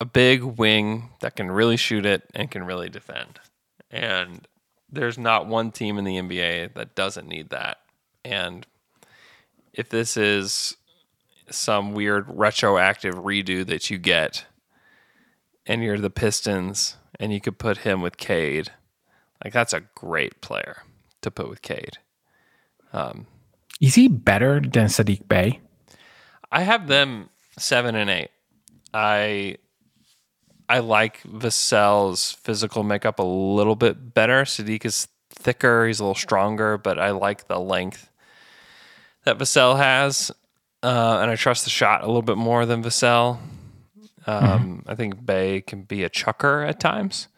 a 0.00 0.06
big 0.06 0.42
wing 0.42 1.10
that 1.20 1.36
can 1.36 1.50
really 1.50 1.76
shoot 1.76 2.06
it 2.06 2.22
and 2.34 2.50
can 2.50 2.64
really 2.64 2.88
defend. 2.88 3.38
And 3.90 4.46
there's 4.90 5.18
not 5.18 5.46
one 5.46 5.70
team 5.70 5.98
in 5.98 6.04
the 6.04 6.16
NBA 6.16 6.74
that 6.74 6.94
doesn't 6.94 7.28
need 7.28 7.50
that. 7.50 7.78
And 8.24 8.66
if 9.72 9.88
this 9.88 10.16
is 10.16 10.76
some 11.50 11.92
weird 11.92 12.26
retroactive 12.28 13.14
redo 13.14 13.64
that 13.66 13.90
you 13.90 13.98
get 13.98 14.46
and 15.66 15.82
you're 15.82 15.98
the 15.98 16.10
Pistons 16.10 16.96
and 17.20 17.32
you 17.32 17.40
could 17.40 17.58
put 17.58 17.78
him 17.78 18.00
with 18.00 18.16
Cade, 18.16 18.72
like 19.44 19.52
that's 19.52 19.72
a 19.72 19.82
great 19.94 20.40
player 20.40 20.82
to 21.22 21.30
put 21.30 21.48
with 21.48 21.62
Cade. 21.62 21.98
Um, 22.92 23.26
is 23.80 23.94
he 23.94 24.08
better 24.08 24.60
than 24.60 24.86
Sadiq 24.86 25.28
Bey? 25.28 25.60
I 26.50 26.62
have 26.62 26.86
them 26.86 27.28
seven 27.58 27.94
and 27.94 28.08
eight. 28.08 28.30
I 28.94 29.56
I 30.68 30.80
like 30.80 31.22
Vassell's 31.22 32.32
physical 32.32 32.82
makeup 32.82 33.18
a 33.18 33.24
little 33.24 33.76
bit 33.76 34.14
better. 34.14 34.42
Sadiq 34.44 34.84
is 34.84 35.08
thicker, 35.30 35.86
he's 35.86 36.00
a 36.00 36.02
little 36.02 36.14
stronger, 36.14 36.78
but 36.78 36.98
I 36.98 37.10
like 37.10 37.46
the 37.46 37.60
length 37.60 38.10
that 39.24 39.38
Vassell 39.38 39.76
has. 39.76 40.30
Uh, 40.82 41.18
and 41.20 41.30
I 41.30 41.36
trust 41.36 41.64
the 41.64 41.70
shot 41.70 42.02
a 42.02 42.06
little 42.06 42.22
bit 42.22 42.36
more 42.36 42.66
than 42.66 42.82
Vassell. 42.82 43.38
Um, 44.26 44.82
I 44.86 44.94
think 44.94 45.24
Bey 45.24 45.60
can 45.60 45.82
be 45.82 46.02
a 46.04 46.08
chucker 46.08 46.62
at 46.62 46.80
times. 46.80 47.28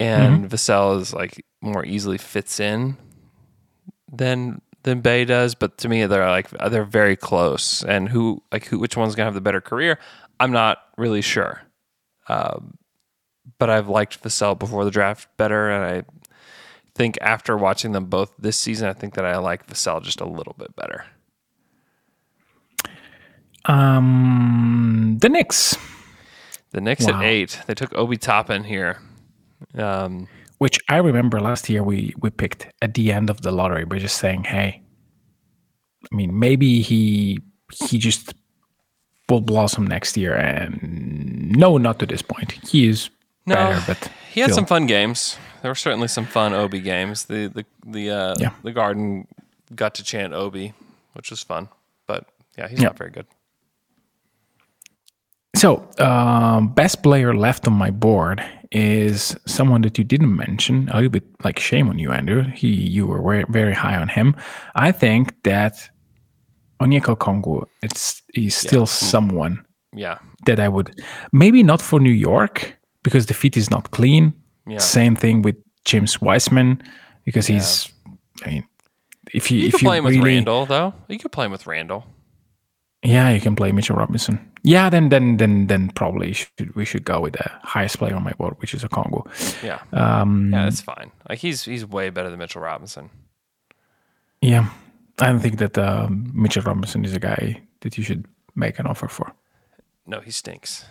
And 0.00 0.48
Vassell 0.48 1.00
is 1.00 1.12
like 1.12 1.44
more 1.60 1.84
easily 1.84 2.18
fits 2.18 2.60
in 2.60 2.96
than 4.12 4.60
than 4.82 5.00
Bey 5.00 5.24
does, 5.24 5.54
but 5.54 5.78
to 5.78 5.88
me 5.88 6.04
they're 6.06 6.28
like 6.28 6.50
they're 6.50 6.84
very 6.84 7.16
close. 7.16 7.82
And 7.82 8.08
who 8.08 8.42
like 8.52 8.66
who 8.66 8.78
which 8.78 8.96
one's 8.96 9.14
gonna 9.14 9.26
have 9.26 9.34
the 9.34 9.40
better 9.40 9.60
career? 9.60 9.98
I'm 10.40 10.52
not 10.52 10.78
really 10.96 11.22
sure. 11.22 11.62
Um, 12.28 12.78
but 13.58 13.68
I've 13.70 13.88
liked 13.88 14.22
Vassell 14.22 14.58
before 14.58 14.84
the 14.84 14.90
draft 14.90 15.28
better, 15.36 15.70
and 15.70 15.84
I 15.84 16.04
think 16.94 17.18
after 17.20 17.56
watching 17.56 17.92
them 17.92 18.06
both 18.06 18.32
this 18.38 18.56
season, 18.56 18.88
I 18.88 18.92
think 18.92 19.14
that 19.14 19.24
I 19.24 19.36
like 19.38 19.66
Vassell 19.66 20.02
just 20.02 20.20
a 20.20 20.26
little 20.26 20.54
bit 20.58 20.74
better. 20.76 21.04
Um, 23.66 25.16
the 25.20 25.28
Knicks, 25.28 25.76
The 26.72 26.80
Knicks 26.80 27.06
Wow. 27.06 27.18
at 27.20 27.24
eight, 27.24 27.60
they 27.66 27.74
took 27.74 27.94
Obi 27.94 28.16
Toppin 28.16 28.64
here. 28.64 29.00
Um, 29.76 30.28
which 30.58 30.78
I 30.88 30.98
remember 30.98 31.40
last 31.40 31.68
year 31.70 31.82
we 31.82 32.14
we 32.18 32.30
picked 32.30 32.68
at 32.82 32.94
the 32.94 33.12
end 33.12 33.30
of 33.30 33.40
the 33.40 33.50
lottery 33.50 33.84
We're 33.84 33.98
just 34.00 34.18
saying, 34.18 34.44
"Hey, 34.44 34.82
I 36.12 36.14
mean, 36.14 36.38
maybe 36.38 36.82
he 36.82 37.40
he 37.72 37.98
just 37.98 38.34
will 39.28 39.40
blossom 39.40 39.86
next 39.86 40.16
year." 40.16 40.34
And 40.34 41.52
no, 41.56 41.78
not 41.78 41.98
to 42.00 42.06
this 42.06 42.22
point. 42.22 42.52
He 42.70 42.88
is 42.88 43.10
No, 43.46 43.54
better, 43.54 43.82
but 43.86 44.10
he 44.32 44.40
had 44.40 44.50
still. 44.50 44.56
some 44.56 44.66
fun 44.66 44.86
games. 44.86 45.38
There 45.62 45.70
were 45.70 45.74
certainly 45.76 46.08
some 46.08 46.26
fun 46.26 46.52
Obi 46.52 46.80
games. 46.80 47.24
The 47.24 47.48
the 47.48 47.64
the 47.86 48.10
uh, 48.10 48.34
Yeah. 48.38 48.50
the 48.62 48.72
Garden 48.72 49.26
got 49.74 49.94
to 49.94 50.02
chant 50.04 50.32
Obi, 50.34 50.72
which 51.14 51.30
was 51.30 51.42
fun. 51.42 51.68
But 52.06 52.24
yeah, 52.58 52.68
he's 52.68 52.78
Yeah. 52.80 52.88
not 52.88 52.98
very 52.98 53.10
good. 53.10 53.26
So, 55.56 55.88
um, 56.00 56.68
best 56.74 57.02
player 57.02 57.32
left 57.34 57.66
on 57.68 57.74
my 57.74 57.90
board 57.90 58.42
is 58.72 59.36
someone 59.46 59.82
that 59.82 59.96
you 59.98 60.04
didn't 60.04 60.34
mention. 60.34 60.88
A 60.88 60.96
little 60.96 61.10
bit 61.10 61.22
like 61.44 61.60
shame 61.60 61.88
on 61.88 61.98
you, 61.98 62.10
Andrew. 62.10 62.42
He, 62.42 62.68
you 62.68 63.06
were 63.06 63.22
very, 63.22 63.44
very 63.48 63.72
high 63.72 63.96
on 63.96 64.08
him. 64.08 64.34
I 64.74 64.90
think 64.90 65.32
that 65.44 65.88
Onyeka 66.84 67.16
Okongwu, 67.16 67.66
it's 67.82 68.22
he's 68.34 68.56
still 68.56 68.82
yeah. 68.82 69.10
someone. 69.10 69.64
Yeah. 69.94 70.18
That 70.46 70.60
I 70.60 70.68
would 70.68 71.00
maybe 71.32 71.62
not 71.62 71.80
for 71.80 72.00
New 72.00 72.12
York 72.12 72.76
because 73.02 73.26
the 73.26 73.34
feet 73.34 73.56
is 73.56 73.70
not 73.70 73.90
clean. 73.90 74.34
Yeah. 74.66 74.78
Same 74.78 75.16
thing 75.16 75.42
with 75.42 75.56
James 75.84 76.20
Wiseman 76.20 76.82
because 77.24 77.48
yeah. 77.48 77.56
he's. 77.56 77.92
I 78.44 78.50
mean, 78.50 78.68
if 79.32 79.50
you, 79.50 79.58
you 79.58 79.66
if 79.68 79.74
could 79.74 79.80
play 79.80 79.98
him 79.98 80.06
really, 80.06 80.18
with 80.18 80.26
Randle 80.26 80.66
though, 80.66 80.94
you 81.08 81.18
could 81.18 81.32
play 81.32 81.46
him 81.46 81.52
with 81.52 81.66
Randle. 81.66 82.04
Yeah, 83.02 83.30
you 83.30 83.40
can 83.40 83.54
play 83.54 83.70
Mitchell 83.70 83.96
Robinson. 83.96 84.40
Yeah, 84.62 84.88
then 84.88 85.10
then 85.10 85.36
then 85.36 85.66
then 85.66 85.90
probably 85.90 86.32
should, 86.32 86.74
we 86.74 86.86
should 86.86 87.04
go 87.04 87.20
with 87.20 87.34
the 87.34 87.50
highest 87.62 87.98
player 87.98 88.16
on 88.16 88.22
my 88.22 88.32
board, 88.32 88.54
which 88.60 88.72
is 88.72 88.82
Okongwu. 88.82 89.26
Yeah, 89.62 89.80
um, 89.92 90.50
yeah, 90.52 90.64
that's 90.64 90.80
fine. 90.80 91.12
Like 91.28 91.38
he's 91.38 91.64
he's 91.64 91.84
way 91.84 92.08
better 92.08 92.30
than 92.30 92.38
Mitchell 92.38 92.62
Robinson. 92.62 93.10
Yeah, 94.40 94.70
I 95.20 95.26
don't 95.26 95.40
think 95.40 95.58
that 95.58 95.78
uh, 95.78 96.08
Mitchell 96.10 96.62
Robinson 96.62 97.04
is 97.04 97.14
a 97.14 97.20
guy 97.20 97.62
that 97.80 97.96
you 97.96 98.04
should 98.04 98.26
make 98.54 98.78
an 98.78 98.86
offer 98.86 99.08
for. 99.08 99.32
No, 100.06 100.20
he 100.20 100.30
stinks. 100.30 100.84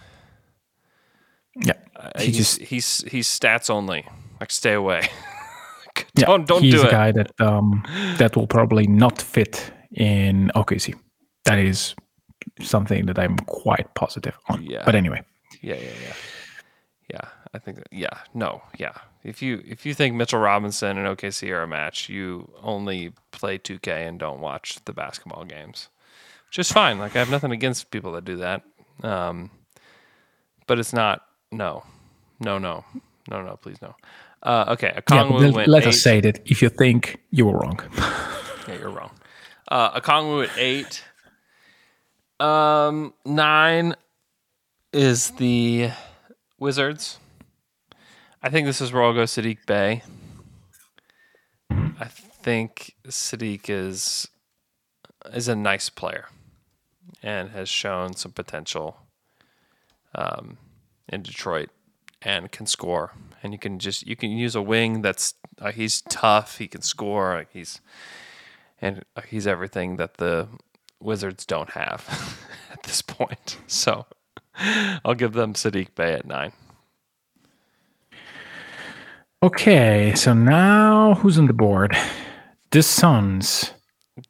Yeah, 1.55 1.73
uh, 1.95 2.09
he 2.17 2.27
he's, 2.27 2.37
just 2.37 2.61
he's 2.61 3.03
he's 3.11 3.27
stats 3.27 3.69
only. 3.69 4.07
Like 4.39 4.51
stay 4.51 4.73
away. 4.73 5.01
don't 6.15 6.41
yeah, 6.41 6.45
don't 6.45 6.63
he's 6.63 6.73
do 6.73 6.87
a 6.87 6.91
guy 6.91 7.11
that 7.11 7.31
um 7.39 7.83
that 8.17 8.35
will 8.35 8.47
probably 8.47 8.87
not 8.87 9.21
fit 9.21 9.71
in 9.91 10.51
OKC. 10.55 10.95
That 11.45 11.59
is 11.59 11.95
something 12.61 13.05
that 13.05 13.19
I'm 13.19 13.37
quite 13.37 13.93
positive 13.93 14.37
on. 14.49 14.63
Yeah. 14.63 14.83
But 14.85 14.95
anyway. 14.95 15.21
Yeah, 15.61 15.75
yeah, 15.75 15.91
yeah. 16.03 16.13
Yeah, 17.11 17.27
I 17.53 17.59
think 17.59 17.77
that, 17.77 17.87
yeah, 17.91 18.17
no, 18.33 18.61
yeah. 18.79 18.93
If 19.23 19.41
you 19.41 19.63
if 19.65 19.85
you 19.85 19.93
think 19.93 20.15
Mitchell 20.15 20.39
Robinson 20.39 20.97
and 20.97 21.07
OKC 21.07 21.49
are 21.51 21.63
a 21.63 21.67
match, 21.67 22.09
you 22.09 22.51
only 22.61 23.13
play 23.31 23.57
2K 23.57 24.07
and 24.07 24.19
don't 24.19 24.41
watch 24.41 24.83
the 24.85 24.93
basketball 24.93 25.45
games. 25.45 25.89
Which 26.47 26.59
is 26.59 26.71
fine. 26.71 26.99
Like 26.99 27.15
I 27.15 27.19
have 27.19 27.31
nothing 27.31 27.51
against 27.51 27.89
people 27.89 28.11
that 28.13 28.25
do 28.25 28.37
that. 28.37 28.63
Um, 29.01 29.49
but 30.67 30.77
it's 30.77 30.93
not 30.93 31.25
no. 31.51 31.83
No, 32.39 32.57
no. 32.57 32.83
No, 33.29 33.41
no, 33.41 33.55
please 33.55 33.81
no. 33.81 33.95
Uh, 34.41 34.65
okay, 34.67 34.93
Okongwu 34.97 35.41
yeah, 35.41 35.47
let, 35.47 35.67
let 35.69 35.87
us 35.87 36.01
say 36.01 36.19
that 36.19 36.41
if 36.45 36.61
you 36.61 36.67
think 36.67 37.21
you 37.31 37.45
were 37.45 37.57
wrong. 37.57 37.79
yeah, 38.67 38.77
you're 38.77 38.89
wrong. 38.89 39.11
Uh, 39.69 39.99
Okongwu 39.99 40.43
at 40.43 40.57
eight. 40.57 41.03
Um, 42.41 43.13
nine 43.25 43.95
is 44.91 45.31
the 45.31 45.91
Wizards. 46.59 47.19
I 48.45 48.49
think 48.49 48.67
this 48.67 48.81
is 48.81 48.91
where 48.91 49.01
I'll 49.01 49.13
go 49.13 49.23
Sadiq 49.23 49.65
Bey. 49.65 50.03
I 51.71 52.05
think 52.05 52.93
Sadiq 53.07 53.69
is 53.69 54.27
is 55.33 55.47
a 55.47 55.55
nice 55.55 55.87
player 55.87 56.27
and 57.21 57.51
has 57.51 57.69
shown 57.69 58.15
some 58.15 58.33
potential 58.33 58.97
um, 60.13 60.57
in 61.07 61.21
Detroit 61.21 61.69
and 62.21 62.51
can 62.51 62.65
score. 62.65 63.13
And 63.41 63.53
you 63.53 63.59
can 63.59 63.79
just 63.79 64.05
you 64.05 64.17
can 64.17 64.31
use 64.31 64.55
a 64.55 64.61
wing 64.61 65.03
that's 65.03 65.35
uh, 65.61 65.71
he's 65.71 66.01
tough. 66.01 66.57
He 66.57 66.67
can 66.67 66.81
score. 66.81 67.45
He's 67.53 67.79
and 68.81 69.05
uh, 69.15 69.21
he's 69.21 69.47
everything 69.47 69.95
that 69.95 70.15
the 70.15 70.49
Wizards 70.99 71.45
don't 71.45 71.69
have 71.69 72.41
at 72.73 72.83
this 72.83 73.01
point. 73.01 73.57
So 73.67 74.05
I'll 75.05 75.15
give 75.15 75.31
them 75.31 75.53
Sadiq 75.53 75.95
Bey 75.95 76.11
at 76.11 76.25
nine. 76.25 76.51
Okay, 79.43 80.13
so 80.15 80.33
now 80.33 81.15
who's 81.15 81.37
on 81.37 81.47
the 81.47 81.53
board? 81.53 81.97
The 82.71 82.81
Suns. 82.81 83.73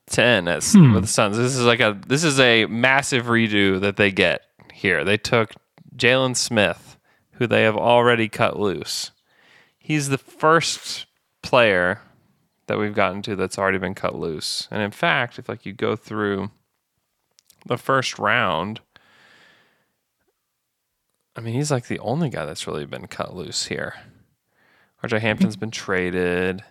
Ten 0.08 0.48
as 0.48 0.74
hmm. 0.74 0.94
the 0.94 1.06
Suns. 1.06 1.38
This 1.38 1.56
is 1.56 1.66
like 1.68 1.82
a 1.82 1.96
this 2.08 2.24
is 2.24 2.40
a 2.40 2.66
massive 2.66 3.26
redo 3.26 3.80
that 3.80 3.96
they 3.96 4.12
get 4.12 4.42
here. 4.74 5.04
They 5.04 5.18
took 5.18 5.52
Jalen 5.96 6.36
Smith, 6.36 6.98
who 7.34 7.46
they 7.46 7.62
have 7.62 7.78
already 7.78 8.28
cut 8.28 8.60
loose. 8.60 9.12
He's 9.78 10.10
the 10.10 10.18
first 10.18 11.06
player 11.44 12.02
that 12.66 12.80
we've 12.80 12.96
gotten 12.96 13.22
to 13.22 13.36
that's 13.36 13.60
already 13.60 13.78
been 13.78 13.94
cut 13.94 14.16
loose. 14.16 14.68
And 14.72 14.82
in 14.82 14.90
fact, 14.90 15.38
if 15.38 15.48
like 15.48 15.64
you 15.64 15.74
go 15.74 15.96
through 15.96 16.50
the 17.68 17.78
first 17.78 18.18
round, 18.18 18.82
I 21.36 21.42
mean, 21.42 21.54
he's 21.54 21.70
like 21.70 21.86
the 21.86 22.00
only 22.00 22.32
guy 22.32 22.46
that's 22.46 22.66
really 22.66 22.88
been 22.88 23.06
cut 23.06 23.36
loose 23.36 23.68
here. 23.68 23.94
RJ 25.04 25.20
Hampton's 25.20 25.58
been 25.58 25.72
traded. 25.72 26.64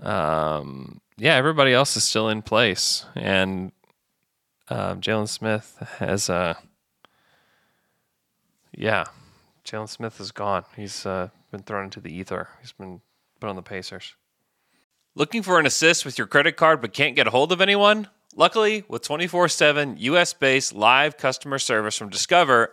Um, 0.00 1.00
yeah, 1.18 1.34
everybody 1.34 1.72
else 1.72 1.96
is 1.96 2.04
still 2.04 2.30
in 2.30 2.40
place, 2.40 3.04
and 3.14 3.72
uh, 4.68 4.94
Jalen 4.94 5.28
Smith 5.28 5.76
has 5.98 6.28
a. 6.28 6.34
Uh, 6.34 6.54
yeah, 8.72 9.04
Jalen 9.64 9.88
Smith 9.88 10.20
is 10.20 10.32
gone. 10.32 10.64
He's 10.76 11.04
uh, 11.04 11.28
been 11.50 11.62
thrown 11.62 11.84
into 11.84 12.00
the 12.00 12.14
ether. 12.14 12.48
He's 12.60 12.72
been 12.72 13.02
put 13.38 13.50
on 13.50 13.56
the 13.56 13.62
Pacers. 13.62 14.14
Looking 15.14 15.42
for 15.42 15.58
an 15.58 15.66
assist 15.66 16.06
with 16.06 16.16
your 16.16 16.26
credit 16.26 16.56
card 16.56 16.80
but 16.80 16.94
can't 16.94 17.16
get 17.16 17.26
a 17.26 17.30
hold 17.30 17.52
of 17.52 17.60
anyone? 17.60 18.08
Luckily, 18.36 18.84
with 18.88 19.02
24 19.02 19.48
7 19.48 19.96
US 19.98 20.32
based 20.32 20.72
live 20.72 21.18
customer 21.18 21.58
service 21.58 21.96
from 21.98 22.08
Discover, 22.08 22.72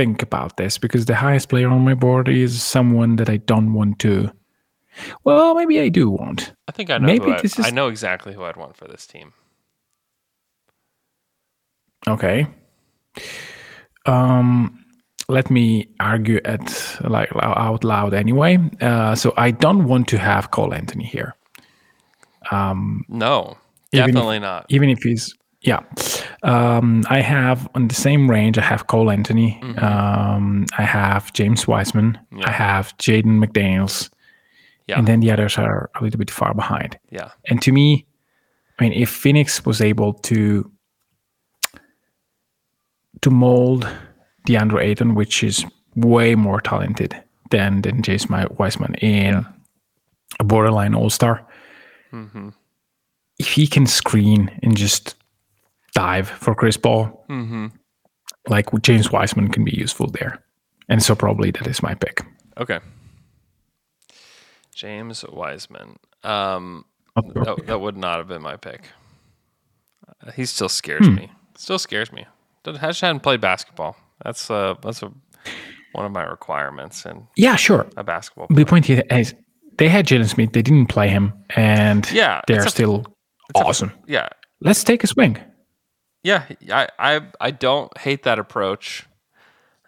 think 0.00 0.22
about 0.22 0.56
this 0.56 0.78
because 0.78 1.04
the 1.04 1.14
highest 1.14 1.50
player 1.50 1.68
on 1.68 1.84
my 1.84 1.92
board 1.92 2.26
is 2.26 2.62
someone 2.62 3.16
that 3.16 3.28
I 3.28 3.36
don't 3.36 3.74
want 3.74 3.98
to. 3.98 4.32
Well, 5.24 5.54
maybe 5.54 5.78
I 5.78 5.90
do 5.90 6.08
want. 6.08 6.54
I 6.68 6.72
think 6.72 6.88
I 6.88 6.96
know. 6.96 7.06
Maybe 7.06 7.30
this 7.42 7.58
is... 7.58 7.66
I 7.66 7.70
know 7.70 7.88
exactly 7.88 8.32
who 8.32 8.44
I'd 8.44 8.56
want 8.56 8.78
for 8.78 8.88
this 8.88 9.06
team. 9.06 9.34
Okay. 12.08 12.46
Um, 14.06 14.82
let 15.28 15.50
me 15.50 15.88
argue 16.00 16.40
it 16.46 16.96
like 17.04 17.28
out 17.34 17.84
loud 17.84 18.14
anyway. 18.14 18.58
Uh, 18.80 19.14
so 19.14 19.34
I 19.36 19.50
don't 19.50 19.84
want 19.86 20.08
to 20.08 20.18
have 20.18 20.50
Cole 20.50 20.72
Anthony 20.72 21.04
here. 21.04 21.36
Um, 22.50 23.04
no, 23.06 23.58
definitely 23.92 24.36
if, 24.36 24.42
not. 24.42 24.64
Even 24.70 24.88
if 24.88 25.02
he's 25.02 25.34
yeah. 25.62 25.80
Um, 26.42 27.04
I 27.10 27.20
have 27.20 27.68
on 27.74 27.88
the 27.88 27.94
same 27.94 28.30
range, 28.30 28.56
I 28.56 28.62
have 28.62 28.86
Cole 28.86 29.10
Anthony. 29.10 29.60
Mm-hmm. 29.62 29.84
Um, 29.84 30.66
I 30.78 30.82
have 30.82 31.32
James 31.32 31.68
Wiseman. 31.68 32.18
Yeah. 32.32 32.48
I 32.48 32.50
have 32.50 32.96
Jaden 32.96 33.44
McDaniels. 33.44 34.10
Yeah. 34.88 34.98
And 34.98 35.06
then 35.06 35.20
the 35.20 35.30
others 35.30 35.58
are 35.58 35.90
a 35.94 36.02
little 36.02 36.18
bit 36.18 36.30
far 36.30 36.54
behind. 36.54 36.98
Yeah. 37.10 37.30
And 37.46 37.60
to 37.62 37.72
me, 37.72 38.06
I 38.78 38.84
mean, 38.84 38.92
if 38.92 39.10
Phoenix 39.10 39.64
was 39.64 39.80
able 39.80 40.14
to 40.14 40.70
to 43.20 43.30
mold 43.30 43.86
DeAndre 44.48 44.82
Ayton, 44.82 45.14
which 45.14 45.44
is 45.44 45.66
way 45.94 46.34
more 46.34 46.60
talented 46.60 47.14
than 47.50 47.82
than 47.82 48.02
James 48.02 48.26
Wiseman 48.28 48.94
in 48.94 49.34
yeah. 49.34 49.42
a 50.40 50.44
borderline 50.44 50.94
All 50.94 51.10
Star, 51.10 51.46
mm-hmm. 52.10 52.48
if 53.38 53.48
he 53.48 53.66
can 53.66 53.86
screen 53.86 54.50
and 54.62 54.74
just 54.74 55.14
dive 56.00 56.28
for 56.28 56.54
Chris 56.54 56.76
Paul. 56.76 57.24
Mm-hmm. 57.28 57.66
Like 58.48 58.66
James 58.82 59.12
Wiseman 59.12 59.48
can 59.48 59.64
be 59.64 59.76
useful 59.76 60.06
there. 60.08 60.42
And 60.88 61.02
so 61.02 61.14
probably 61.14 61.50
that 61.52 61.66
is 61.66 61.82
my 61.82 61.94
pick. 61.94 62.24
Okay. 62.56 62.80
James 64.74 65.24
Wiseman. 65.28 65.98
Um, 66.24 66.84
that, 67.16 67.62
that, 67.66 67.80
would 67.80 67.96
not 67.96 68.18
have 68.18 68.28
been 68.28 68.42
my 68.42 68.56
pick. 68.56 68.88
Uh, 70.08 70.32
he 70.32 70.46
still 70.46 70.68
scares 70.68 71.06
hmm. 71.06 71.16
me. 71.16 71.32
Still 71.56 71.78
scares 71.78 72.12
me. 72.12 72.26
Just 72.64 73.00
hadn't 73.00 73.20
played 73.20 73.40
basketball. 73.40 73.96
That's 74.24 74.50
uh 74.50 74.74
that's 74.82 75.02
a 75.02 75.10
one 75.92 76.04
of 76.04 76.12
my 76.12 76.22
requirements 76.22 77.06
and 77.06 77.26
yeah, 77.36 77.56
sure. 77.56 77.86
A 77.96 78.04
basketball. 78.04 78.46
Player. 78.46 78.64
The 78.64 78.66
point 78.66 78.86
here 78.86 79.02
is 79.10 79.34
they 79.78 79.88
had 79.88 80.06
Jalen 80.06 80.28
Smith. 80.28 80.52
They 80.52 80.62
didn't 80.62 80.88
play 80.88 81.08
him, 81.08 81.32
and 81.56 82.10
yeah, 82.12 82.42
they're 82.46 82.66
a, 82.66 82.70
still 82.70 83.06
awesome. 83.54 83.90
A, 83.90 84.12
yeah, 84.12 84.28
let's 84.60 84.84
take 84.84 85.04
a 85.04 85.06
swing. 85.06 85.38
Yeah, 86.22 86.44
I, 86.70 86.88
I 86.98 87.20
I 87.40 87.50
don't 87.50 87.96
hate 87.98 88.24
that 88.24 88.38
approach. 88.38 89.06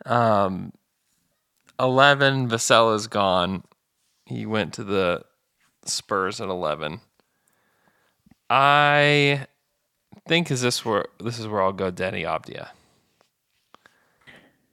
Um, 0.07 0.73
11, 1.79 2.49
Vassell's 2.49 3.07
gone. 3.07 3.63
He 4.27 4.47
went 4.47 4.73
to 4.75 4.85
the 4.85 5.23
Spurs 5.85 6.41
at 6.41 6.49
11. 6.49 7.01
I 8.49 9.47
think 10.27 10.51
is 10.51 10.61
this 10.63 10.85
where 10.85 11.07
this 11.23 11.39
is 11.39 11.47
where 11.47 11.63
I'll 11.63 11.73
go 11.73 11.91
Deni 11.91 12.23
Avdija. 12.25 12.69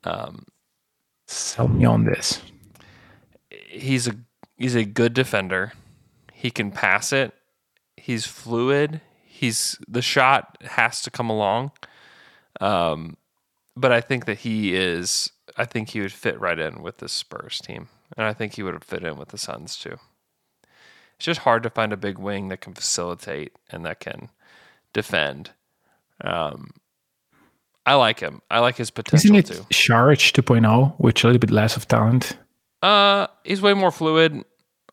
Um, 0.03 0.45
Sell 1.27 1.67
me 1.67 1.85
on 1.85 2.05
this. 2.05 2.41
he's 3.49 4.07
a 4.07 4.15
he's 4.57 4.75
a 4.75 4.85
good 4.85 5.13
defender. 5.13 5.73
He 6.33 6.51
can 6.51 6.71
pass 6.71 7.11
it. 7.13 7.33
He's 7.97 8.25
fluid. 8.25 9.01
He's 9.39 9.79
the 9.87 10.01
shot 10.01 10.57
has 10.61 11.01
to 11.03 11.09
come 11.09 11.29
along. 11.29 11.71
Um, 12.59 13.15
but 13.73 13.93
I 13.93 14.01
think 14.01 14.25
that 14.25 14.39
he 14.39 14.75
is. 14.75 15.31
I 15.55 15.63
think 15.63 15.91
he 15.91 16.01
would 16.01 16.11
fit 16.11 16.37
right 16.41 16.59
in 16.59 16.81
with 16.81 16.97
the 16.97 17.07
Spurs 17.07 17.59
team, 17.59 17.87
and 18.17 18.27
I 18.27 18.33
think 18.33 18.55
he 18.55 18.63
would 18.63 18.83
fit 18.83 19.01
in 19.01 19.15
with 19.15 19.29
the 19.29 19.37
Suns 19.37 19.77
too. 19.77 19.95
It's 21.15 21.25
just 21.25 21.39
hard 21.41 21.63
to 21.63 21.69
find 21.69 21.93
a 21.93 21.97
big 21.97 22.17
wing 22.17 22.49
that 22.49 22.59
can 22.59 22.73
facilitate 22.73 23.53
and 23.69 23.85
that 23.85 24.01
can 24.01 24.27
defend. 24.91 25.51
Um, 26.19 26.71
I 27.85 27.93
like 27.93 28.19
him. 28.19 28.41
I 28.51 28.59
like 28.59 28.75
his 28.75 28.91
potential 28.91 29.37
Isn't 29.37 29.51
it 29.51 29.55
too. 29.55 29.65
Saric 29.71 30.33
2.0, 30.33 30.95
which 30.97 31.23
a 31.23 31.27
little 31.27 31.39
bit 31.39 31.49
less 31.49 31.77
of 31.77 31.87
talent? 31.87 32.37
Uh, 32.81 33.27
he's 33.45 33.61
way 33.61 33.73
more 33.73 33.91
fluid. 33.91 34.43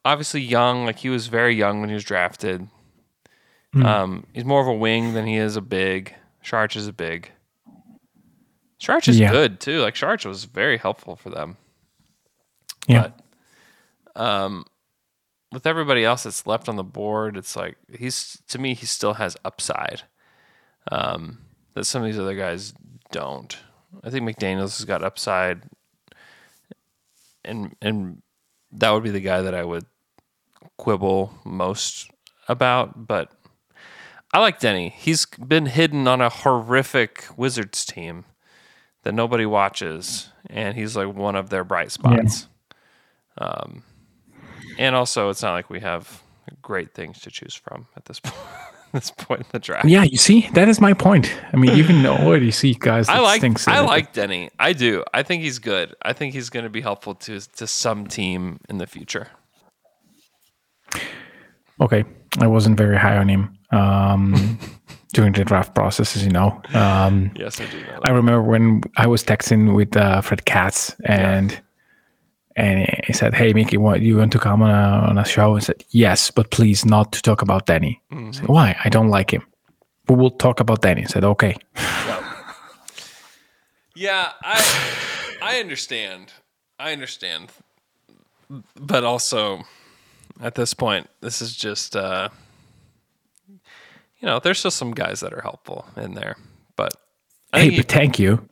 Obviously 0.04 0.40
young. 0.40 0.86
Like 0.86 0.98
he 0.98 1.08
was 1.08 1.26
very 1.26 1.56
young 1.56 1.80
when 1.80 1.88
he 1.88 1.94
was 1.94 2.04
drafted. 2.04 2.68
Hmm. 3.72 3.84
Um, 3.86 4.26
he's 4.32 4.44
more 4.44 4.60
of 4.60 4.66
a 4.68 4.72
wing 4.74 5.14
than 5.14 5.26
he 5.26 5.36
is 5.36 5.56
a 5.56 5.60
big. 5.60 6.14
Sharch 6.42 6.76
is 6.76 6.86
a 6.86 6.92
big. 6.92 7.30
Sharch 8.78 9.08
is 9.08 9.18
Yeah. 9.18 9.30
good 9.30 9.60
too. 9.60 9.80
Like 9.80 9.96
Sharch 9.96 10.24
was 10.24 10.44
very 10.44 10.78
helpful 10.78 11.16
for 11.16 11.30
them. 11.30 11.56
Yeah. 12.86 13.08
But, 14.14 14.20
um, 14.22 14.64
with 15.52 15.66
everybody 15.66 16.04
else 16.04 16.24
that's 16.24 16.46
left 16.46 16.68
on 16.68 16.76
the 16.76 16.84
board, 16.84 17.36
it's 17.36 17.56
like 17.56 17.76
he's 17.98 18.40
to 18.48 18.58
me 18.58 18.74
he 18.74 18.86
still 18.86 19.14
has 19.14 19.36
upside. 19.44 20.02
Um, 20.92 21.38
that 21.74 21.84
some 21.84 22.02
of 22.02 22.06
these 22.06 22.18
other 22.18 22.34
guys 22.36 22.72
don't. 23.10 23.56
I 24.04 24.10
think 24.10 24.28
McDaniels 24.28 24.76
has 24.78 24.84
got 24.84 25.02
upside, 25.02 25.62
and 27.44 27.74
and 27.80 28.22
that 28.72 28.90
would 28.90 29.02
be 29.02 29.10
the 29.10 29.20
guy 29.20 29.42
that 29.42 29.54
I 29.54 29.64
would 29.64 29.86
quibble 30.76 31.32
most 31.44 32.10
about. 32.48 33.06
But 33.06 33.32
I 34.32 34.40
like 34.40 34.60
Deni. 34.60 34.92
He's 34.92 35.26
been 35.26 35.66
hidden 35.66 36.06
on 36.08 36.20
a 36.20 36.28
horrific 36.28 37.24
Wizards 37.36 37.84
team 37.84 38.24
that 39.02 39.12
nobody 39.12 39.46
watches, 39.46 40.30
and 40.50 40.76
he's 40.76 40.96
like 40.96 41.14
one 41.14 41.36
of 41.36 41.50
their 41.50 41.64
bright 41.64 41.92
spots. 41.92 42.48
Um, 43.38 43.82
and 44.78 44.94
also, 44.94 45.30
it's 45.30 45.42
not 45.42 45.52
like 45.52 45.70
we 45.70 45.80
have 45.80 46.22
great 46.60 46.92
things 46.94 47.20
to 47.20 47.30
choose 47.30 47.54
from 47.54 47.86
at 47.96 48.04
this 48.06 48.20
point. 48.20 48.36
this 48.92 49.10
point 49.10 49.40
in 49.42 49.46
the 49.52 49.58
draft. 49.58 49.86
Yeah, 49.86 50.02
you 50.02 50.16
see, 50.16 50.48
that 50.54 50.68
is 50.68 50.80
my 50.80 50.92
point. 50.92 51.32
I 51.52 51.56
mean, 51.56 51.76
you 51.76 51.84
can 51.84 52.04
already 52.06 52.50
see 52.50 52.74
guys. 52.74 53.06
That 53.06 53.16
I 53.16 53.20
like 53.20 53.68
I 53.68 53.80
like 53.80 54.12
Deni. 54.12 54.50
I 54.58 54.72
do. 54.72 55.04
I 55.14 55.22
think 55.22 55.42
he's 55.42 55.58
good. 55.58 55.94
I 56.02 56.12
think 56.12 56.34
he's 56.34 56.50
going 56.50 56.64
to 56.64 56.70
be 56.70 56.80
helpful 56.80 57.14
to 57.14 57.40
to 57.40 57.66
some 57.66 58.06
team 58.06 58.60
in 58.68 58.78
the 58.78 58.86
future. 58.86 59.28
Okay, 61.80 62.04
I 62.38 62.46
wasn't 62.46 62.78
very 62.78 62.96
high 62.96 63.16
on 63.16 63.28
him 63.28 63.58
um, 63.70 64.58
during 65.12 65.32
the 65.32 65.44
draft 65.44 65.74
process, 65.74 66.16
as 66.16 66.24
you 66.24 66.30
know. 66.30 66.60
Um, 66.74 67.30
Yes, 67.36 67.60
I 67.60 67.66
do 67.66 67.80
know 67.80 68.00
I 68.04 68.10
remember 68.10 68.42
when 68.42 68.82
I 68.96 69.06
was 69.06 69.22
texting 69.24 69.74
with 69.74 69.96
uh, 69.96 70.20
Fred 70.20 70.44
Katz 70.44 70.94
and 71.04 71.58
and 72.58 72.88
he 73.06 73.12
said, 73.12 73.34
"Hey, 73.34 73.52
Mickey, 73.52 73.76
what 73.76 74.00
you 74.00 74.16
want 74.16 74.32
to 74.32 74.38
come 74.38 74.62
on 74.62 74.70
a, 74.70 75.08
on 75.08 75.18
a 75.18 75.24
show?" 75.24 75.56
I 75.56 75.60
said, 75.60 75.84
"Yes, 75.90 76.30
but 76.30 76.50
please 76.50 76.86
not 76.86 77.12
to 77.12 77.20
talk 77.22 77.42
about 77.42 77.66
Danny." 77.66 78.00
I 78.10 78.30
said, 78.32 78.48
Why? 78.48 78.76
I 78.82 78.88
don't 78.88 79.08
like 79.10 79.30
him. 79.30 79.42
We 80.08 80.14
will 80.16 80.30
talk 80.30 80.60
about 80.60 80.80
Danny. 80.80 81.02
I 81.02 81.06
said, 81.06 81.22
"Okay." 81.24 81.56
Yeah, 83.94 84.32
I 84.42 84.62
I 85.42 85.60
understand. 85.60 86.32
I 86.78 86.92
understand. 86.92 87.50
But 88.78 89.04
also 89.04 89.64
at 90.40 90.54
this 90.54 90.74
point, 90.74 91.08
this 91.20 91.40
is 91.42 91.56
just 91.56 91.96
uh 91.96 92.28
you 94.20 94.26
know, 94.26 94.38
there's 94.38 94.62
just 94.62 94.76
some 94.76 94.92
guys 94.92 95.20
that 95.20 95.32
are 95.32 95.42
helpful 95.42 95.86
in 95.96 96.14
there. 96.14 96.36
But 96.76 96.92
I 97.52 97.60
Hey, 97.60 97.76
but 97.76 97.88
thank 97.88 98.18
you. 98.18 98.46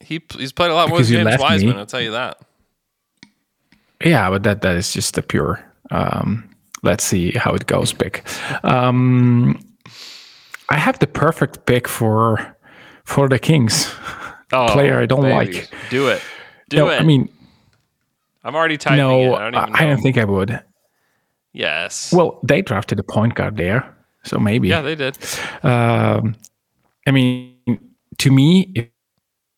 he, 0.00 0.16
he 0.16 0.22
he's 0.38 0.52
played 0.52 0.70
a 0.70 0.74
lot 0.74 0.88
more 0.88 0.98
Because 0.98 1.10
with 1.10 1.18
you 1.18 1.24
James 1.24 1.40
left 1.40 1.40
me. 1.40 1.44
Wiseman, 1.44 1.76
I'll 1.76 1.86
tell 1.86 2.00
you 2.00 2.12
that. 2.12 2.38
Yeah, 4.04 4.28
but 4.30 4.42
that 4.42 4.62
that 4.62 4.76
is 4.76 4.92
just 4.92 5.16
a 5.18 5.22
pure. 5.22 5.64
Um, 5.90 6.48
let's 6.82 7.04
see 7.04 7.32
how 7.32 7.54
it 7.54 7.66
goes. 7.66 7.92
Pick. 7.92 8.24
Um, 8.64 9.58
I 10.68 10.76
have 10.76 10.98
the 10.98 11.06
perfect 11.06 11.64
pick 11.66 11.88
for 11.88 12.56
for 13.04 13.28
the 13.28 13.38
Kings. 13.38 13.92
Oh, 14.52 14.68
Player 14.68 15.00
I 15.00 15.06
don't 15.06 15.22
baby. 15.22 15.34
like. 15.34 15.70
Do 15.90 16.06
it. 16.08 16.22
Do 16.68 16.76
no, 16.76 16.88
it. 16.90 17.00
I 17.00 17.04
mean, 17.04 17.28
I'm 18.44 18.54
already 18.54 18.76
typing 18.76 18.98
no, 18.98 19.34
it. 19.34 19.38
I 19.38 19.50
don't 19.50 19.54
I, 19.56 19.62
even 19.62 19.74
I 19.74 19.80
know. 19.80 19.88
don't 19.94 20.02
think 20.02 20.16
I 20.18 20.24
would. 20.24 20.62
Yes. 21.52 22.12
Well, 22.12 22.38
they 22.44 22.62
drafted 22.62 23.00
a 23.00 23.02
point 23.02 23.34
guard 23.34 23.56
there, 23.56 23.93
so 24.24 24.38
maybe. 24.38 24.68
yeah, 24.68 24.80
they 24.82 24.94
did. 24.94 25.16
Um, 25.62 26.36
I 27.06 27.10
mean, 27.10 27.56
to 28.18 28.30
me, 28.30 28.72
if, 28.74 28.88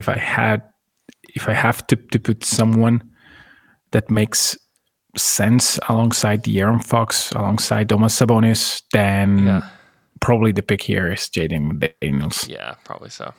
if 0.01 0.09
I 0.09 0.19
had, 0.19 0.63
if 1.35 1.49
I 1.49 1.53
have 1.55 1.87
to, 1.89 1.97
to 1.97 2.19
put 2.19 2.45
someone 2.45 3.03
that 3.93 4.11
makes 4.11 4.57
sense 5.17 5.79
alongside 5.89 6.43
De'Aaron 6.45 6.85
Fox, 6.85 7.31
alongside 7.33 7.89
Domantas 7.89 8.27
Sabonis, 8.27 8.83
then 8.93 9.47
Yeah. 9.47 9.63
probably 10.21 10.53
the 10.53 10.63
pick 10.63 10.83
here 10.83 11.13
is 11.13 11.21
Jaden 11.31 11.79
Daniels. 12.03 12.49
Yeah, 12.49 12.75
probably 12.85 13.11
so. 13.11 13.33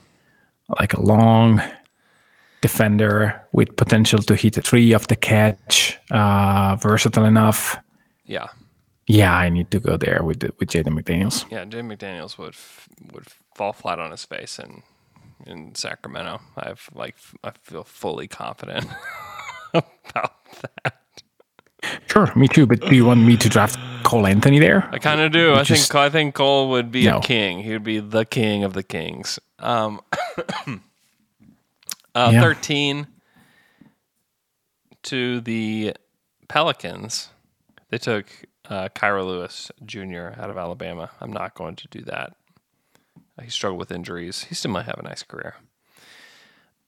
like 0.80 0.94
a 0.94 1.02
long 1.02 1.62
defender 2.62 3.40
with 3.54 3.76
potential 3.76 4.20
to 4.20 4.36
hit 4.36 4.58
a 4.58 4.62
three 4.62 4.94
off 4.94 5.08
the 5.08 5.16
catch, 5.16 5.98
uh, 6.12 6.76
versatile 6.78 7.26
enough. 7.26 7.78
Yeah. 8.26 8.48
Yeah, 9.08 9.34
I 9.36 9.50
need 9.50 9.72
to 9.72 9.80
go 9.80 9.96
there 9.98 10.22
with 10.24 10.42
the, 10.42 10.52
with 10.60 10.70
Jaden 10.70 11.00
McDaniels. 11.00 11.50
Yeah, 11.50 11.64
Jim 11.66 11.90
McDaniels 11.90 12.38
would 12.38 12.54
f- 12.54 12.90
would 13.14 13.26
fall 13.56 13.72
flat 13.74 14.00
on 14.00 14.12
his 14.12 14.26
face 14.26 14.60
in 14.60 14.84
in 15.46 15.74
Sacramento. 15.76 16.42
I've 16.58 16.90
like 16.94 17.16
f- 17.16 17.36
I 17.44 17.52
feel 17.64 17.84
fully 17.86 18.28
confident 18.28 18.86
about 19.74 20.34
that. 20.84 20.94
Sure, 22.08 22.34
me 22.36 22.48
too. 22.50 22.66
But 22.66 22.82
do 22.82 22.96
you 22.96 23.06
want 23.06 23.22
me 23.22 23.38
to 23.38 23.48
draft 23.48 23.78
Cole 24.04 24.28
Anthony 24.28 24.60
there? 24.60 24.90
I 24.92 24.98
kind 25.00 25.22
of 25.22 25.32
do. 25.32 25.54
I 25.54 25.64
Just- 25.64 25.92
think 25.92 25.96
I 25.96 26.10
think 26.10 26.36
Cole 26.36 26.70
would 26.72 26.92
be 26.92 27.06
No. 27.06 27.20
a 27.20 27.22
king. 27.22 27.60
He 27.64 27.72
would 27.72 27.84
be 27.84 28.00
the 28.00 28.26
king 28.26 28.66
of 28.66 28.74
the 28.74 28.84
kings. 28.84 29.40
Um, 29.60 30.02
uh, 32.14 32.30
Yeah. 32.34 32.42
thirteen 32.42 33.08
to 35.04 35.40
the 35.42 35.96
Pelicans. 36.50 37.30
They 37.90 37.98
took 37.98 38.28
uh, 38.70 38.90
Kira 38.90 39.26
Lewis 39.26 39.72
Jr. 39.86 40.40
out 40.40 40.50
of 40.50 40.58
Alabama. 40.58 41.12
I'm 41.22 41.32
not 41.32 41.56
going 41.56 41.76
to 41.78 41.88
do 41.88 42.02
that. 42.02 42.36
He 43.42 43.50
struggled 43.50 43.80
with 43.80 43.92
injuries. 43.92 44.46
He 44.46 44.56
still 44.56 44.72
might 44.72 44.86
have 44.86 45.00
a 45.00 45.04
nice 45.04 45.24
career. 45.24 45.56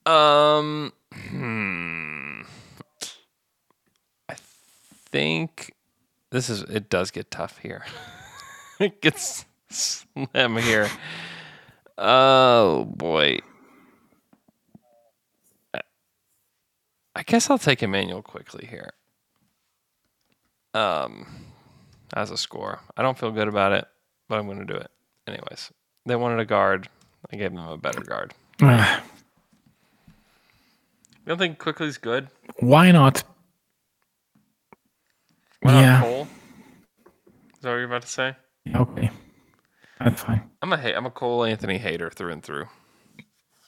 Um, 0.06 0.92
hmm. 1.12 2.42
I 4.28 4.34
think 5.10 5.74
this 6.30 6.50
is 6.50 6.62
it. 6.62 6.88
Does 6.88 7.10
get 7.10 7.30
tough 7.30 7.58
here. 7.58 7.84
it 8.80 9.00
gets 9.00 9.44
slim 9.68 10.56
here. 10.56 10.90
Oh 11.96 12.84
boy. 12.84 13.38
I- 17.14 17.22
guess 17.22 17.50
I'll 17.50 17.58
take 17.58 17.82
Immanuel 17.82 18.22
Quickley 18.22 18.66
here. 18.66 18.92
Um, 20.72 21.26
as 22.14 22.30
a 22.30 22.36
score, 22.36 22.80
I 22.96 23.02
don't 23.02 23.18
feel 23.18 23.30
good 23.30 23.48
about 23.48 23.72
it, 23.72 23.86
but 24.28 24.38
I'm 24.38 24.46
going 24.46 24.58
to 24.58 24.64
do 24.64 24.74
it 24.74 24.90
anyways. 25.26 25.70
They 26.06 26.16
wanted 26.16 26.40
a 26.40 26.44
guard. 26.44 26.88
I 27.32 27.36
gave 27.36 27.52
them 27.52 27.64
a 27.64 27.76
better 27.76 28.00
guard. 28.02 28.34
You 31.26 31.36
don't 31.36 31.38
think 31.38 31.58
Quickley's 31.58 31.98
good? 31.98 32.28
why 32.60 32.90
not? 32.90 33.22
Why 35.60 35.72
not 35.72 35.80
yeah. 35.80 36.00
Cole? 36.00 36.22
Is 36.22 37.60
that 37.60 37.68
what 37.68 37.74
you're 37.76 37.84
about 37.84 38.02
to 38.02 38.08
say? 38.08 38.36
Okay. 38.74 39.10
That's 40.00 40.22
fine. 40.22 40.42
I'm 40.62 40.72
a 40.72 40.78
ha- 40.78 40.94
I'm 40.96 41.04
a 41.06 41.10
Cole 41.10 41.44
Anthony 41.44 41.76
hater 41.76 42.10
through 42.10 42.32
and 42.32 42.42
through. 42.42 42.68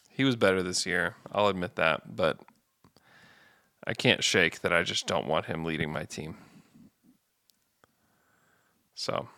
He 0.09 0.24
was 0.24 0.34
better 0.34 0.62
this 0.62 0.86
year. 0.86 1.16
I'll 1.30 1.49
admit 1.49 1.76
that, 1.76 2.16
but 2.16 2.40
I 3.86 3.93
can't 3.93 4.24
shake 4.24 4.62
that 4.62 4.72
I 4.72 4.82
just 4.82 5.07
don't 5.07 5.26
want 5.26 5.47
him 5.47 5.64
leading 5.64 5.93
my 5.93 6.05
team. 6.05 6.38
So 8.95 9.28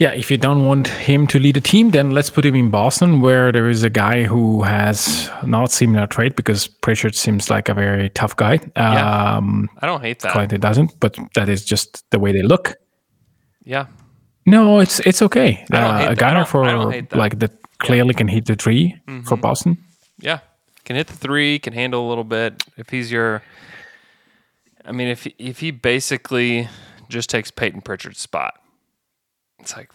Yeah, 0.00 0.12
if 0.12 0.30
you 0.30 0.36
don't 0.38 0.64
want 0.64 0.86
him 0.86 1.26
to 1.26 1.38
lead 1.40 1.56
a 1.56 1.60
team, 1.60 1.90
then 1.90 2.12
let's 2.12 2.30
put 2.30 2.44
him 2.44 2.54
in 2.54 2.70
Boston, 2.70 3.20
where 3.20 3.50
there 3.50 3.68
is 3.68 3.82
a 3.82 3.90
guy 3.90 4.22
who 4.24 4.62
has 4.62 5.28
not 5.44 5.72
similar 5.72 6.06
trait 6.06 6.36
because 6.36 6.68
Pritchard 6.68 7.16
seems 7.16 7.50
like 7.50 7.68
a 7.68 7.74
very 7.74 8.08
tough 8.10 8.36
guy. 8.36 8.60
Yeah. 8.76 9.36
Um, 9.36 9.68
I 9.82 9.86
don't 9.86 10.00
hate 10.00 10.20
that. 10.20 10.32
Clinton 10.32 10.60
doesn't, 10.60 11.00
but 11.00 11.16
that 11.34 11.48
is 11.48 11.64
just 11.64 12.08
the 12.10 12.18
way 12.20 12.30
they 12.32 12.42
look. 12.42 12.76
Yeah. 13.64 13.86
No, 14.46 14.78
it's 14.80 15.00
it's 15.00 15.20
okay. 15.22 15.64
I 15.72 15.80
don't 15.80 15.96
hate 15.98 16.08
Uh, 16.08 16.12
a. 16.12 16.16
Guy 16.16 16.44
for 16.44 16.64
I 16.64 16.70
don't 16.70 16.92
hate 16.92 17.10
that. 17.10 17.18
like 17.18 17.38
that 17.40 17.52
clearly 17.78 18.14
can 18.14 18.28
hit 18.28 18.46
the 18.46 18.54
3 18.54 18.94
for 19.24 19.36
Mhm. 19.36 19.40
Boston. 19.40 19.76
Yeah, 20.20 20.38
can 20.84 20.96
hit 20.96 21.06
the 21.08 21.16
three, 21.16 21.58
can 21.58 21.72
handle 21.74 22.06
a 22.06 22.08
little 22.08 22.24
bit. 22.24 22.62
If 22.76 22.90
he's 22.90 23.10
your, 23.12 23.42
I 24.84 24.92
mean, 24.92 25.08
if 25.08 25.26
if 25.38 25.58
he 25.60 25.70
basically 25.72 26.68
just 27.08 27.30
takes 27.30 27.50
Payton 27.50 27.80
Pritchard's 27.82 28.18
spot, 28.20 28.54
it's 29.58 29.76
like, 29.76 29.90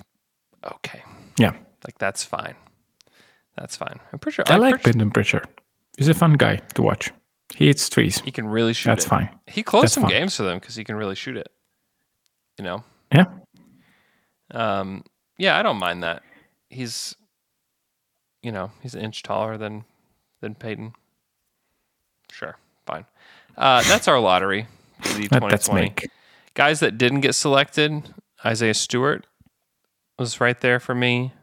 okay, 0.64 1.02
Yeah, 1.38 1.54
like 1.86 1.98
that's 2.00 2.24
fine, 2.24 2.56
that's 3.58 3.76
fine. 3.76 4.00
I'm 4.12 4.20
pretty 4.20 4.36
sure 4.36 4.46
I 4.48 4.58
like 4.58 4.76
Pritchard, 4.76 4.94
Benton 4.94 5.12
Pritchard. 5.12 5.48
He's 5.98 6.08
a 6.10 6.14
fun 6.14 6.34
guy 6.34 6.58
to 6.76 6.82
watch. 6.82 7.12
He 7.56 7.68
hits 7.68 7.88
threes. 7.88 8.20
he 8.22 8.32
can 8.32 8.48
really 8.48 8.74
shoot. 8.74 8.90
That's 8.90 9.06
it. 9.06 9.10
fine. 9.10 9.30
He 9.48 9.62
closed 9.62 9.84
That's 9.84 9.94
some 9.94 10.04
fine. 10.04 10.12
games 10.12 10.36
for 10.36 10.44
them 10.44 10.58
because 10.60 10.76
he 10.76 10.84
can 10.84 10.96
really 10.96 11.14
shoot 11.16 11.38
it. 11.38 11.50
You 12.58 12.64
know, 12.64 12.84
Yeah, 13.14 13.26
um, 14.52 15.04
yeah, 15.38 15.58
I 15.58 15.64
don't 15.64 15.78
mind 15.78 16.04
that. 16.04 16.24
He's, 16.70 17.16
you 18.42 18.52
know, 18.52 18.72
he's 18.82 18.96
an 18.96 19.02
inch 19.02 19.24
taller 19.24 19.58
than 19.58 19.86
than 20.42 20.56
Payton. 20.56 20.94
Sure, 22.32 22.58
fine. 22.86 23.06
Uh, 23.58 23.84
that's 23.84 24.08
our 24.08 24.20
lottery 24.20 24.68
the 25.04 25.28
Let- 25.32 25.44
let's 25.44 25.68
2020. 25.68 25.82
make. 25.82 26.10
Guys 26.56 26.80
that 26.82 26.98
didn't 26.98 27.22
get 27.22 27.34
selected, 27.34 28.14
Isaiah 28.46 28.74
Stewart 28.74 29.26
was 30.20 30.40
right 30.40 30.60
there 30.62 30.80
for 30.80 30.94
me. 30.94 31.34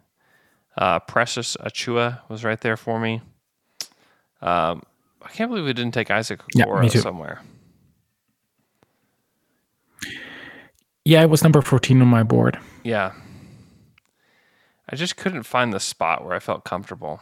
Uh, 0.78 1.00
Precious 1.00 1.56
Achiuwa 1.56 2.20
was 2.28 2.44
right 2.44 2.60
there 2.60 2.76
for 2.76 3.00
me. 3.00 3.20
Um, 4.40 4.82
I 5.22 5.28
can't 5.32 5.50
believe 5.50 5.64
we 5.66 5.72
didn't 5.72 5.92
take 5.94 6.10
Isaac 6.10 6.40
Yeah, 6.54 6.64
Okoro 6.66 6.90
too. 6.90 7.00
somewhere. 7.00 7.40
yeah. 11.04 11.22
It 11.22 11.30
was 11.30 11.42
number 11.42 11.60
fourteen 11.60 12.00
on 12.00 12.08
my 12.08 12.22
board. 12.22 12.58
Yeah. 12.84 13.12
I 14.88 14.96
just 14.96 15.16
couldn't 15.16 15.44
find 15.44 15.72
the 15.72 15.80
spot 15.80 16.24
where 16.24 16.34
I 16.34 16.38
felt 16.40 16.64
comfortable 16.64 17.20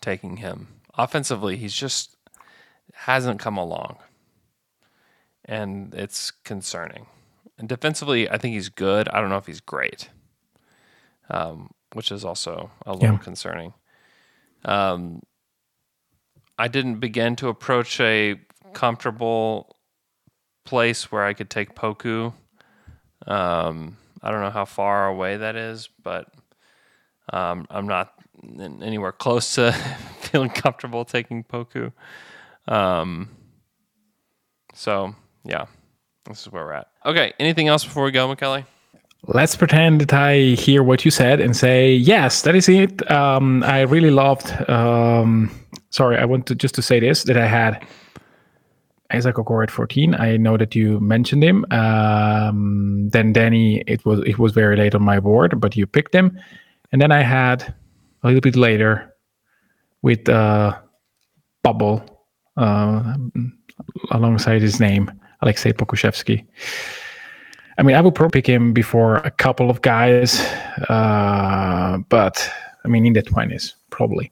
taking 0.00 0.38
him. 0.38 0.68
Offensively, 0.96 1.56
he's 1.56 1.74
just 1.74 2.16
hasn't 2.94 3.40
come 3.40 3.56
along. 3.58 3.96
And 5.50 5.92
it's 5.94 6.30
concerning. 6.30 7.06
And 7.58 7.68
defensively, 7.68 8.30
I 8.30 8.38
think 8.38 8.54
he's 8.54 8.68
good. 8.68 9.08
I 9.08 9.20
don't 9.20 9.30
know 9.30 9.36
if 9.36 9.46
he's 9.46 9.60
great. 9.60 10.08
Um, 11.28 11.70
which 11.92 12.12
is 12.12 12.24
also 12.24 12.70
a 12.86 12.92
little 12.92 13.16
Yeah. 13.16 13.18
concerning. 13.18 13.74
Um, 14.64 15.22
I 16.56 16.68
didn't 16.68 17.00
begin 17.00 17.34
to 17.36 17.48
approach 17.48 18.00
a 18.00 18.40
comfortable 18.74 19.76
place 20.64 21.10
where 21.10 21.24
I 21.24 21.32
could 21.34 21.50
take 21.50 21.74
Poku. 21.74 22.32
Um, 23.26 23.96
I 24.22 24.30
don't 24.30 24.40
know 24.42 24.50
how 24.50 24.64
far 24.66 25.08
away 25.08 25.36
that 25.38 25.56
is, 25.56 25.88
but 26.02 26.28
um, 27.32 27.66
I'm 27.70 27.86
not 27.88 28.12
anywhere 28.82 29.12
close 29.12 29.54
to 29.56 29.72
feeling 30.20 30.50
comfortable 30.50 31.04
taking 31.04 31.42
Poku. 31.42 31.92
Um, 32.68 33.30
so 34.74 35.14
yeah, 35.44 35.66
this 36.26 36.42
is 36.42 36.52
where 36.52 36.64
we're 36.64 36.72
at. 36.72 36.88
Okay, 37.04 37.32
anything 37.38 37.68
else 37.68 37.84
before 37.84 38.04
we 38.04 38.10
go, 38.10 38.34
McKelly? 38.34 38.64
Let's 39.26 39.54
pretend 39.54 40.00
that 40.00 40.14
I 40.14 40.38
hear 40.54 40.82
what 40.82 41.04
you 41.04 41.10
said 41.10 41.40
and 41.40 41.54
say 41.54 41.92
yes, 41.92 42.42
that 42.42 42.54
is 42.54 42.68
it. 42.68 43.10
Um, 43.10 43.62
I 43.64 43.82
really 43.82 44.10
loved. 44.10 44.50
Um, 44.68 45.50
sorry, 45.90 46.16
I 46.16 46.24
want 46.24 46.46
to 46.46 46.54
just 46.54 46.74
to 46.76 46.82
say 46.82 47.00
this 47.00 47.24
that 47.24 47.36
I 47.36 47.46
had 47.46 47.86
Isaac 49.12 49.36
Okoro 49.36 49.62
at 49.62 49.70
14. 49.70 50.14
I 50.14 50.36
know 50.36 50.56
that 50.56 50.74
you 50.74 51.00
mentioned 51.00 51.44
him. 51.44 51.66
Um, 51.70 53.08
then 53.10 53.32
Danny, 53.32 53.82
it 53.86 54.04
was 54.06 54.20
it 54.20 54.38
was 54.38 54.52
very 54.52 54.76
late 54.76 54.94
on 54.94 55.02
my 55.02 55.20
board, 55.20 55.60
but 55.60 55.76
you 55.76 55.86
picked 55.86 56.14
him. 56.14 56.38
And 56.92 57.00
then 57.00 57.12
I 57.12 57.22
had 57.22 57.74
a 58.22 58.28
little 58.28 58.40
bit 58.40 58.56
later 58.56 59.14
with 60.02 60.28
uh, 60.28 60.78
Bubble 61.62 62.02
uh, 62.56 63.14
alongside 64.10 64.62
his 64.62 64.80
name, 64.80 65.10
Aleksej 65.42 65.74
Pokusevski. 65.74 66.44
I 67.78 67.82
mean, 67.82 67.96
I 67.96 68.00
would 68.00 68.14
probably 68.14 68.42
pick 68.42 68.48
him 68.48 68.72
before 68.72 69.16
a 69.16 69.30
couple 69.30 69.70
of 69.70 69.80
guys, 69.80 70.40
uh, 70.88 71.98
but 72.08 72.50
I 72.84 72.88
mean, 72.88 73.06
in 73.06 73.14
the 73.14 73.22
20s, 73.22 73.72
probably. 73.88 74.30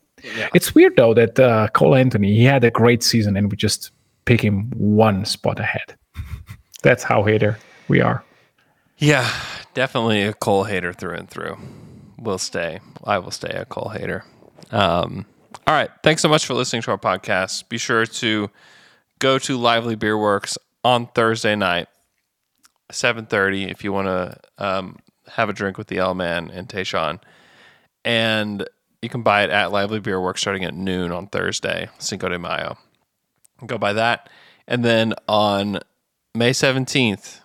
It's 0.54 0.74
weird 0.74 0.96
though 0.96 1.14
that 1.14 1.38
uh, 1.38 1.68
Cole 1.68 1.94
Anthony 1.94 2.34
he 2.34 2.44
had 2.44 2.64
a 2.64 2.70
great 2.70 3.02
season 3.02 3.36
and 3.36 3.50
we 3.50 3.56
just 3.56 3.92
pick 4.24 4.40
him 4.40 4.70
one 4.76 5.24
spot 5.24 5.60
ahead. 5.60 5.96
That's 6.82 7.02
how 7.02 7.22
hater 7.24 7.58
we 7.88 8.00
are. 8.00 8.24
Yeah, 8.98 9.30
definitely 9.74 10.22
a 10.22 10.32
Cole 10.34 10.64
hater 10.64 10.92
through 10.92 11.14
and 11.14 11.30
through. 11.30 11.56
We'll 12.18 12.38
stay. 12.38 12.80
I 13.04 13.18
will 13.18 13.30
stay 13.30 13.50
a 13.50 13.64
Cole 13.64 13.90
hater. 13.90 14.24
Um, 14.72 15.24
all 15.66 15.74
right. 15.74 15.90
Thanks 16.02 16.20
so 16.22 16.28
much 16.28 16.44
for 16.46 16.54
listening 16.54 16.82
to 16.82 16.90
our 16.90 16.98
podcast. 16.98 17.68
Be 17.68 17.78
sure 17.78 18.04
to 18.06 18.50
go 19.20 19.38
to 19.38 19.56
Lively 19.56 19.94
Beer 19.94 20.18
Works 20.18 20.58
on 20.88 21.06
Thursday 21.08 21.54
night, 21.54 21.86
seven 22.90 23.26
thirty, 23.26 23.64
if 23.64 23.84
you 23.84 23.92
want 23.92 24.06
to 24.06 24.38
um, 24.56 24.96
have 25.28 25.50
a 25.50 25.52
drink 25.52 25.76
with 25.76 25.88
the 25.88 25.98
L 25.98 26.14
Man 26.14 26.50
and 26.50 26.66
Tayshawn. 26.66 27.20
And 28.06 28.66
you 29.02 29.10
can 29.10 29.22
buy 29.22 29.44
it 29.44 29.50
at 29.50 29.70
Lively 29.70 30.00
Beer 30.00 30.18
Works 30.18 30.40
starting 30.40 30.64
at 30.64 30.72
noon 30.72 31.12
on 31.12 31.26
Thursday, 31.26 31.90
Cinco 31.98 32.30
de 32.30 32.38
Mayo. 32.38 32.78
Go 33.66 33.76
buy 33.76 33.92
that. 33.92 34.30
And 34.66 34.82
then 34.82 35.12
on 35.28 35.80
May 36.34 36.52
17th, 36.52 37.40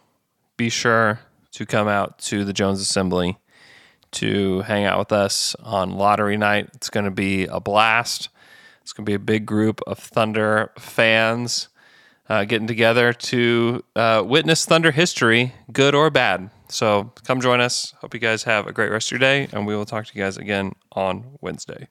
be 0.56 0.70
sure 0.70 1.20
to 1.52 1.66
come 1.66 1.90
out 1.90 2.20
to 2.20 2.46
the 2.46 2.54
Jones 2.54 2.80
Assembly 2.80 3.38
to 4.12 4.62
hang 4.62 4.86
out 4.86 5.00
with 5.00 5.12
us 5.12 5.54
on 5.56 5.98
lottery 5.98 6.38
night. 6.38 6.70
It's 6.76 6.90
going 6.90 7.06
to 7.06 7.12
be 7.12 7.46
a 7.46 7.60
blast. 7.60 8.30
It's 8.84 8.94
going 8.94 9.06
to 9.06 9.10
be 9.10 9.16
a 9.16 9.20
big 9.20 9.46
group 9.46 9.82
of 9.86 10.00
Thunder 10.00 10.72
fans 10.78 11.68
uh, 12.30 12.46
getting 12.46 12.68
together 12.68 13.14
to 13.14 13.84
uh, 13.96 14.24
witness 14.26 14.66
Thunder 14.66 14.92
history, 14.92 15.54
good 15.72 15.96
or 15.96 16.10
bad. 16.10 16.50
So 16.70 17.12
come 17.26 17.42
join 17.42 17.62
us. 17.62 17.94
Hope 18.00 18.14
you 18.14 18.20
guys 18.20 18.44
have 18.44 18.68
a 18.68 18.72
great 18.72 18.92
rest 18.92 19.08
of 19.08 19.12
your 19.12 19.20
day, 19.20 19.48
and 19.52 19.68
we 19.68 19.76
will 19.76 19.86
talk 19.86 20.06
to 20.06 20.12
you 20.16 20.24
guys 20.24 20.38
again 20.38 20.74
on 20.94 21.38
Wednesday. 21.42 21.88